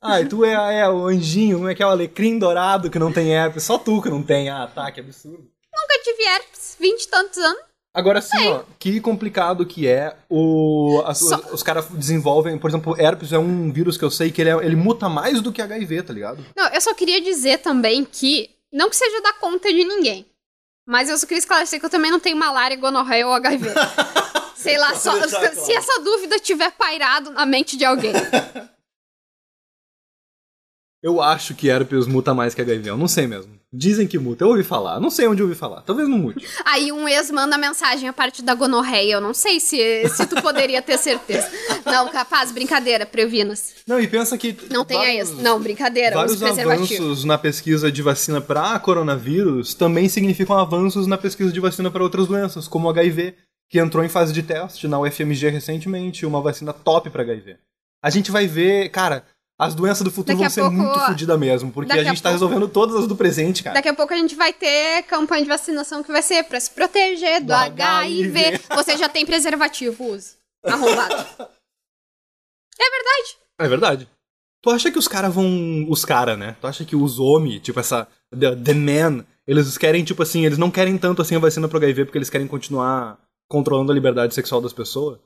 Ah, 0.00 0.20
e 0.20 0.26
tu 0.26 0.44
é, 0.44 0.80
é 0.80 0.88
o 0.88 1.06
anjinho, 1.06 1.56
como 1.58 1.68
é 1.68 1.74
que 1.74 1.82
é 1.82 1.86
o 1.86 1.90
alecrim 1.90 2.38
dourado 2.38 2.90
que 2.90 2.98
não 2.98 3.12
tem 3.12 3.32
herpes? 3.34 3.64
Só 3.64 3.78
tu 3.78 4.00
que 4.00 4.08
não 4.08 4.22
tem. 4.22 4.48
Ah, 4.48 4.66
tá, 4.72 4.90
que 4.92 5.00
absurdo. 5.00 5.38
Nunca 5.38 6.02
tive 6.04 6.22
herpes. 6.22 6.76
Vinte 6.80 7.02
e 7.02 7.08
tantos 7.08 7.38
anos. 7.38 7.62
Agora 7.94 8.20
sim, 8.20 8.46
ó, 8.48 8.62
que 8.78 9.00
complicado 9.00 9.66
que 9.66 9.88
é 9.88 10.14
o. 10.30 11.02
as- 11.04 11.18
Só- 11.18 11.36
os, 11.38 11.52
os 11.54 11.62
caras 11.62 11.86
desenvolvem, 11.88 12.56
por 12.58 12.70
exemplo, 12.70 12.94
herpes 13.00 13.32
é 13.32 13.38
um 13.38 13.72
vírus 13.72 13.96
que 13.96 14.04
eu 14.04 14.10
sei 14.10 14.30
que 14.30 14.40
ele, 14.40 14.50
é- 14.50 14.64
ele 14.66 14.76
muta 14.76 15.08
mais 15.08 15.40
do 15.40 15.50
que 15.52 15.60
HIV, 15.60 16.02
tá 16.04 16.12
ligado? 16.12 16.44
Não, 16.56 16.68
eu 16.68 16.80
só 16.80 16.94
queria 16.94 17.20
dizer 17.20 17.58
também 17.58 18.04
que, 18.04 18.50
não 18.72 18.90
que 18.90 18.96
seja 18.96 19.20
da 19.20 19.32
conta 19.34 19.72
de 19.72 19.84
ninguém, 19.84 20.26
Mas 20.86 21.08
eu 21.08 21.18
só 21.18 21.26
queria 21.26 21.38
esclarecer 21.38 21.78
que 21.78 21.86
eu 21.86 21.90
também 21.90 22.10
não 22.10 22.20
tenho 22.20 22.36
malária, 22.36 22.76
gonorreia 22.76 23.26
ou 23.26 23.34
HIV. 23.34 23.68
Sei 24.56 24.76
lá, 24.76 24.94
só, 24.94 25.12
se 25.28 25.72
essa 25.72 26.00
dúvida 26.00 26.38
tiver 26.38 26.72
pairado 26.72 27.30
na 27.30 27.46
mente 27.46 27.76
de 27.76 27.84
alguém. 27.84 28.12
Eu 31.02 31.22
acho 31.22 31.54
que 31.54 31.68
herpes 31.68 32.06
muta 32.06 32.34
mais 32.34 32.54
que 32.54 32.60
HIV, 32.60 32.90
eu 32.90 32.96
não 32.96 33.06
sei 33.06 33.26
mesmo. 33.26 33.56
Dizem 33.72 34.06
que 34.08 34.18
muta, 34.18 34.44
eu 34.44 34.48
ouvi 34.48 34.64
falar, 34.64 34.98
não 34.98 35.10
sei 35.10 35.28
onde 35.28 35.42
eu 35.42 35.46
ouvi 35.46 35.56
falar, 35.56 35.82
talvez 35.82 36.08
não 36.08 36.16
mute. 36.18 36.44
Aí 36.64 36.90
um 36.90 37.06
ex 37.06 37.30
manda 37.30 37.58
mensagem 37.58 38.08
a 38.08 38.12
parte 38.14 38.42
da 38.42 38.54
gonorreia. 38.54 39.12
Eu 39.12 39.20
não 39.20 39.34
sei 39.34 39.60
se, 39.60 40.08
se 40.08 40.26
tu 40.26 40.40
poderia 40.40 40.80
ter 40.80 40.96
certeza. 40.98 41.46
Não, 41.84 42.08
capaz, 42.08 42.50
brincadeira, 42.50 43.04
previna-se. 43.04 43.74
Não, 43.86 44.00
e 44.00 44.08
pensa 44.08 44.38
que. 44.38 44.56
Não 44.70 44.84
tenha 44.86 45.00
vários- 45.00 45.30
ex. 45.30 45.38
Não, 45.42 45.60
brincadeira, 45.60 46.16
Vários 46.16 46.42
avanços 46.42 47.24
na 47.24 47.36
pesquisa 47.36 47.92
de 47.92 48.00
vacina 48.02 48.40
para 48.40 48.78
coronavírus 48.80 49.74
também 49.74 50.08
significam 50.08 50.58
avanços 50.58 51.06
na 51.06 51.18
pesquisa 51.18 51.52
de 51.52 51.60
vacina 51.60 51.90
para 51.90 52.02
outras 52.02 52.26
doenças, 52.26 52.66
como 52.66 52.88
o 52.88 52.90
HIV, 52.90 53.34
que 53.70 53.78
entrou 53.78 54.02
em 54.02 54.08
fase 54.08 54.32
de 54.32 54.42
teste 54.42 54.88
na 54.88 54.98
UFMG 54.98 55.50
recentemente, 55.50 56.24
uma 56.24 56.40
vacina 56.40 56.72
top 56.72 57.10
para 57.10 57.22
HIV. 57.22 57.56
A 58.02 58.08
gente 58.08 58.30
vai 58.30 58.46
ver, 58.46 58.88
cara, 58.88 59.24
as 59.58 59.74
doenças 59.74 60.02
do 60.04 60.10
futuro 60.10 60.38
Daqui 60.38 60.38
vão 60.38 60.46
a 60.46 60.50
ser 60.50 60.60
pouco- 60.60 60.76
muito 60.76 61.06
fodidas 61.06 61.38
mesmo, 61.38 61.72
porque 61.72 61.92
a 61.92 61.96
a 61.96 62.04
gente 62.04 62.22
tá 62.22 62.30
pouco- 62.30 62.44
resolvendo 62.44 62.68
todas 62.72 62.94
as 62.96 63.06
do 63.08 63.16
presente, 63.16 63.62
cara. 63.62 63.74
Daqui 63.74 63.88
a 63.88 63.94
pouco 63.94 64.14
a 64.14 64.16
gente 64.16 64.34
vai 64.36 64.52
ter 64.52 65.02
campanha 65.04 65.42
de 65.42 65.48
vacinação 65.48 66.02
que 66.02 66.12
vai 66.12 66.22
ser 66.22 66.44
pra 66.44 66.60
se 66.60 66.70
proteger 66.70 67.40
do, 67.40 67.46
Do 67.48 67.54
HIV. 67.54 68.38
HIV. 68.38 68.60
Você 68.76 68.96
já 68.96 69.08
tem 69.08 69.26
preservativo, 69.26 70.12
use. 70.12 70.36
Arrombado. 70.64 71.14
é 72.80 72.90
verdade. 72.90 73.36
É 73.60 73.68
verdade. 73.68 74.08
Tu 74.62 74.70
acha 74.70 74.90
que 74.90 74.98
os 74.98 75.08
caras 75.08 75.34
vão. 75.34 75.86
Os 75.88 76.04
caras, 76.04 76.38
né? 76.38 76.56
Tu 76.60 76.66
acha 76.66 76.84
que 76.84 76.96
os 76.96 77.18
homens, 77.18 77.60
tipo 77.62 77.78
essa. 77.80 78.06
The, 78.36 78.56
the 78.56 78.74
men, 78.74 79.24
eles 79.46 79.78
querem, 79.78 80.04
tipo 80.04 80.22
assim, 80.22 80.44
eles 80.44 80.58
não 80.58 80.70
querem 80.70 80.98
tanto 80.98 81.22
assim 81.22 81.36
a 81.36 81.38
vacina 81.38 81.68
pro 81.68 81.78
HIV 81.78 82.04
porque 82.06 82.18
eles 82.18 82.28
querem 82.30 82.46
continuar 82.46 83.18
controlando 83.48 83.90
a 83.90 83.94
liberdade 83.94 84.34
sexual 84.34 84.60
das 84.60 84.72
pessoas? 84.72 85.18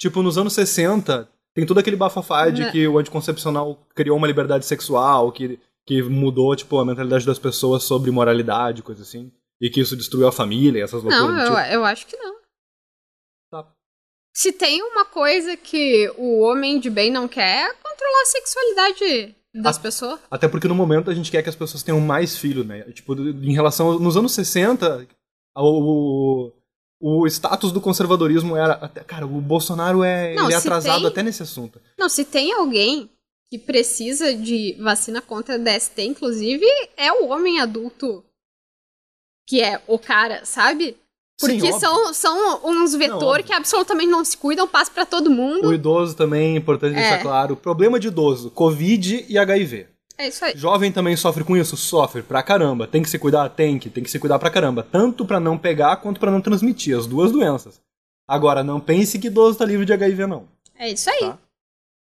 Tipo, 0.00 0.22
nos 0.22 0.38
anos 0.38 0.52
60, 0.54 1.28
tem 1.58 1.66
todo 1.66 1.78
aquele 1.78 1.96
bafafá 1.96 2.50
de 2.50 2.62
Né. 2.62 2.70
que 2.70 2.86
o 2.86 2.98
anticoncepcional 2.98 3.76
criou 3.92 4.16
uma 4.16 4.28
liberdade 4.28 4.64
sexual, 4.64 5.32
que, 5.32 5.58
que 5.84 6.00
mudou, 6.04 6.54
tipo, 6.54 6.78
a 6.78 6.84
mentalidade 6.84 7.26
das 7.26 7.38
pessoas 7.38 7.82
sobre 7.82 8.12
moralidade, 8.12 8.80
coisa 8.80 9.02
assim. 9.02 9.32
E 9.60 9.68
que 9.68 9.80
isso 9.80 9.96
destruiu 9.96 10.28
a 10.28 10.32
família, 10.32 10.84
essas 10.84 11.02
loucuras. 11.02 11.26
Não, 11.28 11.36
eu, 11.40 11.56
tipo. 11.56 11.74
eu 11.74 11.84
acho 11.84 12.06
que 12.06 12.16
não. 12.16 12.36
Tá. 13.50 13.66
Se 14.36 14.52
tem 14.52 14.80
uma 14.82 15.04
coisa 15.04 15.56
que 15.56 16.08
o 16.16 16.42
homem 16.42 16.78
de 16.78 16.88
bem 16.88 17.10
não 17.10 17.26
quer, 17.26 17.68
é 17.68 17.72
controlar 17.74 18.22
a 18.22 18.26
sexualidade 18.26 19.34
das 19.52 19.76
Ah. 19.76 19.80
pessoas. 19.80 20.20
Até 20.30 20.46
porque 20.46 20.68
no 20.68 20.76
momento 20.76 21.10
a 21.10 21.14
gente 21.14 21.28
quer 21.32 21.42
que 21.42 21.48
as 21.48 21.56
pessoas 21.56 21.82
tenham 21.82 22.00
mais 22.00 22.38
filhos, 22.38 22.64
né? 22.64 22.82
Tipo, 22.92 23.14
em 23.18 23.52
relação. 23.52 23.98
Nos 23.98 24.16
anos 24.16 24.30
60, 24.32 25.08
o, 25.56 26.52
o 27.00 27.26
status 27.26 27.70
do 27.72 27.80
conservadorismo 27.80 28.56
era. 28.56 28.74
até- 28.74 29.02
Cara, 29.04 29.26
o 29.26 29.40
Bolsonaro 29.40 30.02
é, 30.02 30.34
Não, 30.34 30.44
ele 30.44 30.54
é 30.54 30.56
atrasado 30.56 30.98
tem- 31.00 31.06
até 31.06 31.22
nesse 31.22 31.42
assunto. 31.42 31.80
Não, 31.98 32.08
se 32.08 32.24
tem 32.24 32.52
alguém 32.52 33.10
que 33.50 33.58
precisa 33.58 34.34
de 34.34 34.76
vacina 34.80 35.22
contra 35.22 35.58
DST, 35.58 36.02
inclusive, 36.02 36.66
é 36.96 37.10
o 37.12 37.28
homem 37.28 37.60
adulto. 37.60 38.24
Que 39.48 39.62
é 39.62 39.80
o 39.86 39.98
cara, 39.98 40.44
sabe? 40.44 40.96
Porque 41.40 41.72
Sim, 41.72 41.78
são, 41.78 42.12
são 42.12 42.60
uns 42.66 42.94
vetores 42.94 43.46
que 43.46 43.52
absolutamente 43.52 44.10
não 44.10 44.24
se 44.24 44.36
cuidam, 44.36 44.66
passa 44.66 44.90
pra 44.90 45.06
todo 45.06 45.30
mundo. 45.30 45.68
O 45.68 45.72
idoso 45.72 46.14
também, 46.16 46.54
é 46.54 46.58
importante 46.58 46.92
É. 46.96 47.00
deixar 47.00 47.22
claro. 47.22 47.56
Problema 47.56 47.98
de 48.00 48.08
idoso: 48.08 48.50
Covid 48.50 49.24
e 49.28 49.38
HIV. 49.38 49.86
É 50.18 50.26
isso 50.28 50.44
aí. 50.44 50.56
Jovem 50.56 50.90
também 50.90 51.16
sofre 51.16 51.44
com 51.44 51.56
isso? 51.56 51.76
Sofre 51.76 52.22
pra 52.22 52.42
caramba. 52.42 52.88
Tem 52.88 53.02
que 53.02 53.08
se 53.08 53.18
cuidar? 53.18 53.48
Tem 53.50 53.78
que. 53.78 53.88
Tem 53.88 54.02
que 54.02 54.10
se 54.10 54.18
cuidar 54.18 54.38
pra 54.38 54.50
caramba. 54.50 54.82
Tanto 54.82 55.24
pra 55.24 55.38
não 55.38 55.56
pegar 55.56 55.96
quanto 55.98 56.18
pra 56.18 56.30
não 56.30 56.40
transmitir 56.40 56.98
as 56.98 57.06
duas 57.06 57.30
doenças. 57.30 57.80
Agora, 58.26 58.64
não 58.64 58.80
pense 58.80 59.18
que 59.18 59.28
idoso 59.28 59.58
tá 59.58 59.64
livre 59.64 59.86
de 59.86 59.92
HIV, 59.92 60.26
não. 60.26 60.48
É 60.74 60.90
isso 60.90 61.08
aí. 61.08 61.20
Tá. 61.20 61.38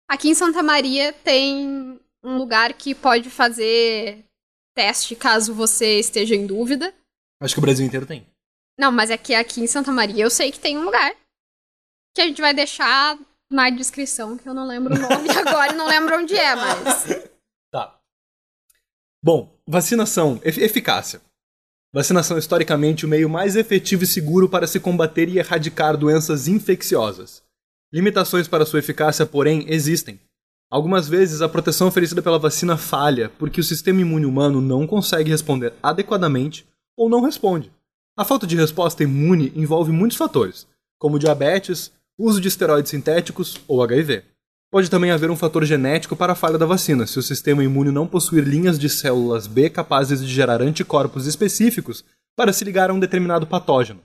Aqui 0.09 0.29
em 0.29 0.33
Santa 0.33 0.63
Maria 0.63 1.13
tem 1.13 1.99
um 2.23 2.37
lugar 2.37 2.73
que 2.73 2.95
pode 2.95 3.29
fazer 3.29 4.25
teste 4.75 5.15
caso 5.15 5.53
você 5.53 5.99
esteja 5.99 6.35
em 6.35 6.47
dúvida. 6.47 6.93
Acho 7.41 7.53
que 7.53 7.59
o 7.59 7.61
Brasil 7.61 7.85
inteiro 7.85 8.05
tem. 8.05 8.25
Não, 8.79 8.91
mas 8.91 9.09
é 9.09 9.17
que 9.17 9.35
aqui 9.35 9.61
em 9.61 9.67
Santa 9.67 9.91
Maria 9.91 10.23
eu 10.23 10.29
sei 10.29 10.51
que 10.51 10.59
tem 10.59 10.77
um 10.77 10.85
lugar 10.85 11.13
que 12.15 12.21
a 12.21 12.25
gente 12.25 12.41
vai 12.41 12.53
deixar 12.53 13.17
na 13.51 13.69
descrição, 13.69 14.37
que 14.37 14.47
eu 14.47 14.53
não 14.53 14.67
lembro 14.67 14.95
o 14.95 14.99
nome 14.99 15.29
agora 15.37 15.73
e 15.73 15.75
não 15.75 15.87
lembro 15.87 16.17
onde 16.17 16.35
é, 16.35 16.55
mas. 16.55 17.05
Bom, 19.27 19.53
vacinação, 19.67 20.39
ef- 20.41 20.57
eficácia. 20.57 21.19
Vacinação 21.93 22.37
é 22.37 22.39
historicamente 22.39 23.05
o 23.05 23.09
meio 23.09 23.29
mais 23.29 23.57
efetivo 23.57 24.05
e 24.05 24.07
seguro 24.07 24.47
para 24.47 24.65
se 24.65 24.79
combater 24.79 25.27
e 25.27 25.37
erradicar 25.37 25.97
doenças 25.97 26.47
infecciosas. 26.47 27.43
Limitações 27.91 28.47
para 28.47 28.65
sua 28.65 28.79
eficácia, 28.79 29.25
porém, 29.25 29.65
existem. 29.67 30.17
Algumas 30.71 31.09
vezes 31.09 31.41
a 31.41 31.49
proteção 31.49 31.89
oferecida 31.89 32.21
pela 32.21 32.39
vacina 32.39 32.77
falha 32.77 33.27
porque 33.37 33.59
o 33.59 33.63
sistema 33.65 33.99
imune 33.99 34.25
humano 34.25 34.61
não 34.61 34.87
consegue 34.87 35.29
responder 35.29 35.73
adequadamente 35.83 36.65
ou 36.95 37.09
não 37.09 37.19
responde. 37.19 37.69
A 38.17 38.23
falta 38.23 38.47
de 38.47 38.55
resposta 38.55 39.03
imune 39.03 39.51
envolve 39.57 39.91
muitos 39.91 40.17
fatores, 40.17 40.65
como 40.97 41.19
diabetes, 41.19 41.91
uso 42.17 42.39
de 42.39 42.47
esteroides 42.47 42.91
sintéticos 42.91 43.59
ou 43.67 43.83
HIV. 43.83 44.23
Pode 44.69 44.89
também 44.89 45.11
haver 45.11 45.31
um 45.31 45.35
fator 45.35 45.63
genético 45.63 46.13
para 46.15 46.33
a 46.33 46.35
falha 46.35 46.57
da 46.57 46.65
vacina, 46.65 47.07
se 47.07 47.17
o 47.17 47.23
sistema 47.23 47.63
imune 47.63 47.89
não 47.89 48.05
possuir 48.05 48.43
linhas 48.43 48.77
de 48.77 48.89
células 48.89 49.47
B 49.47 49.69
capazes 49.69 50.19
de 50.19 50.27
gerar 50.27 50.61
anticorpos 50.61 51.25
específicos 51.25 52.03
para 52.35 52.51
se 52.51 52.65
ligar 52.65 52.89
a 52.89 52.93
um 52.93 52.99
determinado 52.99 53.47
patógeno. 53.47 54.01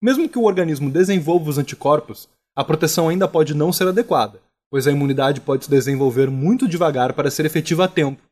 Mesmo 0.00 0.28
que 0.28 0.38
o 0.38 0.44
organismo 0.44 0.88
desenvolva 0.88 1.50
os 1.50 1.58
anticorpos, 1.58 2.28
a 2.54 2.62
proteção 2.62 3.08
ainda 3.08 3.26
pode 3.26 3.54
não 3.54 3.72
ser 3.72 3.88
adequada, 3.88 4.40
pois 4.70 4.86
a 4.86 4.92
imunidade 4.92 5.40
pode 5.40 5.64
se 5.64 5.70
desenvolver 5.70 6.30
muito 6.30 6.68
devagar 6.68 7.12
para 7.12 7.30
ser 7.30 7.44
efetiva 7.44 7.84
a 7.84 7.88
tempo. 7.88 8.22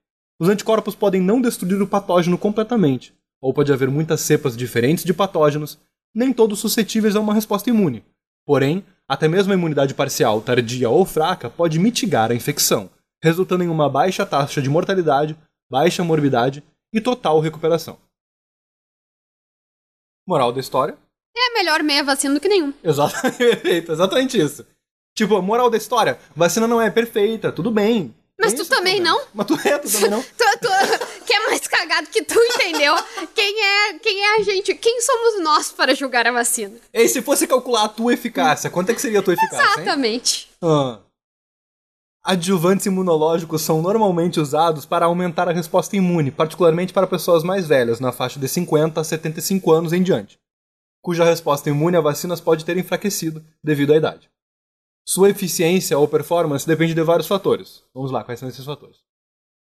Os 0.41 0.49
anticorpos 0.49 0.95
podem 0.95 1.21
não 1.21 1.41
destruir 1.41 1.83
o 1.83 1.87
patógeno 1.87 2.39
completamente, 2.39 3.13
ou 3.41 3.53
pode 3.53 3.73
haver 3.73 3.91
muitas 3.91 4.21
cepas 4.21 4.57
diferentes 4.57 5.03
de 5.03 5.13
patógenos, 5.13 5.81
nem 6.15 6.33
todos 6.33 6.61
suscetíveis 6.61 7.17
a 7.17 7.21
uma 7.21 7.35
resposta 7.35 7.71
imune. 7.71 8.05
Porém, 8.47 8.85
até 9.13 9.29
mesmo 9.29 9.53
a 9.53 9.55
imunidade 9.55 9.93
parcial, 9.93 10.41
tardia 10.41 10.89
ou 10.89 11.05
fraca 11.05 11.51
pode 11.51 11.79
mitigar 11.79 12.31
a 12.31 12.35
infecção, 12.35 12.89
resultando 13.23 13.63
em 13.63 13.69
uma 13.69 13.87
baixa 13.87 14.25
taxa 14.25 14.63
de 14.63 14.71
mortalidade, 14.71 15.37
baixa 15.71 16.03
morbidade 16.03 16.65
e 16.95 16.99
total 16.99 17.39
recuperação. 17.39 17.99
Moral 20.27 20.51
da 20.51 20.61
história? 20.61 20.97
É 21.37 21.53
melhor 21.53 21.83
meia 21.83 22.03
vacina 22.03 22.33
do 22.33 22.41
que 22.41 22.49
nenhum. 22.49 22.73
Exatamente, 22.83 23.85
exatamente 23.93 24.41
isso. 24.41 24.67
Tipo, 25.15 25.43
moral 25.43 25.69
da 25.69 25.77
história, 25.77 26.19
vacina 26.35 26.67
não 26.67 26.81
é 26.81 26.91
perfeita, 26.91 27.53
tudo 27.53 27.71
bem. 27.71 28.15
Mas 28.43 28.55
tu 28.55 28.65
também 28.67 29.03
problemas. 29.03 29.29
Mas 29.33 29.47
tu 29.47 29.55
é, 29.69 29.79
tu 29.79 29.91
também 29.91 30.11
não. 30.11 30.23
Tu, 30.43 30.59
tu, 30.61 31.25
que 31.25 31.33
é 31.33 31.47
mais 31.47 31.67
cagado 31.67 32.07
que 32.09 32.23
tu, 32.23 32.39
entendeu? 32.39 32.95
Quem 33.35 33.65
é, 33.65 33.99
quem 33.99 34.23
é 34.23 34.37
a 34.37 34.43
gente? 34.43 34.75
Quem 34.75 35.01
somos 35.01 35.43
nós 35.43 35.71
para 35.71 35.95
julgar 35.95 36.27
a 36.27 36.33
vacina? 36.33 36.77
E 36.93 37.09
se 37.09 37.23
fosse 37.23 37.47
calcular 37.47 37.85
a 37.85 37.89
tua 37.89 38.13
eficácia, 38.13 38.71
quanto 38.71 38.91
é 38.91 38.95
que 38.95 39.01
seria 39.01 39.21
a 39.21 39.23
tua 39.23 39.35
eficácia? 39.35 39.81
Exatamente. 39.81 40.51
Ah. 40.63 40.99
Adjuvantes 42.25 42.87
imunológicos 42.87 43.63
são 43.63 43.83
normalmente 43.83 44.39
usados 44.39 44.87
para 44.87 45.07
aumentar 45.07 45.49
a 45.49 45.53
resposta 45.53 45.97
imune, 45.97 46.31
particularmente 46.31 46.93
para 46.93 47.07
pessoas 47.07 47.43
mais 47.43 47.67
velhas, 47.67 47.99
na 47.99 48.13
faixa 48.13 48.39
de 48.39 48.47
50 48.47 49.01
a 49.01 49.05
75 49.05 49.73
anos 49.73 49.93
em 49.93 50.03
diante, 50.03 50.39
cuja 51.03 51.25
resposta 51.25 51.69
imune 51.69 51.97
a 51.97 52.01
vacinas 52.01 52.41
pode 52.41 52.65
ter 52.65 52.77
enfraquecido 52.77 53.45
devido 53.63 53.93
à 53.93 53.97
idade. 53.97 54.32
Sua 55.07 55.31
eficiência 55.31 55.99
ou 55.99 56.07
performance 56.07 56.67
depende 56.67 56.95
de 56.95 57.03
vários 57.03 57.27
fatores. 57.27 57.85
Vamos 57.93 58.11
lá, 58.11 58.23
quais 58.23 58.39
são 58.39 58.49
esses 58.49 58.65
fatores? 58.65 58.99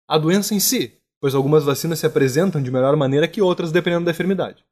A 0.09 0.19
doença 0.19 0.55
em 0.55 0.61
si, 0.61 0.99
pois 1.21 1.35
algumas 1.35 1.65
vacinas 1.65 2.01
se 2.01 2.07
apresentam 2.07 2.63
de 2.63 2.71
melhor 2.71 2.97
maneira 2.97 3.29
que 3.29 3.41
outras 3.41 3.71
dependendo 3.71 4.05
da 4.05 4.11
enfermidade. 4.11 4.65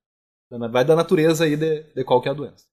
Vai 0.51 0.85
da 0.85 0.97
natureza 0.97 1.45
aí 1.45 1.57
de, 1.57 1.83
de 1.95 2.05
qual 2.05 2.21
que 2.21 2.29
é 2.29 2.33
a 2.33 2.35
doença. 2.35 2.65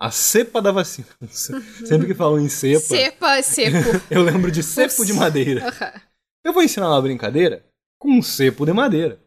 A 0.00 0.10
cepa 0.10 0.62
da 0.62 0.70
vacina. 0.70 1.08
Sempre 1.28 2.06
que 2.06 2.14
falam 2.14 2.38
em 2.38 2.48
cepa, 2.48 2.80
Cepa, 2.80 3.42
seco. 3.42 3.76
eu 4.08 4.22
lembro 4.22 4.50
de 4.50 4.62
cepo 4.62 5.04
de 5.04 5.12
madeira. 5.12 5.74
Eu 6.44 6.52
vou 6.52 6.62
ensinar 6.62 6.88
uma 6.88 7.02
brincadeira 7.02 7.66
com 7.98 8.12
um 8.12 8.22
cepo 8.22 8.64
de 8.64 8.72
madeira. 8.72 9.20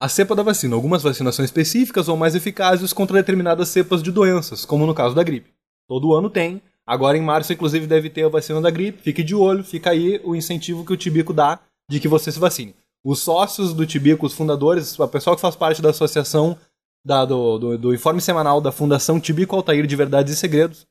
A 0.00 0.08
cepa 0.08 0.36
da 0.36 0.44
vacina. 0.44 0.76
Algumas 0.76 1.02
vacinas 1.02 1.34
são 1.34 1.44
específicas 1.44 2.08
ou 2.08 2.16
mais 2.16 2.36
eficazes 2.36 2.92
contra 2.92 3.16
determinadas 3.16 3.68
cepas 3.68 4.02
de 4.02 4.12
doenças, 4.12 4.64
como 4.64 4.86
no 4.86 4.94
caso 4.94 5.16
da 5.16 5.24
gripe. 5.24 5.52
Todo 5.88 6.14
ano 6.14 6.30
tem. 6.30 6.62
Agora 6.90 7.16
em 7.16 7.20
março, 7.22 7.52
inclusive, 7.52 7.86
deve 7.86 8.10
ter 8.10 8.24
a 8.24 8.28
vacina 8.28 8.60
da 8.60 8.70
gripe. 8.70 9.00
Fique 9.02 9.22
de 9.22 9.34
olho, 9.34 9.62
fica 9.62 9.90
aí 9.90 10.20
o 10.24 10.34
incentivo 10.34 10.84
que 10.84 10.92
o 10.92 10.96
Tibico 10.96 11.32
dá 11.32 11.60
de 11.88 12.00
que 12.00 12.08
você 12.08 12.32
se 12.32 12.38
vacine. 12.40 12.74
Os 13.04 13.20
sócios 13.20 13.72
do 13.72 13.86
Tibico, 13.86 14.26
os 14.26 14.34
fundadores, 14.34 14.98
o 14.98 15.06
pessoal 15.08 15.36
que 15.36 15.42
faz 15.42 15.54
parte 15.54 15.80
da 15.80 15.90
associação 15.90 16.56
da- 17.06 17.24
do, 17.24 17.58
do- 17.58 17.78
do 17.78 17.94
informe 17.94 18.20
semanal 18.20 18.60
da 18.60 18.72
Fundação 18.72 19.20
Tibico 19.20 19.54
Altair 19.56 19.86
de 19.86 19.94
Verdades 19.96 20.34
e 20.34 20.36
Segredos, 20.36 20.86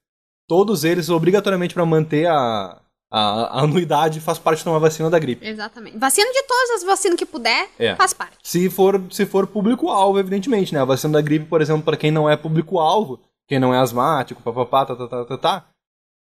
todos 0.48 0.84
eles, 0.84 1.10
obrigatoriamente 1.10 1.74
para 1.74 1.86
manter 1.86 2.28
a, 2.28 2.80
A, 3.12 3.60
a 3.60 3.64
anuidade 3.64 4.20
faz 4.22 4.38
parte 4.38 4.62
de 4.64 4.70
uma 4.70 4.78
vacina 4.80 5.10
da 5.10 5.18
gripe. 5.18 5.44
Exatamente. 5.46 5.98
Vacina 5.98 6.32
de 6.32 6.44
todas 6.44 6.70
as 6.78 6.84
vacinas 6.84 7.18
que 7.18 7.26
puder, 7.26 7.68
É. 7.80 7.96
faz 7.96 8.14
parte. 8.14 8.38
Se 8.44 8.70
for, 8.70 9.02
se 9.10 9.26
for 9.26 9.48
público-alvo, 9.48 10.20
evidentemente, 10.20 10.74
né? 10.76 10.80
A 10.80 10.86
vacina 10.86 11.14
da 11.14 11.22
gripe, 11.22 11.46
por 11.46 11.60
exemplo, 11.60 11.82
para 11.82 11.98
quem 11.98 12.12
não 12.12 12.30
é 12.30 12.38
público-alvo, 12.38 13.20
quem 13.48 13.58
não 13.60 13.74
é 13.74 13.80
asmático, 13.80 14.44
papapá, 14.44 14.86
tá, 14.86 14.96
tá, 14.96 15.08
tá, 15.08 15.26
tá, 15.26 15.38
tá, 15.40 15.66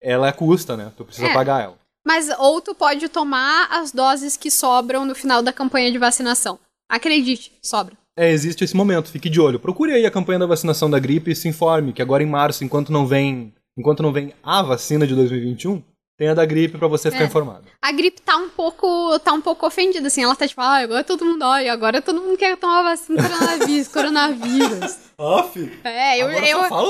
ela 0.02 0.32
custa, 0.32 0.76
né? 0.78 0.92
Tu 0.96 1.06
precisa 1.06 1.28
É. 1.28 1.34
pagar 1.34 1.64
ela. 1.64 1.76
Mas 2.06 2.30
ou 2.40 2.62
tu 2.62 2.74
pode 2.74 3.08
tomar 3.10 3.68
as 3.72 3.92
doses 3.92 4.36
que 4.38 4.50
sobram 4.50 5.06
no 5.06 5.14
final 5.14 5.42
da 5.42 5.52
campanha 5.54 5.92
de 5.92 5.98
vacinação. 5.98 6.58
Acredite, 6.90 7.52
sobra. 7.62 7.94
É, 8.18 8.32
existe 8.32 8.64
esse 8.64 8.76
momento, 8.76 9.10
fique 9.12 9.30
de 9.30 9.40
olho. 9.40 9.60
Procure 9.60 9.94
aí 9.94 10.06
a 10.06 10.12
campanha 10.12 10.40
da 10.40 10.46
vacinação 10.46 10.90
da 10.90 11.00
gripe 11.00 11.32
e 11.32 11.36
se 11.36 11.48
informe 11.48 11.94
que 11.94 12.02
agora 12.02 12.24
em 12.24 12.26
março, 12.26 12.64
enquanto 12.64 12.92
não 12.92 13.06
vem, 13.06 13.54
enquanto 13.78 14.02
não 14.04 14.12
vem 14.12 14.34
a 14.44 14.62
vacina 14.62 15.06
de 15.08 15.16
2021, 15.16 15.82
tem 16.18 16.28
a 16.28 16.34
da 16.34 16.46
gripe 16.46 16.78
pra 16.78 16.88
você 16.88 17.10
ficar 17.12 17.24
É. 17.24 17.28
informado. 17.28 17.64
A 17.82 17.92
gripe 17.94 18.22
tá 18.22 18.36
um 18.36 18.50
pouco, 18.50 19.18
tá 19.20 19.32
um 19.32 19.40
pouco 19.40 19.66
ofendida, 19.66 20.08
assim. 20.08 20.22
Ela 20.24 20.36
tá 20.36 20.46
tipo, 20.48 20.60
ah, 20.60 20.78
agora 20.80 21.04
todo 21.04 21.24
mundo 21.24 21.44
olha, 21.46 21.72
agora 21.72 22.02
todo 22.02 22.20
mundo 22.22 22.38
quer 22.38 22.58
tomar 22.58 22.84
vacina 22.84 23.22
coronavírus, 23.24 23.88
coronavírus. 23.94 24.98
Off! 25.18 25.80
É, 25.84 26.18
eu, 26.22 26.30
eu, 26.30 26.42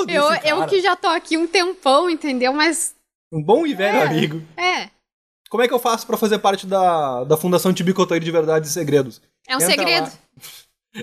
desse 0.05 0.17
eu, 0.17 0.59
eu 0.61 0.65
que 0.67 0.81
já 0.81 0.95
tô 0.95 1.07
aqui 1.07 1.37
um 1.37 1.45
tempão, 1.45 2.09
entendeu? 2.09 2.53
Mas, 2.53 2.95
Um 3.31 3.43
bom 3.43 3.65
e 3.65 3.73
velho 3.73 3.97
É. 3.97 4.03
amigo. 4.03 4.41
é, 4.57 4.89
Como 5.49 5.63
é 5.63 5.67
que 5.67 5.73
eu 5.73 5.79
faço 5.79 6.05
pra 6.05 6.17
fazer 6.17 6.39
parte 6.39 6.65
da, 6.67 7.23
da 7.23 7.35
Fundação 7.37 7.73
Tibicotaí 7.73 8.19
de 8.19 8.31
Verdades 8.31 8.69
e 8.69 8.73
Segredos? 8.73 9.21
é 9.47 9.53
um 9.55 9.59
Entra 9.61 9.69
segredo. 9.75 10.05
lá. 10.05 10.11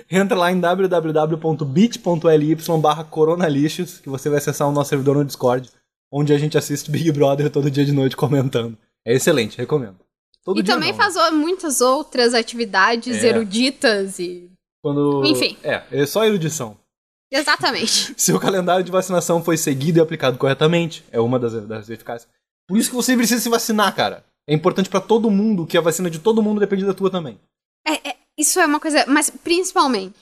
Entra 0.11 0.37
lá 0.37 0.51
em 0.51 0.59
www.bit.ly 0.59 2.55
barra 2.81 3.03
coronalixos, 3.05 3.99
que 3.99 4.09
você 4.09 4.29
vai 4.29 4.37
acessar 4.39 4.67
o 4.67 4.71
nosso 4.71 4.89
servidor 4.89 5.15
no 5.15 5.23
Discord, 5.25 5.69
onde 6.11 6.33
a 6.33 6.37
gente 6.37 6.57
assiste 6.57 6.91
Big 6.91 7.09
Brother 7.11 7.49
todo 7.49 7.71
dia 7.71 7.85
de 7.85 7.91
noite 7.93 8.15
comentando. 8.15 8.77
É 9.05 9.13
excelente, 9.13 9.57
recomendo. 9.57 9.95
Todo 10.43 10.59
E 10.59 10.63
também 10.63 10.91
não, 10.91 10.97
faz 10.97 11.15
muitas 11.33 11.79
outras 11.81 12.33
atividades 12.33 13.23
É. 13.23 13.27
eruditas 13.27 14.19
e... 14.19 14.49
Quando... 14.81 15.25
Enfim. 15.25 15.57
É, 15.63 15.83
é 15.91 16.05
só 16.05 16.25
erudição. 16.25 16.77
Exatamente. 17.31 18.13
Se 18.17 18.31
o 18.33 18.39
calendário 18.39 18.83
de 18.83 18.91
vacinação 18.91 19.43
foi 19.43 19.57
seguido 19.57 19.99
e 19.99 20.01
aplicado 20.01 20.37
corretamente, 20.37 21.03
é 21.11 21.19
uma 21.19 21.37
das, 21.37 21.53
das 21.65 21.89
eficácias. 21.89 22.31
Por 22.67 22.77
isso 22.77 22.89
que 22.89 22.95
você 22.95 23.15
precisa 23.15 23.41
se 23.41 23.49
vacinar, 23.49 23.93
cara. 23.95 24.25
É 24.47 24.53
importante 24.53 24.89
pra 24.89 25.01
todo 25.01 25.31
mundo 25.31 25.65
que 25.65 25.77
a 25.77 25.81
vacina 25.81 26.09
de 26.09 26.19
todo 26.19 26.41
mundo 26.41 26.59
depende 26.59 26.85
da 26.85 26.93
tua 26.93 27.11
também. 27.11 27.39
É, 27.85 28.09
é, 28.09 28.17
isso 28.37 28.59
é 28.59 28.65
uma 28.65 28.79
coisa... 28.79 29.05
Mas, 29.07 29.29
principalmente, 29.29 30.19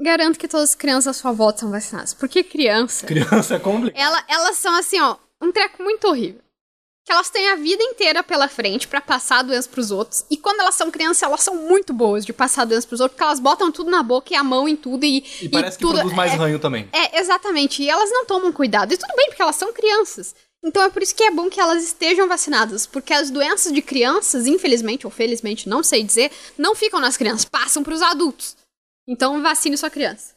garanto 0.00 0.38
que 0.38 0.48
todas 0.48 0.70
as 0.70 0.74
crianças 0.74 1.16
à 1.16 1.20
sua 1.20 1.32
volta 1.32 1.60
são 1.60 1.70
vacinadas. 1.70 2.14
Porque 2.14 2.44
criança... 2.44 3.06
Criança 3.06 3.56
é 3.56 3.58
complicado. 3.58 4.00
Ela, 4.00 4.24
elas 4.28 4.56
são 4.56 4.76
assim, 4.76 5.00
ó, 5.00 5.16
um 5.42 5.50
treco 5.50 5.82
muito 5.82 6.06
horrível. 6.06 6.43
Que 7.04 7.12
elas 7.12 7.28
têm 7.28 7.50
a 7.50 7.56
vida 7.56 7.82
inteira 7.82 8.22
pela 8.22 8.48
frente 8.48 8.88
pra 8.88 9.00
passar 9.00 9.40
a 9.40 9.42
doença 9.42 9.68
pros 9.68 9.90
outros. 9.90 10.24
E 10.30 10.38
quando 10.38 10.60
elas 10.60 10.74
são 10.74 10.90
crianças, 10.90 11.22
elas 11.22 11.42
são 11.42 11.54
muito 11.54 11.92
boas 11.92 12.24
de 12.24 12.32
passar 12.32 12.62
a 12.62 12.64
doença 12.64 12.86
pros 12.86 13.00
outros, 13.00 13.14
porque 13.14 13.24
elas 13.24 13.38
botam 13.38 13.70
tudo 13.70 13.90
na 13.90 14.02
boca 14.02 14.32
e 14.32 14.36
a 14.36 14.42
mão 14.42 14.66
em 14.66 14.74
tudo 14.74 15.04
e. 15.04 15.24
E 15.42 15.48
parece 15.48 15.76
que 15.76 15.82
tudo, 15.82 15.96
produz 15.96 16.14
mais 16.14 16.32
é, 16.32 16.36
ranho 16.36 16.58
também. 16.58 16.88
É, 16.92 17.20
exatamente. 17.20 17.82
E 17.82 17.90
elas 17.90 18.10
não 18.10 18.24
tomam 18.24 18.52
cuidado. 18.52 18.94
E 18.94 18.96
tudo 18.96 19.14
bem, 19.14 19.26
porque 19.26 19.42
elas 19.42 19.56
são 19.56 19.72
crianças. 19.72 20.34
Então 20.64 20.82
é 20.82 20.88
por 20.88 21.02
isso 21.02 21.14
que 21.14 21.22
é 21.22 21.30
bom 21.30 21.50
que 21.50 21.60
elas 21.60 21.84
estejam 21.84 22.26
vacinadas. 22.26 22.86
Porque 22.86 23.12
as 23.12 23.30
doenças 23.30 23.70
de 23.70 23.82
crianças, 23.82 24.46
infelizmente 24.46 25.06
ou 25.06 25.10
felizmente, 25.10 25.68
não 25.68 25.82
sei 25.82 26.02
dizer, 26.02 26.32
não 26.56 26.74
ficam 26.74 27.00
nas 27.00 27.18
crianças, 27.18 27.44
passam 27.44 27.82
pros 27.82 28.00
adultos. 28.00 28.56
Então 29.06 29.42
vacine 29.42 29.76
sua 29.76 29.90
criança. 29.90 30.33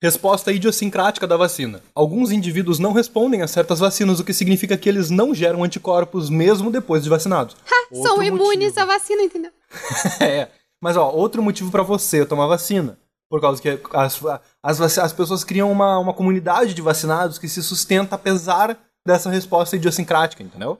Resposta 0.00 0.52
idiosincrática 0.52 1.26
da 1.26 1.36
vacina. 1.36 1.82
Alguns 1.92 2.30
indivíduos 2.30 2.78
não 2.78 2.92
respondem 2.92 3.42
a 3.42 3.48
certas 3.48 3.80
vacinas, 3.80 4.20
o 4.20 4.24
que 4.24 4.32
significa 4.32 4.78
que 4.78 4.88
eles 4.88 5.10
não 5.10 5.34
geram 5.34 5.64
anticorpos 5.64 6.30
mesmo 6.30 6.70
depois 6.70 7.02
de 7.02 7.08
vacinados. 7.08 7.56
são 7.90 8.12
Outro 8.12 8.24
imunes 8.24 8.74
motivo. 8.74 8.80
à 8.80 8.84
vacina, 8.84 9.22
entendeu? 9.22 9.50
é. 10.22 10.48
Mas 10.80 10.96
ó, 10.96 11.10
outro 11.10 11.42
motivo 11.42 11.72
pra 11.72 11.82
você 11.82 12.24
tomar 12.24 12.46
vacina. 12.46 12.96
Por 13.28 13.40
causa 13.40 13.60
que 13.60 13.68
as, 13.92 14.20
as, 14.62 14.98
as 14.98 15.12
pessoas 15.12 15.42
criam 15.42 15.70
uma, 15.70 15.98
uma 15.98 16.14
comunidade 16.14 16.74
de 16.74 16.80
vacinados 16.80 17.36
que 17.36 17.48
se 17.48 17.62
sustenta 17.62 18.14
apesar 18.14 18.78
dessa 19.04 19.28
resposta 19.28 19.74
idiosincrática, 19.76 20.42
entendeu? 20.42 20.78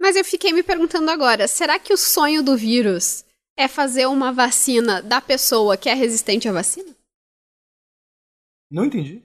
Mas 0.00 0.16
eu 0.16 0.24
fiquei 0.24 0.52
me 0.52 0.62
perguntando 0.62 1.10
agora, 1.10 1.48
será 1.48 1.78
que 1.78 1.94
o 1.94 1.96
sonho 1.96 2.42
do 2.42 2.56
vírus 2.56 3.24
é 3.56 3.68
fazer 3.68 4.06
uma 4.06 4.32
vacina 4.32 5.00
da 5.00 5.20
pessoa 5.20 5.76
que 5.76 5.88
é 5.88 5.94
resistente 5.94 6.48
à 6.48 6.52
vacina? 6.52 6.94
Não 8.70 8.84
entendi. 8.84 9.22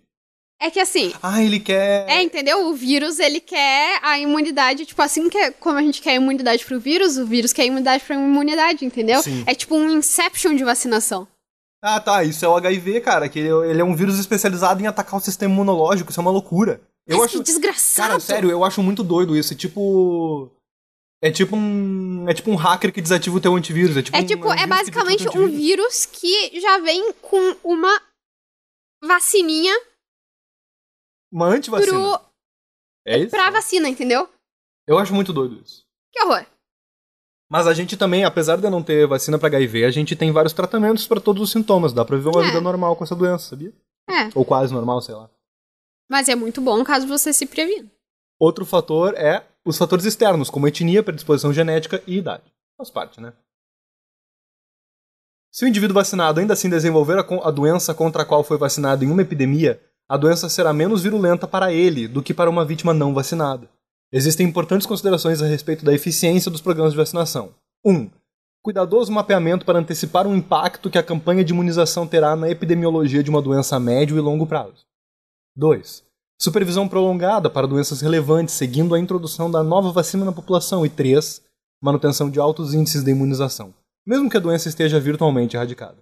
É 0.60 0.70
que 0.70 0.80
assim, 0.80 1.12
Ah, 1.24 1.44
ele 1.44 1.60
quer. 1.60 2.08
é, 2.08 2.22
entendeu? 2.22 2.68
O 2.68 2.74
vírus, 2.76 3.18
ele 3.20 3.40
quer 3.40 4.00
a 4.04 4.20
imunidade, 4.20 4.86
tipo 4.86 5.02
assim, 5.02 5.28
que 5.28 5.38
é- 5.38 5.50
como 5.52 5.78
a 5.78 5.82
gente 5.82 6.00
quer 6.02 6.14
imunidade 6.14 6.64
pro 6.64 6.80
vírus, 6.80 7.18
o 7.18 7.26
vírus 7.26 7.52
quer 7.52 7.66
imunidade 7.66 8.04
pra 8.04 8.16
imunidade, 8.16 8.86
entendeu? 8.86 9.24
Sim. 9.24 9.44
É 9.48 9.56
tipo 9.56 9.76
um 9.76 9.90
inception 9.90 10.56
de 10.56 10.64
vacinação. 10.64 11.28
Ah, 11.84 12.00
tá. 12.00 12.24
Isso 12.24 12.46
é 12.46 12.48
o 12.48 12.56
HIV, 12.56 13.02
cara. 13.02 13.28
Que 13.28 13.40
ele, 13.40 13.50
ele 13.72 13.82
é 13.82 13.84
um 13.84 13.96
vírus 13.96 14.20
especializado 14.20 14.80
em 14.84 14.86
atacar 14.86 15.16
o 15.20 15.24
sistema 15.24 15.52
imunológico. 15.52 16.12
Isso 16.12 16.20
é 16.20 16.22
uma 16.22 16.30
loucura. 16.30 16.80
Eu 17.08 17.18
Mas 17.18 17.26
acho. 17.26 17.38
que 17.40 17.44
desgraçado! 17.44 18.08
Cara, 18.10 18.20
sério, 18.20 18.52
eu 18.52 18.64
acho 18.64 18.84
muito 18.84 19.04
doido 19.04 19.36
isso. 19.36 19.54
É 19.54 19.58
tipo. 19.58 20.52
É 21.24 21.32
tipo 21.32 21.56
um. 21.56 22.30
É 22.30 22.36
tipo 22.36 22.52
um 22.52 22.56
hacker 22.56 22.94
que 22.94 23.02
desativa 23.02 23.36
o 23.36 23.42
teu 23.42 23.56
antivírus. 23.56 23.98
É 23.98 24.04
tipo, 24.04 24.16
É 24.16 24.22
um- 24.22 24.26
tipo, 24.28 24.48
um 24.48 24.52
é 24.54 24.58
vírus 24.58 24.64
que 24.64 24.70
basicamente 24.70 25.30
um 25.40 25.48
vírus 25.48 26.06
que 26.06 26.60
já 26.60 26.78
vem 26.78 27.12
com 27.14 27.56
uma 27.64 28.00
vacininha 29.02 29.74
Uma 31.32 31.48
antivacina. 31.48 31.92
pro, 31.92 32.26
É 33.06 33.18
isso? 33.18 33.30
pra 33.32 33.50
vacina, 33.50 33.88
entendeu? 33.90 34.30
Eu 34.88 34.98
acho 34.98 35.14
muito 35.14 35.32
doido 35.34 35.62
isso. 35.64 35.86
Que 36.12 36.22
horror. 36.24 36.46
Mas 37.50 37.68
a 37.68 37.74
gente 37.74 37.98
também, 37.98 38.24
apesar 38.24 38.58
de 38.58 38.70
não 38.70 38.82
ter 38.84 39.06
vacina 39.08 39.38
pra 39.38 39.48
HIV, 39.48 39.86
a 39.86 39.92
gente 39.92 40.16
tem 40.16 40.32
vários 40.32 40.54
tratamentos 40.54 41.06
pra 41.08 41.20
todos 41.20 41.42
os 41.44 41.52
sintomas. 41.52 41.92
Dá 41.94 42.06
pra 42.06 42.16
viver 42.18 42.30
uma 42.30 42.44
É. 42.44 42.48
vida 42.48 42.62
normal 42.62 42.96
com 42.96 43.04
essa 43.04 43.16
doença, 43.16 43.50
sabia? 43.50 43.74
É, 44.10 44.30
Ou 44.36 44.44
quase 44.46 44.74
normal, 44.74 45.02
sei 45.02 45.16
lá. 45.16 45.30
mas 46.10 46.28
é 46.30 46.36
muito 46.36 46.60
bom 46.62 46.84
caso 46.84 47.08
você 47.08 47.32
se 47.34 47.46
previna. 47.46 47.90
Outro 48.40 48.66
fator 48.66 49.14
é 49.16 49.46
os 49.66 49.78
fatores 49.78 50.06
externos, 50.06 50.50
como 50.50 50.68
etnia, 50.68 51.04
predisposição 51.04 51.54
genética 51.54 52.02
e 52.08 52.18
idade. 52.18 52.52
Faz 52.78 52.90
parte, 52.90 53.22
né? 53.22 53.34
Se 55.52 55.66
o 55.66 55.68
indivíduo 55.68 55.96
vacinado 55.96 56.40
ainda 56.40 56.54
assim 56.54 56.70
desenvolver 56.70 57.18
a, 57.20 57.52
doença 57.52 57.94
contra 57.94 58.22
a 58.22 58.26
qual 58.26 58.42
foi 58.42 58.58
vacinado 58.58 59.04
em 59.04 59.12
uma 59.12 59.22
epidemia, 59.22 59.82
a 60.08 60.16
doença 60.16 60.48
será 60.48 60.72
menos 60.72 61.04
virulenta 61.04 61.46
para 61.46 61.74
ele 61.74 62.08
do 62.08 62.24
que 62.24 62.34
para 62.34 62.50
uma 62.50 62.64
vítima 62.64 62.94
não 62.94 63.14
vacinada. 63.14 63.70
Existem 64.14 64.48
importantes 64.48 64.88
considerações 64.88 65.42
a 65.42 65.46
respeito 65.46 65.84
da 65.84 65.94
eficiência 65.94 66.50
dos 66.50 66.62
programas 66.62 66.94
de 66.94 66.98
vacinação. 66.98 67.54
1. 67.86 67.92
Um, 67.92 68.10
cuidadoso 68.64 69.12
mapeamento 69.12 69.66
para 69.66 69.80
antecipar 69.80 70.26
o 70.26 70.34
impacto 70.34 70.90
que 70.90 70.98
a 70.98 71.04
campanha 71.04 71.44
de 71.44 71.52
imunização 71.52 72.08
terá 72.08 72.34
na 72.34 72.50
epidemiologia 72.50 73.22
de 73.22 73.30
uma 73.30 73.42
doença 73.42 73.76
a 73.76 73.80
médio 73.80 74.18
e 74.18 74.22
longo 74.22 74.48
prazo. 74.48 74.86
2. 75.58 76.04
Supervisão 76.40 76.88
prolongada 76.88 77.50
para 77.50 77.68
doenças 77.68 78.00
relevantes, 78.00 78.56
seguindo 78.56 78.96
a 78.96 79.00
introdução 79.00 79.52
da 79.52 79.62
nova 79.62 79.92
vacina 79.92 80.24
na 80.24 80.32
população. 80.32 80.86
E 80.86 80.90
3. 80.90 81.42
Manutenção 81.82 82.30
de 82.30 82.40
altos 82.40 82.74
índices 82.74 83.04
de 83.04 83.12
imunização, 83.12 83.74
mesmo 84.06 84.30
que 84.30 84.38
a 84.38 84.42
doença 84.42 84.70
esteja 84.70 85.00
virtualmente 85.00 85.56
erradicada. 85.56 85.98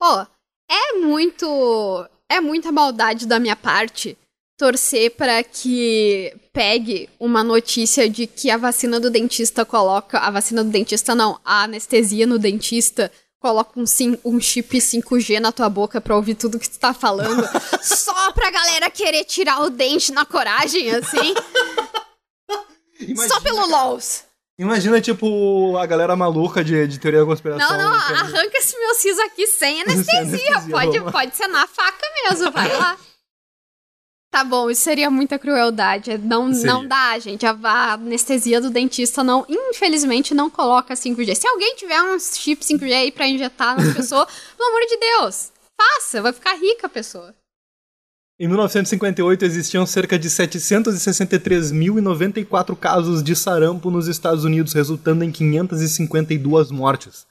Ó, 0.00 0.26
é 0.70 0.92
muito. 0.94 2.08
É 2.28 2.40
muita 2.40 2.70
maldade 2.70 3.26
da 3.26 3.40
minha 3.40 3.56
parte 3.56 4.16
torcer 4.56 5.10
pra 5.12 5.42
que 5.42 6.34
pegue 6.52 7.08
uma 7.18 7.42
notícia 7.42 8.08
de 8.10 8.26
que 8.26 8.50
a 8.50 8.58
vacina 8.58 9.00
do 9.00 9.10
dentista 9.10 9.64
coloca. 9.64 10.18
A 10.18 10.30
vacina 10.30 10.62
do 10.62 10.68
dentista 10.70 11.14
não, 11.14 11.40
a 11.42 11.64
anestesia 11.64 12.26
no 12.26 12.38
dentista 12.38 13.10
coloca 13.40 13.80
um, 13.80 13.86
sim, 13.86 14.18
um 14.22 14.38
chip 14.38 14.76
5G 14.76 15.40
na 15.40 15.50
tua 15.50 15.70
boca 15.70 15.98
pra 15.98 16.14
ouvir 16.14 16.34
tudo 16.34 16.58
que 16.58 16.68
tu 16.68 16.78
tá 16.78 16.92
falando. 16.92 17.42
só 17.82 18.32
pra 18.32 18.50
galera 18.50 18.90
querer 18.90 19.24
tirar 19.24 19.62
o 19.62 19.70
dente 19.70 20.12
na 20.12 20.26
coragem, 20.26 20.90
assim. 20.90 21.34
só 23.26 23.40
pelo 23.40 23.66
LOLs. 23.66 24.24
Imagina, 24.60 25.00
tipo, 25.00 25.74
a 25.78 25.86
galera 25.86 26.14
maluca 26.14 26.62
de, 26.62 26.86
de 26.86 27.00
teoria 27.00 27.20
da 27.20 27.26
conspiração. 27.26 27.78
Não, 27.78 27.90
não, 27.92 28.06
querendo- 28.06 28.20
arranca 28.20 28.58
esse 28.58 28.78
meu 28.78 28.94
siso 28.94 29.20
aqui 29.22 29.46
sem 29.46 29.80
anestesia. 29.82 30.20
anestesia, 30.20 30.60
Pode, 30.70 30.98
vamos 30.98 31.12
pode 31.12 31.34
ser 31.36 31.48
na 31.48 31.66
faca 31.66 32.06
mesmo, 32.28 32.50
vai 32.50 32.76
lá. 32.76 32.98
Tá 34.30 34.44
bom, 34.44 34.70
isso 34.70 34.82
seria 34.82 35.10
muita 35.10 35.38
crueldade. 35.38 36.16
Não, 36.18 36.52
Seria. 36.52 36.72
não 36.72 36.86
dá, 36.86 37.18
gente. 37.18 37.44
A, 37.46 37.50
a 37.64 37.92
anestesia 37.94 38.60
do 38.60 38.70
dentista 38.70 39.24
não, 39.24 39.44
infelizmente, 39.48 40.34
não 40.34 40.48
coloca 40.50 40.94
5G. 40.94 41.34
Se 41.34 41.48
alguém 41.48 41.74
tiver 41.74 42.00
um 42.02 42.20
chip 42.20 42.62
5G 42.62 42.92
aí 42.92 43.10
pra 43.10 43.26
injetar 43.26 43.76
nas 43.76 43.92
pessoas, 43.94 44.28
pelo 44.56 44.68
amor 44.68 44.86
de 44.86 44.96
Deus, 44.98 45.50
faça, 45.80 46.20
vai 46.22 46.32
ficar 46.32 46.52
rica 46.54 46.86
a 46.86 46.90
pessoa. 46.90 47.34
Em 48.42 48.48
1958 48.48 49.44
existiam 49.44 49.84
cerca 49.84 50.18
de 50.18 50.30
763.094 50.30 52.74
casos 52.74 53.22
de 53.22 53.36
sarampo 53.36 53.90
nos 53.90 54.08
Estados 54.08 54.44
Unidos, 54.44 54.72
resultando 54.72 55.22
em 55.22 55.30
552 55.30 56.70
mortes. 56.70 57.26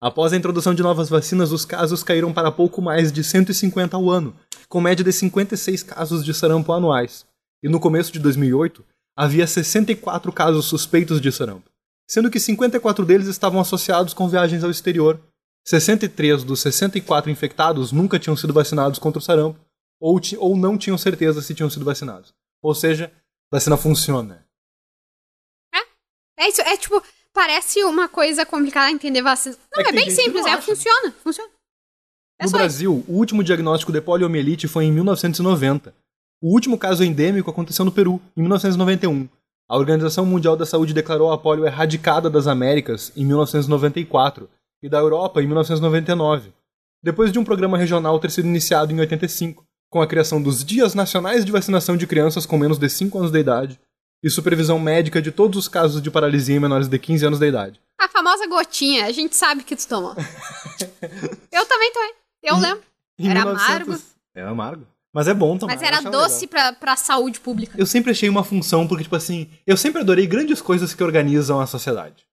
Após 0.00 0.32
a 0.32 0.36
introdução 0.36 0.72
de 0.72 0.80
novas 0.80 1.08
vacinas, 1.08 1.50
os 1.50 1.64
casos 1.64 2.04
caíram 2.04 2.32
para 2.32 2.52
pouco 2.52 2.80
mais 2.80 3.10
de 3.10 3.24
150 3.24 3.96
ao 3.96 4.08
ano, 4.08 4.32
com 4.68 4.80
média 4.80 5.04
de 5.04 5.12
56 5.12 5.82
casos 5.82 6.24
de 6.24 6.32
sarampo 6.32 6.72
anuais. 6.72 7.26
e 7.60 7.68
no 7.68 7.80
começo 7.80 8.12
de 8.12 8.20
2008 8.20 8.84
havia 9.16 9.48
64 9.48 10.30
casos 10.30 10.66
suspeitos 10.66 11.20
de 11.20 11.32
sarampo, 11.32 11.68
sendo 12.08 12.30
que 12.30 12.38
54 12.38 13.04
deles 13.04 13.26
estavam 13.26 13.60
associados 13.60 14.14
com 14.14 14.28
viagens 14.28 14.62
ao 14.62 14.70
exterior. 14.70 15.18
63 15.66 16.44
dos 16.44 16.60
64 16.60 17.28
infectados 17.28 17.90
nunca 17.90 18.20
tinham 18.20 18.36
sido 18.36 18.52
vacinados 18.52 19.00
contra 19.00 19.18
o 19.18 19.22
sarampo 19.22 19.58
ou, 20.04 20.20
ou 20.38 20.54
não 20.54 20.76
tinham 20.76 20.98
certeza 20.98 21.40
se 21.40 21.54
tinham 21.54 21.70
sido 21.70 21.84
vacinados. 21.84 22.34
Ou 22.62 22.74
seja, 22.74 23.10
a 23.50 23.56
vacina 23.56 23.76
funciona. 23.78 24.44
É 26.36 26.48
isso, 26.48 26.60
é 26.60 26.76
tipo, 26.76 27.02
parece 27.32 27.82
uma 27.84 28.06
coisa 28.08 28.44
complicada 28.44 28.90
entender 28.90 29.22
vacina. 29.22 29.56
Não, 29.74 29.82
É 29.84 29.88
é, 29.88 29.92
bem 29.92 30.10
simples, 30.10 30.44
é, 30.44 30.50
acha. 30.50 30.62
funciona, 30.62 31.12
funciona. 31.22 31.48
É 32.38 32.44
No 32.44 32.50
só 32.50 32.56
isso. 32.56 32.64
Brasil, 32.64 33.04
o 33.08 33.12
último 33.12 33.42
diagnóstico 33.42 33.92
de 33.92 34.00
poliomielite 34.00 34.68
foi 34.68 34.84
em 34.84 34.92
1990. 34.92 35.94
O 36.42 36.52
último 36.52 36.76
caso 36.76 37.02
endêmico 37.02 37.50
aconteceu 37.50 37.84
no 37.84 37.92
Peru, 37.92 38.20
em 38.36 38.42
1991. 38.42 39.28
A 39.70 39.78
Organização 39.78 40.26
Mundial 40.26 40.56
da 40.56 40.66
Saúde 40.66 40.92
declarou 40.92 41.32
a 41.32 41.38
polio 41.38 41.64
erradicada 41.64 42.28
das 42.28 42.46
Américas 42.46 43.10
em 43.16 43.24
1994 43.24 44.50
e 44.82 44.88
da 44.88 44.98
Europa 44.98 45.40
em 45.40 45.46
1999, 45.46 46.52
depois 47.02 47.32
de 47.32 47.38
um 47.38 47.44
programa 47.44 47.78
regional 47.78 48.18
ter 48.18 48.30
sido 48.30 48.48
iniciado 48.48 48.92
em 48.92 49.00
85, 49.00 49.64
com 49.94 50.02
a 50.02 50.08
criação 50.08 50.42
dos 50.42 50.64
Dias 50.64 50.92
Nacionais 50.92 51.44
de 51.44 51.52
Vacinação 51.52 51.96
de 51.96 52.04
Crianças 52.04 52.44
com 52.44 52.58
menos 52.58 52.78
de 52.78 52.88
5 52.88 53.16
anos 53.16 53.30
de 53.30 53.38
idade 53.38 53.78
e 54.24 54.28
supervisão 54.28 54.76
médica 54.76 55.22
de 55.22 55.30
todos 55.30 55.56
os 55.56 55.68
casos 55.68 56.02
de 56.02 56.10
paralisia 56.10 56.56
em 56.56 56.58
menores 56.58 56.88
de 56.88 56.98
15 56.98 57.24
anos 57.24 57.38
de 57.38 57.46
idade. 57.46 57.80
A 57.96 58.08
famosa 58.08 58.44
gotinha, 58.48 59.06
a 59.06 59.12
gente 59.12 59.36
sabe 59.36 59.62
que 59.62 59.76
tu 59.76 59.86
tomou. 59.86 60.16
eu 61.52 61.64
também 61.66 61.92
tomei. 61.92 62.10
Eu 62.42 62.56
lembro. 62.56 62.82
Em 63.16 63.28
Era 63.28 63.42
amargo. 63.42 63.96
É 64.34 64.42
amargo. 64.42 64.84
Mas 65.14 65.28
é 65.28 65.34
bom 65.34 65.56
tomar. 65.56 65.74
Mas 65.74 65.82
era 65.82 66.00
doce 66.00 66.46
legal. 66.46 66.48
pra, 66.48 66.72
pra 66.72 66.96
saúde 66.96 67.38
pública. 67.38 67.78
Eu 67.78 67.86
sempre 67.86 68.10
achei 68.10 68.28
uma 68.28 68.42
função, 68.42 68.88
porque, 68.88 69.04
tipo 69.04 69.14
assim, 69.14 69.48
eu 69.64 69.76
sempre 69.76 70.00
adorei 70.00 70.26
grandes 70.26 70.60
coisas 70.60 70.92
que 70.92 71.04
organizam 71.04 71.60
a 71.60 71.68
sociedade. 71.68 72.26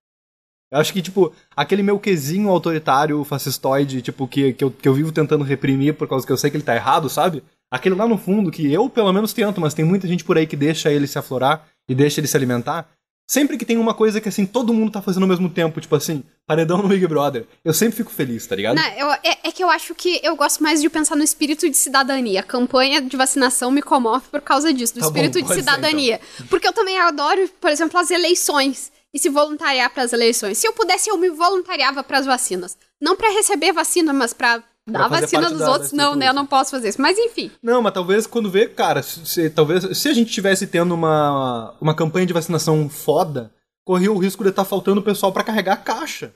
Eu 0.72 0.80
acho 0.80 0.94
que, 0.94 1.02
tipo, 1.02 1.32
aquele 1.56 1.84
meu 1.84 2.00
quesinho 2.00 2.50
autoritário, 2.50 3.24
fascistoide, 3.26 4.02
tipo, 4.02 4.26
que, 4.26 4.54
que, 4.54 4.64
eu, 4.64 4.72
que 4.72 4.88
eu 4.88 4.94
vivo 4.94 5.12
tentando 5.12 5.44
reprimir 5.44 5.94
por 5.94 6.08
causa 6.08 6.26
que 6.26 6.32
eu 6.32 6.38
sei 6.38 6.50
que 6.50 6.56
ele 6.56 6.64
tá 6.64 6.74
errado, 6.74 7.10
sabe? 7.10 7.44
Aquele 7.72 7.96
lá 7.96 8.06
no 8.08 8.18
fundo, 8.18 8.52
que 8.52 8.72
eu 8.72 8.90
pelo 8.90 9.14
menos 9.14 9.32
tento, 9.34 9.62
mas 9.62 9.74
tem 9.74 9.86
muita 9.86 10.08
gente 10.08 10.24
por 10.26 10.38
aí 10.38 10.46
que 10.46 10.58
deixa 10.58 10.92
ele 10.92 11.08
se 11.08 11.18
aflorar 11.18 11.66
e 11.88 11.96
deixa 11.96 12.20
ele 12.20 12.28
se 12.28 12.36
alimentar. 12.36 12.88
Sempre 13.30 13.58
que 13.58 13.64
tem 13.64 13.78
uma 13.78 13.94
coisa 13.94 14.20
que, 14.20 14.28
assim, 14.28 14.46
todo 14.46 14.74
mundo 14.74 14.92
tá 14.92 15.02
fazendo 15.02 15.24
ao 15.24 15.30
mesmo 15.30 15.50
tempo, 15.50 15.80
tipo 15.80 15.96
assim, 15.96 16.22
paredão 16.46 16.80
no 16.82 16.90
Big 16.90 17.08
Brother, 17.08 17.48
eu 17.64 17.74
sempre 17.74 17.96
fico 17.96 18.12
feliz, 18.12 18.46
tá 18.46 18.58
ligado? 18.58 18.76
Não, 18.76 18.84
eu- 18.98 19.12
é, 19.24 19.38
é 19.46 19.52
que 19.54 19.64
eu 19.64 19.70
acho 19.70 19.96
que 19.96 20.20
eu 20.22 20.36
gosto 20.36 20.62
mais 20.62 20.82
de 20.82 20.90
pensar 20.90 21.16
no 21.16 21.24
espírito 21.24 21.70
de 21.70 21.78
cidadania. 21.78 22.42
A 22.42 22.44
campanha 22.44 23.02
de 23.02 23.16
vacinação 23.16 23.72
me 23.72 23.82
comove 23.82 24.26
por 24.30 24.42
causa 24.42 24.74
disso, 24.74 24.96
do 24.96 25.00
Tá 25.00 25.06
bom, 25.06 25.12
espírito 25.12 25.36
de 25.38 25.44
pode 25.44 25.54
ser, 25.54 25.60
cidadania. 25.62 26.20
Porque 26.50 26.68
eu 26.68 26.74
também 26.74 27.00
adoro, 27.00 27.50
por 27.62 27.70
exemplo, 27.70 27.98
as 27.98 28.12
eleições. 28.12 28.92
E 29.14 29.20
se 29.20 29.28
voluntariar 29.30 29.90
para 29.94 30.04
as 30.04 30.12
eleições. 30.14 30.58
Se 30.58 30.66
eu 30.68 30.72
pudesse, 30.74 31.10
eu 31.10 31.18
me 31.18 31.30
voluntariava 31.30 32.02
para 32.04 32.18
as 32.18 32.26
vacinas. 32.26 32.78
Não 33.02 33.16
para 33.16 33.30
receber 33.34 33.74
vacina, 33.74 34.14
mas 34.14 34.34
para 34.34 34.62
fazer 35.10 35.22
vacina 35.22 35.50
dos 35.50 35.60
da- 35.60 35.66
da 35.66 35.72
outros. 35.72 35.92
Não, 35.92 36.16
né? 36.16 36.28
Eu 36.28 36.34
não 36.34 36.46
posso 36.46 36.72
fazer 36.72 36.90
isso. 36.90 37.02
Mas 37.02 37.18
enfim. 37.18 37.52
Não, 37.62 37.82
mas 37.82 37.94
talvez 37.94 38.26
quando 38.28 38.50
vê, 38.50 38.68
cara, 38.68 39.02
se, 39.04 39.50
talvez 39.50 39.98
se 39.98 40.10
a 40.10 40.14
gente 40.14 40.32
tivesse 40.32 40.66
tendo 40.68 40.94
uma, 40.94 41.74
uma 41.80 41.94
campanha 41.96 42.26
de 42.26 42.34
vacinação 42.34 42.90
foda, 42.90 43.52
corria 43.86 44.12
o 44.12 44.18
risco 44.18 44.44
de 44.44 44.50
estar 44.50 44.66
faltando 44.66 45.02
pessoal 45.02 45.32
pra 45.32 45.44
carregar 45.44 45.74
a 45.74 45.78
caixa. 45.78 46.34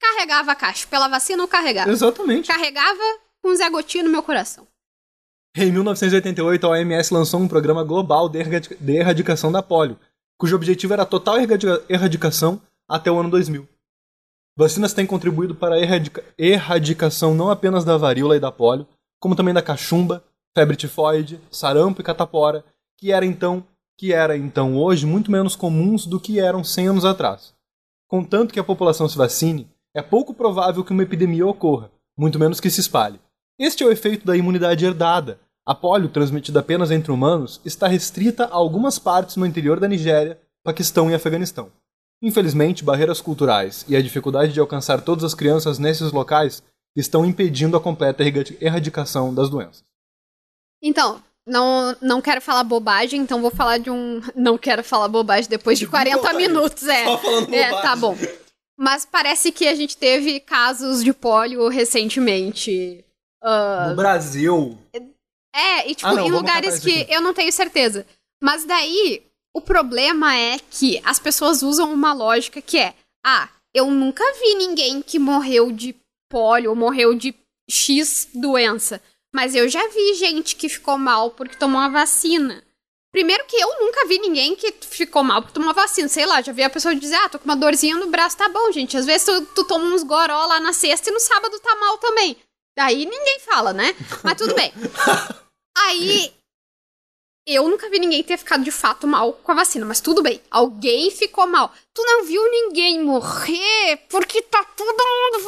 Carregava 0.00 0.52
a 0.52 0.54
caixa. 0.54 0.86
Pela 0.88 1.08
vacina 1.08 1.42
eu 1.42 1.48
carregava. 1.48 1.90
Exatamente. 1.90 2.48
Carregava 2.48 3.00
com 3.42 3.54
Zé 3.54 3.68
Gotinho 3.70 4.04
no 4.04 4.10
meu 4.10 4.22
coração. 4.22 4.66
Em 5.56 5.72
1988, 5.72 6.66
a 6.66 6.70
OMS 6.70 7.14
lançou 7.14 7.40
um 7.40 7.48
programa 7.48 7.82
global 7.82 8.28
de, 8.28 8.42
de 8.78 8.92
erradicação 8.92 9.50
da 9.50 9.62
polio, 9.62 9.98
cujo 10.38 10.54
objetivo 10.54 10.92
era 10.92 11.04
a 11.04 11.06
total 11.06 11.38
erradica- 11.38 11.82
erradicação 11.88 12.60
até 12.86 13.10
o 13.10 13.18
ano 13.18 13.30
2000. 13.30 13.66
Vacinas 14.56 14.94
têm 14.94 15.06
contribuído 15.06 15.54
para 15.54 15.74
a 15.74 15.78
erradica- 15.78 16.24
erradicação 16.38 17.34
não 17.34 17.50
apenas 17.50 17.84
da 17.84 17.96
varíola 17.96 18.36
e 18.36 18.40
da 18.40 18.50
polio, 18.50 18.86
como 19.20 19.36
também 19.36 19.52
da 19.52 19.60
cachumba, 19.60 20.24
febre 20.56 20.76
tifoide, 20.76 21.38
sarampo 21.50 22.00
e 22.00 22.04
catapora, 22.04 22.64
que 22.98 23.12
era 23.12 23.26
então, 23.26 23.62
que 23.98 24.12
era 24.12 24.36
então 24.36 24.78
hoje 24.78 25.04
muito 25.04 25.30
menos 25.30 25.54
comuns 25.54 26.06
do 26.06 26.18
que 26.18 26.40
eram 26.40 26.64
100 26.64 26.88
anos 26.88 27.04
atrás. 27.04 27.52
Contanto 28.08 28.54
que 28.54 28.60
a 28.60 28.64
população 28.64 29.08
se 29.08 29.18
vacine, 29.18 29.68
é 29.94 30.00
pouco 30.00 30.32
provável 30.32 30.82
que 30.84 30.92
uma 30.92 31.02
epidemia 31.02 31.46
ocorra, 31.46 31.90
muito 32.16 32.38
menos 32.38 32.60
que 32.60 32.70
se 32.70 32.80
espalhe. 32.80 33.20
Este 33.58 33.82
é 33.82 33.86
o 33.86 33.92
efeito 33.92 34.26
da 34.26 34.36
imunidade 34.36 34.84
herdada. 34.84 35.38
A 35.66 35.74
polio, 35.74 36.08
transmitida 36.08 36.60
apenas 36.60 36.90
entre 36.90 37.10
humanos, 37.10 37.60
está 37.64 37.88
restrita 37.88 38.44
a 38.44 38.54
algumas 38.54 38.98
partes 38.98 39.36
no 39.36 39.44
interior 39.44 39.80
da 39.80 39.88
Nigéria, 39.88 40.38
Paquistão 40.62 41.10
e 41.10 41.14
Afeganistão. 41.14 41.70
Infelizmente, 42.22 42.82
barreiras 42.84 43.20
culturais 43.20 43.84
e 43.88 43.94
a 43.96 44.00
dificuldade 44.02 44.52
de 44.52 44.60
alcançar 44.60 45.00
todas 45.02 45.22
as 45.24 45.34
crianças 45.34 45.78
nesses 45.78 46.12
locais 46.12 46.62
estão 46.96 47.26
impedindo 47.26 47.76
a 47.76 47.80
completa 47.80 48.22
erradi- 48.24 48.56
erradicação 48.60 49.34
das 49.34 49.50
doenças. 49.50 49.84
Então, 50.82 51.22
não, 51.46 51.94
não 52.00 52.20
quero 52.22 52.40
falar 52.40 52.64
bobagem, 52.64 53.20
então 53.20 53.40
vou 53.42 53.50
falar 53.50 53.78
de 53.78 53.90
um. 53.90 54.20
Não 54.34 54.56
quero 54.58 54.82
falar 54.82 55.08
bobagem 55.08 55.48
depois 55.48 55.78
de 55.78 55.86
40 55.86 56.16
bobagem. 56.16 56.38
minutos, 56.48 56.88
é. 56.88 57.04
Só 57.04 57.18
falando 57.18 57.54
É, 57.54 57.64
bobagem. 57.66 57.82
tá 57.82 57.96
bom. 57.96 58.16
Mas 58.78 59.06
parece 59.06 59.52
que 59.52 59.66
a 59.68 59.74
gente 59.74 59.96
teve 59.96 60.38
casos 60.40 61.02
de 61.04 61.12
pólio 61.12 61.68
recentemente. 61.68 63.04
Ah, 63.42 63.86
No 63.90 63.96
Brasil, 63.96 64.78
é, 65.54 65.88
e 65.90 65.94
tipo, 65.94 66.08
Ah, 66.08 66.14
não, 66.14 66.26
em 66.26 66.30
lugares 66.30 66.78
que 66.80 67.02
aqui. 67.02 67.12
eu 67.12 67.20
não 67.20 67.32
tenho 67.32 67.50
certeza. 67.52 68.04
Mas 68.42 68.64
daí, 68.64 69.22
o 69.56 69.60
problema 69.62 70.36
é 70.36 70.58
que 70.70 71.00
as 71.02 71.18
pessoas 71.18 71.62
usam 71.62 71.90
uma 71.90 72.12
lógica 72.12 72.60
que 72.60 72.76
é: 72.76 72.94
ah, 73.24 73.48
eu 73.74 73.90
nunca 73.90 74.22
vi 74.34 74.54
ninguém 74.54 75.00
que 75.00 75.18
morreu 75.18 75.72
de 75.72 75.96
pólio 76.30 76.68
ou 76.68 76.76
morreu 76.76 77.14
de 77.14 77.34
X 77.68 78.28
doença. 78.34 79.00
Mas 79.34 79.54
eu 79.54 79.66
já 79.66 79.88
vi 79.88 80.14
gente 80.14 80.56
que 80.56 80.68
ficou 80.68 80.98
mal 80.98 81.30
porque 81.30 81.56
tomou 81.56 81.80
uma 81.80 81.88
vacina. 81.88 82.62
Primeiro 83.10 83.46
que 83.46 83.56
eu 83.56 83.80
nunca 83.80 84.06
vi 84.06 84.18
ninguém 84.18 84.54
que 84.54 84.74
ficou 84.82 85.22
mal 85.22 85.40
porque 85.40 85.54
tomou 85.54 85.72
vacina. 85.72 86.06
Sei 86.06 86.26
lá, 86.26 86.42
já 86.42 86.52
vi 86.52 86.62
a 86.62 86.68
pessoa 86.68 86.94
dizer, 86.94 87.14
ah, 87.14 87.28
tô 87.30 87.38
com 87.38 87.46
uma 87.46 87.56
dorzinha 87.56 87.96
no 87.96 88.08
braço, 88.08 88.36
tá 88.36 88.50
bom, 88.50 88.70
gente. 88.72 88.94
Às 88.94 89.06
vezes 89.06 89.24
tu, 89.24 89.46
tu 89.54 89.64
toma 89.64 89.86
uns 89.86 90.02
goró 90.02 90.44
lá 90.44 90.60
na 90.60 90.74
sexta 90.74 91.08
e 91.08 91.12
no 91.14 91.20
sábado 91.20 91.58
tá 91.60 91.74
mal 91.76 91.96
também. 91.96 92.36
Daí 92.76 93.06
ninguém 93.06 93.40
fala, 93.40 93.72
né? 93.72 93.96
Mas 94.22 94.36
tudo 94.36 94.54
bem. 94.54 94.70
Aí, 95.78 96.32
eu 97.46 97.68
nunca 97.68 97.88
vi 97.88 97.98
ninguém 97.98 98.22
ter 98.22 98.36
ficado 98.36 98.64
de 98.64 98.70
fato 98.70 99.06
mal 99.06 99.32
com 99.34 99.52
a 99.52 99.54
vacina, 99.54 99.86
mas 99.86 100.00
tudo 100.00 100.22
bem. 100.22 100.40
Alguém 100.50 101.10
ficou 101.10 101.46
mal. 101.46 101.70
Tu 101.94 102.02
não 102.02 102.24
viu 102.24 102.42
ninguém 102.50 103.02
morrer 103.04 103.98
porque 104.10 104.42
tá 104.42 104.64
todo 104.76 104.96
mundo 104.96 105.44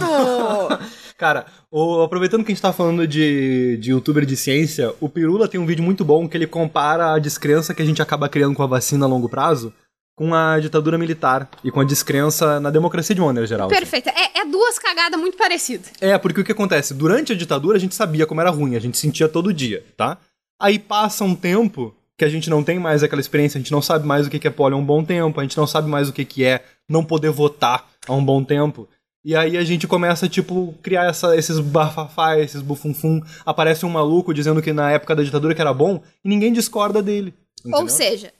vacinado. 0.00 0.78
Cara, 1.18 1.46
o- 1.70 2.02
aproveitando 2.02 2.44
que 2.44 2.52
a 2.52 2.54
gente 2.54 2.62
tá 2.62 2.72
falando 2.72 3.06
de, 3.06 3.76
de 3.78 3.90
youtuber 3.90 4.24
de 4.26 4.36
ciência, 4.36 4.94
o 5.00 5.08
Pirula 5.08 5.48
tem 5.48 5.60
um 5.60 5.66
vídeo 5.66 5.84
muito 5.84 6.04
bom 6.04 6.28
que 6.28 6.36
ele 6.36 6.46
compara 6.46 7.12
a 7.14 7.18
descrença 7.18 7.74
que 7.74 7.82
a 7.82 7.86
gente 7.86 8.02
acaba 8.02 8.28
criando 8.28 8.54
com 8.54 8.62
a 8.62 8.66
vacina 8.66 9.06
a 9.06 9.08
longo 9.08 9.28
prazo 9.28 9.72
com 10.18 10.32
a 10.34 10.58
ditadura 10.58 10.96
militar 10.96 11.46
e 11.62 11.70
com 11.70 11.78
a 11.78 11.84
descrença 11.84 12.58
na 12.58 12.70
democracia 12.70 13.14
de 13.14 13.20
maneira 13.20 13.46
geral. 13.46 13.66
assim. 13.66 13.76
Perfeito. 13.78 14.08
É, 14.08 14.40
é 14.40 14.44
duas 14.46 14.78
cagadas 14.78 15.20
muito 15.20 15.36
parecidas. 15.36 15.90
É, 16.00 16.16
porque 16.16 16.40
o 16.40 16.44
que 16.44 16.52
acontece? 16.52 16.94
Durante 16.94 17.32
a 17.32 17.36
ditadura 17.36 17.76
a 17.76 17.80
gente 17.80 17.94
sabia 17.94 18.24
como 18.26 18.40
era 18.40 18.48
ruim, 18.48 18.76
a 18.76 18.80
gente 18.80 18.96
sentia 18.96 19.28
todo 19.28 19.52
dia, 19.52 19.84
tá? 19.94 20.16
Aí 20.60 20.78
passa 20.78 21.24
um 21.24 21.34
tempo 21.34 21.94
que 22.16 22.24
a 22.24 22.28
gente 22.28 22.48
não 22.48 22.64
tem 22.64 22.78
mais 22.78 23.02
aquela 23.02 23.20
experiência, 23.20 23.58
a 23.58 23.60
gente 23.60 23.72
não 23.72 23.82
sabe 23.82 24.06
mais 24.06 24.26
o 24.26 24.30
que 24.30 24.38
que 24.38 24.48
é 24.48 24.50
polio 24.50 24.76
há 24.76 24.80
um 24.80 24.84
bom 24.84 25.04
tempo, 25.04 25.38
a 25.38 25.42
gente 25.42 25.56
não 25.56 25.66
sabe 25.66 25.88
mais 25.88 26.08
o 26.08 26.12
que 26.12 26.24
que 26.24 26.44
é 26.44 26.64
não 26.88 27.04
poder 27.04 27.30
votar 27.30 27.86
há 28.06 28.12
um 28.14 28.24
bom 28.24 28.42
tempo. 28.42 28.88
E 29.22 29.34
aí 29.34 29.56
a 29.56 29.64
gente 29.64 29.88
começa, 29.88 30.28
tipo, 30.28 30.72
criar 30.82 31.06
essa, 31.06 31.36
esses 31.36 31.58
bafafá, 31.58 32.38
esses 32.38 32.62
bufunfum. 32.62 33.20
Aparece 33.44 33.84
um 33.84 33.90
maluco 33.90 34.32
dizendo 34.32 34.62
que 34.62 34.72
na 34.72 34.92
época 34.92 35.16
da 35.16 35.22
ditadura 35.24 35.52
que 35.52 35.60
era 35.60 35.74
bom 35.74 36.00
e 36.24 36.28
ninguém 36.28 36.52
discorda 36.52 37.02
dele. 37.02 37.34
Ou 37.64 37.70
entendeu? 37.70 37.88
seja, 37.88 38.32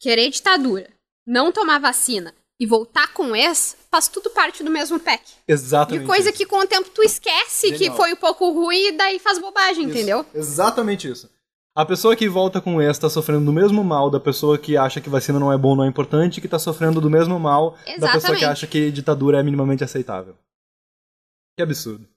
querer 0.00 0.30
ditadura, 0.30 0.88
não 1.26 1.50
tomar 1.50 1.80
vacina 1.80 2.32
e 2.60 2.64
voltar 2.64 3.12
com 3.12 3.34
ex, 3.34 3.76
faz 3.92 4.08
tudo 4.08 4.30
parte 4.30 4.64
do 4.64 4.70
mesmo 4.70 4.98
pack. 4.98 5.22
Exatamente. 5.46 6.00
De 6.00 6.06
coisa 6.06 6.30
isso. 6.30 6.38
que 6.38 6.46
com 6.46 6.56
o 6.60 6.66
tempo 6.66 6.88
tu 6.88 7.02
esquece 7.02 7.70
que 7.72 7.76
Genial. 7.76 7.96
foi 7.96 8.14
um 8.14 8.16
pouco 8.16 8.50
ruim 8.50 8.88
e 8.88 8.92
daí 8.92 9.18
faz 9.18 9.38
bobagem, 9.38 9.84
Isso. 9.84 9.92
entendeu? 9.92 10.24
Exatamente 10.34 11.08
isso. 11.10 11.30
A 11.76 11.84
pessoa 11.84 12.16
que 12.16 12.28
volta 12.28 12.60
com 12.60 12.80
esse 12.80 12.98
tá 13.00 13.08
sofrendo 13.10 13.44
do 13.44 13.52
mesmo 13.52 13.84
mal 13.84 14.10
da 14.10 14.18
pessoa 14.18 14.58
que 14.58 14.76
acha 14.76 15.00
que 15.00 15.10
vacina 15.10 15.38
não 15.38 15.52
é 15.52 15.58
bom, 15.58 15.74
não 15.76 15.84
é 15.84 15.88
importante, 15.88 16.40
que 16.40 16.48
tá 16.48 16.58
sofrendo 16.58 17.00
do 17.00 17.10
mesmo 17.10 17.38
mal 17.38 17.72
da 17.72 17.76
pessoa 17.76 17.98
que 18.00 18.16
Exatamente. 18.16 18.44
acha 18.44 18.66
que 18.66 18.90
ditadura 18.90 19.38
é 19.40 19.42
minimamente 19.42 19.84
aceitável. 19.84 20.36
Que 21.56 21.62
absurdo. 21.62 22.08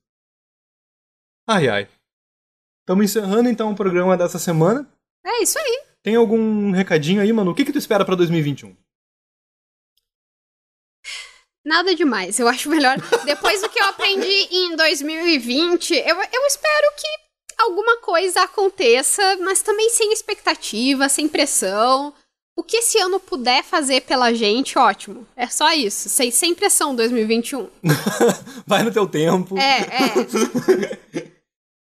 Ai 1.47 1.67
ai. 1.67 1.89
Estamos 2.81 3.05
encerrando 3.05 3.49
então 3.49 3.71
o 3.71 3.75
programa 3.75 4.15
dessa 4.17 4.39
semana. 4.39 4.87
É 5.25 5.41
isso 5.43 5.57
aí. 5.59 5.83
Tem 6.03 6.15
algum 6.15 6.71
recadinho 6.71 7.21
aí, 7.21 7.33
mano? 7.33 7.51
O 7.51 7.55
que, 7.55 7.65
que 7.65 7.71
tu 7.71 7.77
espera 7.77 8.05
pra 8.05 8.15
2021? 8.15 8.75
Nada 11.65 11.95
demais. 11.95 12.39
Eu 12.39 12.47
acho 12.47 12.69
melhor. 12.69 12.97
Depois 13.25 13.61
do 13.61 13.69
que 13.69 13.79
eu 13.79 13.85
aprendi 13.85 14.47
em 14.51 14.75
2020, 14.75 15.93
eu, 15.95 16.15
eu 16.15 16.47
espero 16.47 16.93
que 16.95 17.07
alguma 17.63 17.97
coisa 17.97 18.43
aconteça, 18.43 19.37
mas 19.41 19.61
também 19.61 19.89
sem 19.89 20.13
expectativa, 20.13 21.09
sem 21.09 21.27
pressão. 21.27 22.13
O 22.57 22.63
que 22.63 22.77
esse 22.77 22.97
ano 22.99 23.19
puder 23.19 23.63
fazer 23.63 24.01
pela 24.01 24.33
gente, 24.33 24.77
ótimo. 24.77 25.27
É 25.35 25.47
só 25.47 25.73
isso. 25.73 26.07
Sem, 26.07 26.31
sem 26.31 26.55
pressão 26.55 26.95
2021. 26.95 27.67
Vai 28.65 28.83
no 28.83 28.91
teu 28.93 29.07
tempo. 29.07 29.57
É, 29.57 29.81
é. 29.81 31.35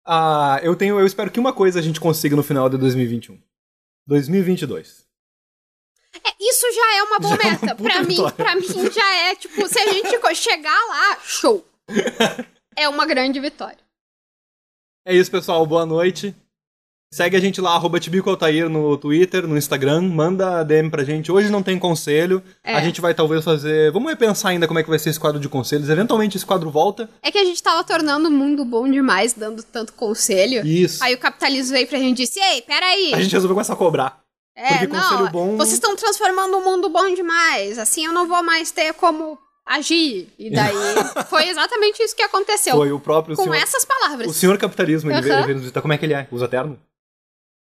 Ah, 0.07 0.61
eu 0.63 0.77
tenho, 0.77 1.01
eu 1.01 1.07
espero 1.07 1.31
que 1.31 1.41
uma 1.41 1.53
coisa 1.53 1.79
a 1.79 1.83
gente 1.83 1.99
consiga 1.99 2.37
no 2.37 2.43
final 2.43 2.69
de 2.69 2.77
2021. 2.77 3.41
2022. 4.07 5.04
É, 6.23 6.31
isso 6.41 6.67
já 6.73 6.97
é 6.99 7.03
uma 7.03 7.19
boa 7.19 7.37
Já 7.37 7.43
é 7.43 7.51
meta. 7.51 7.75
puta 7.75 7.83
pra 7.91 8.03
mim, 8.03 8.09
vitória. 8.17 8.35
pra 8.35 8.55
mim 8.57 8.91
já 8.93 9.15
é, 9.15 9.35
tipo, 9.35 9.69
se 9.69 9.79
a 9.79 9.93
gente 9.93 10.35
chegar 10.37 10.87
lá, 10.89 11.19
show. 11.25 11.65
É 12.77 12.89
uma 12.89 13.07
grande 13.07 13.39
vitória. 13.39 13.79
É 15.07 15.15
isso, 15.15 15.31
pessoal. 15.31 15.65
Boa 15.65 15.87
noite. 15.87 16.35
Segue 17.13 17.37
a 17.37 17.41
gente 17.41 17.61
lá, 17.61 17.75
arroba 17.75 18.01
Tibico 18.01 18.29
Altair 18.29 18.69
no 18.69 18.99
Twitter, 18.99 19.47
no 19.47 19.57
Instagram. 19.57 20.03
Manda 20.03 20.65
DM 20.65 20.91
pra 20.91 21.05
gente. 21.05 21.31
Hoje 21.31 21.49
não 21.49 21.63
tem 21.63 21.79
conselho. 21.79 22.43
É. 22.65 22.75
A 22.75 22.81
gente 22.81 23.01
vai 23.01 23.15
talvez 23.15 23.45
fazer. 23.45 23.93
Vamos 23.93 24.11
repensar 24.11 24.49
ainda 24.49 24.67
como 24.67 24.81
é 24.81 24.83
que 24.83 24.91
vai 24.91 24.99
ser 24.99 25.11
esse 25.11 25.21
quadro 25.21 25.39
de 25.41 25.49
conselhos. 25.49 25.89
Eventualmente 25.89 26.37
esse 26.37 26.45
quadro 26.45 26.69
volta. 26.71 27.09
É 27.23 27.31
que 27.31 27.39
a 27.39 27.45
gente 27.45 27.63
tava 27.63 27.85
tornando 27.85 28.29
o 28.29 28.33
mundo 28.33 28.65
bom 28.65 28.91
demais, 28.91 29.33
dando 29.33 29.63
tanto 29.63 29.93
conselho. 29.93 30.67
Isso. 30.67 31.05
Aí 31.05 31.15
o 31.15 31.19
capitalismo 31.19 31.75
veio 31.75 31.87
pra 31.87 31.99
gente 32.01 32.19
e 32.23 32.27
disse, 32.27 32.41
ei, 32.41 32.63
peraí. 32.63 33.15
A 33.15 33.21
gente 33.23 33.33
resolveu 33.33 33.55
começar 33.55 33.75
a 33.75 33.77
cobrar. 33.77 34.24
É, 34.57 34.79
porque 34.79 34.87
não, 34.87 35.31
bom- 35.31 35.57
vocês 35.57 35.75
estão 35.75 35.97
transformando 35.97 36.57
o 36.59 36.65
mundo 36.65 36.89
bom 36.89 37.13
demais. 37.15 37.79
Assim 37.79 38.05
eu 38.07 38.13
não 38.13 38.27
vou 38.29 38.43
mais 38.43 38.71
ter 38.71 38.93
como 38.95 39.39
agir. 39.67 40.33
E 40.39 40.51
daí 40.51 40.75
foi 41.29 41.49
exatamente 41.49 42.03
isso 42.03 42.15
que 42.15 42.23
aconteceu. 42.23 42.77
Foi 42.77 42.93
o 42.93 43.01
próprio 43.01 43.35
com 43.37 43.43
senhor. 43.45 43.57
essas 43.57 43.85
palavras. 43.85 44.29
O 44.29 44.35
senhor 44.35 44.57
capitalismo, 44.59 45.11
ele, 45.11 45.21
veio, 45.23 45.49
nos 45.49 45.61
visitar. 45.61 45.81
Como 45.83 45.93
é 45.93 45.99
que 45.99 46.05
ele 46.07 46.15
é? 46.15 46.29
Usa 46.31 46.47
terno? 46.49 46.81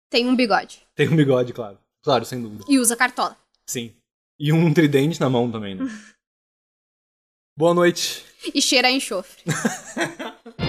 Tem 0.10 0.26
um 0.28 0.36
bigode. 0.36 0.82
Tem 0.96 1.08
um 1.10 1.16
bigode, 1.16 1.52
claro. 1.54 1.78
Claro, 2.04 2.24
sem 2.26 2.42
dúvida. 2.42 2.64
E 2.68 2.80
usa 2.80 2.96
cartola. 2.96 3.38
Sim. 3.68 3.94
E 4.40 4.54
um 4.54 4.74
tridente 4.74 5.20
na 5.20 5.30
mão 5.30 5.52
também, 5.52 5.76
né? 5.76 5.86
Boa 7.58 7.74
noite. 7.74 8.26
E 8.54 8.62
cheira 8.62 8.88
a 8.88 8.92
enxofre. 8.92 9.44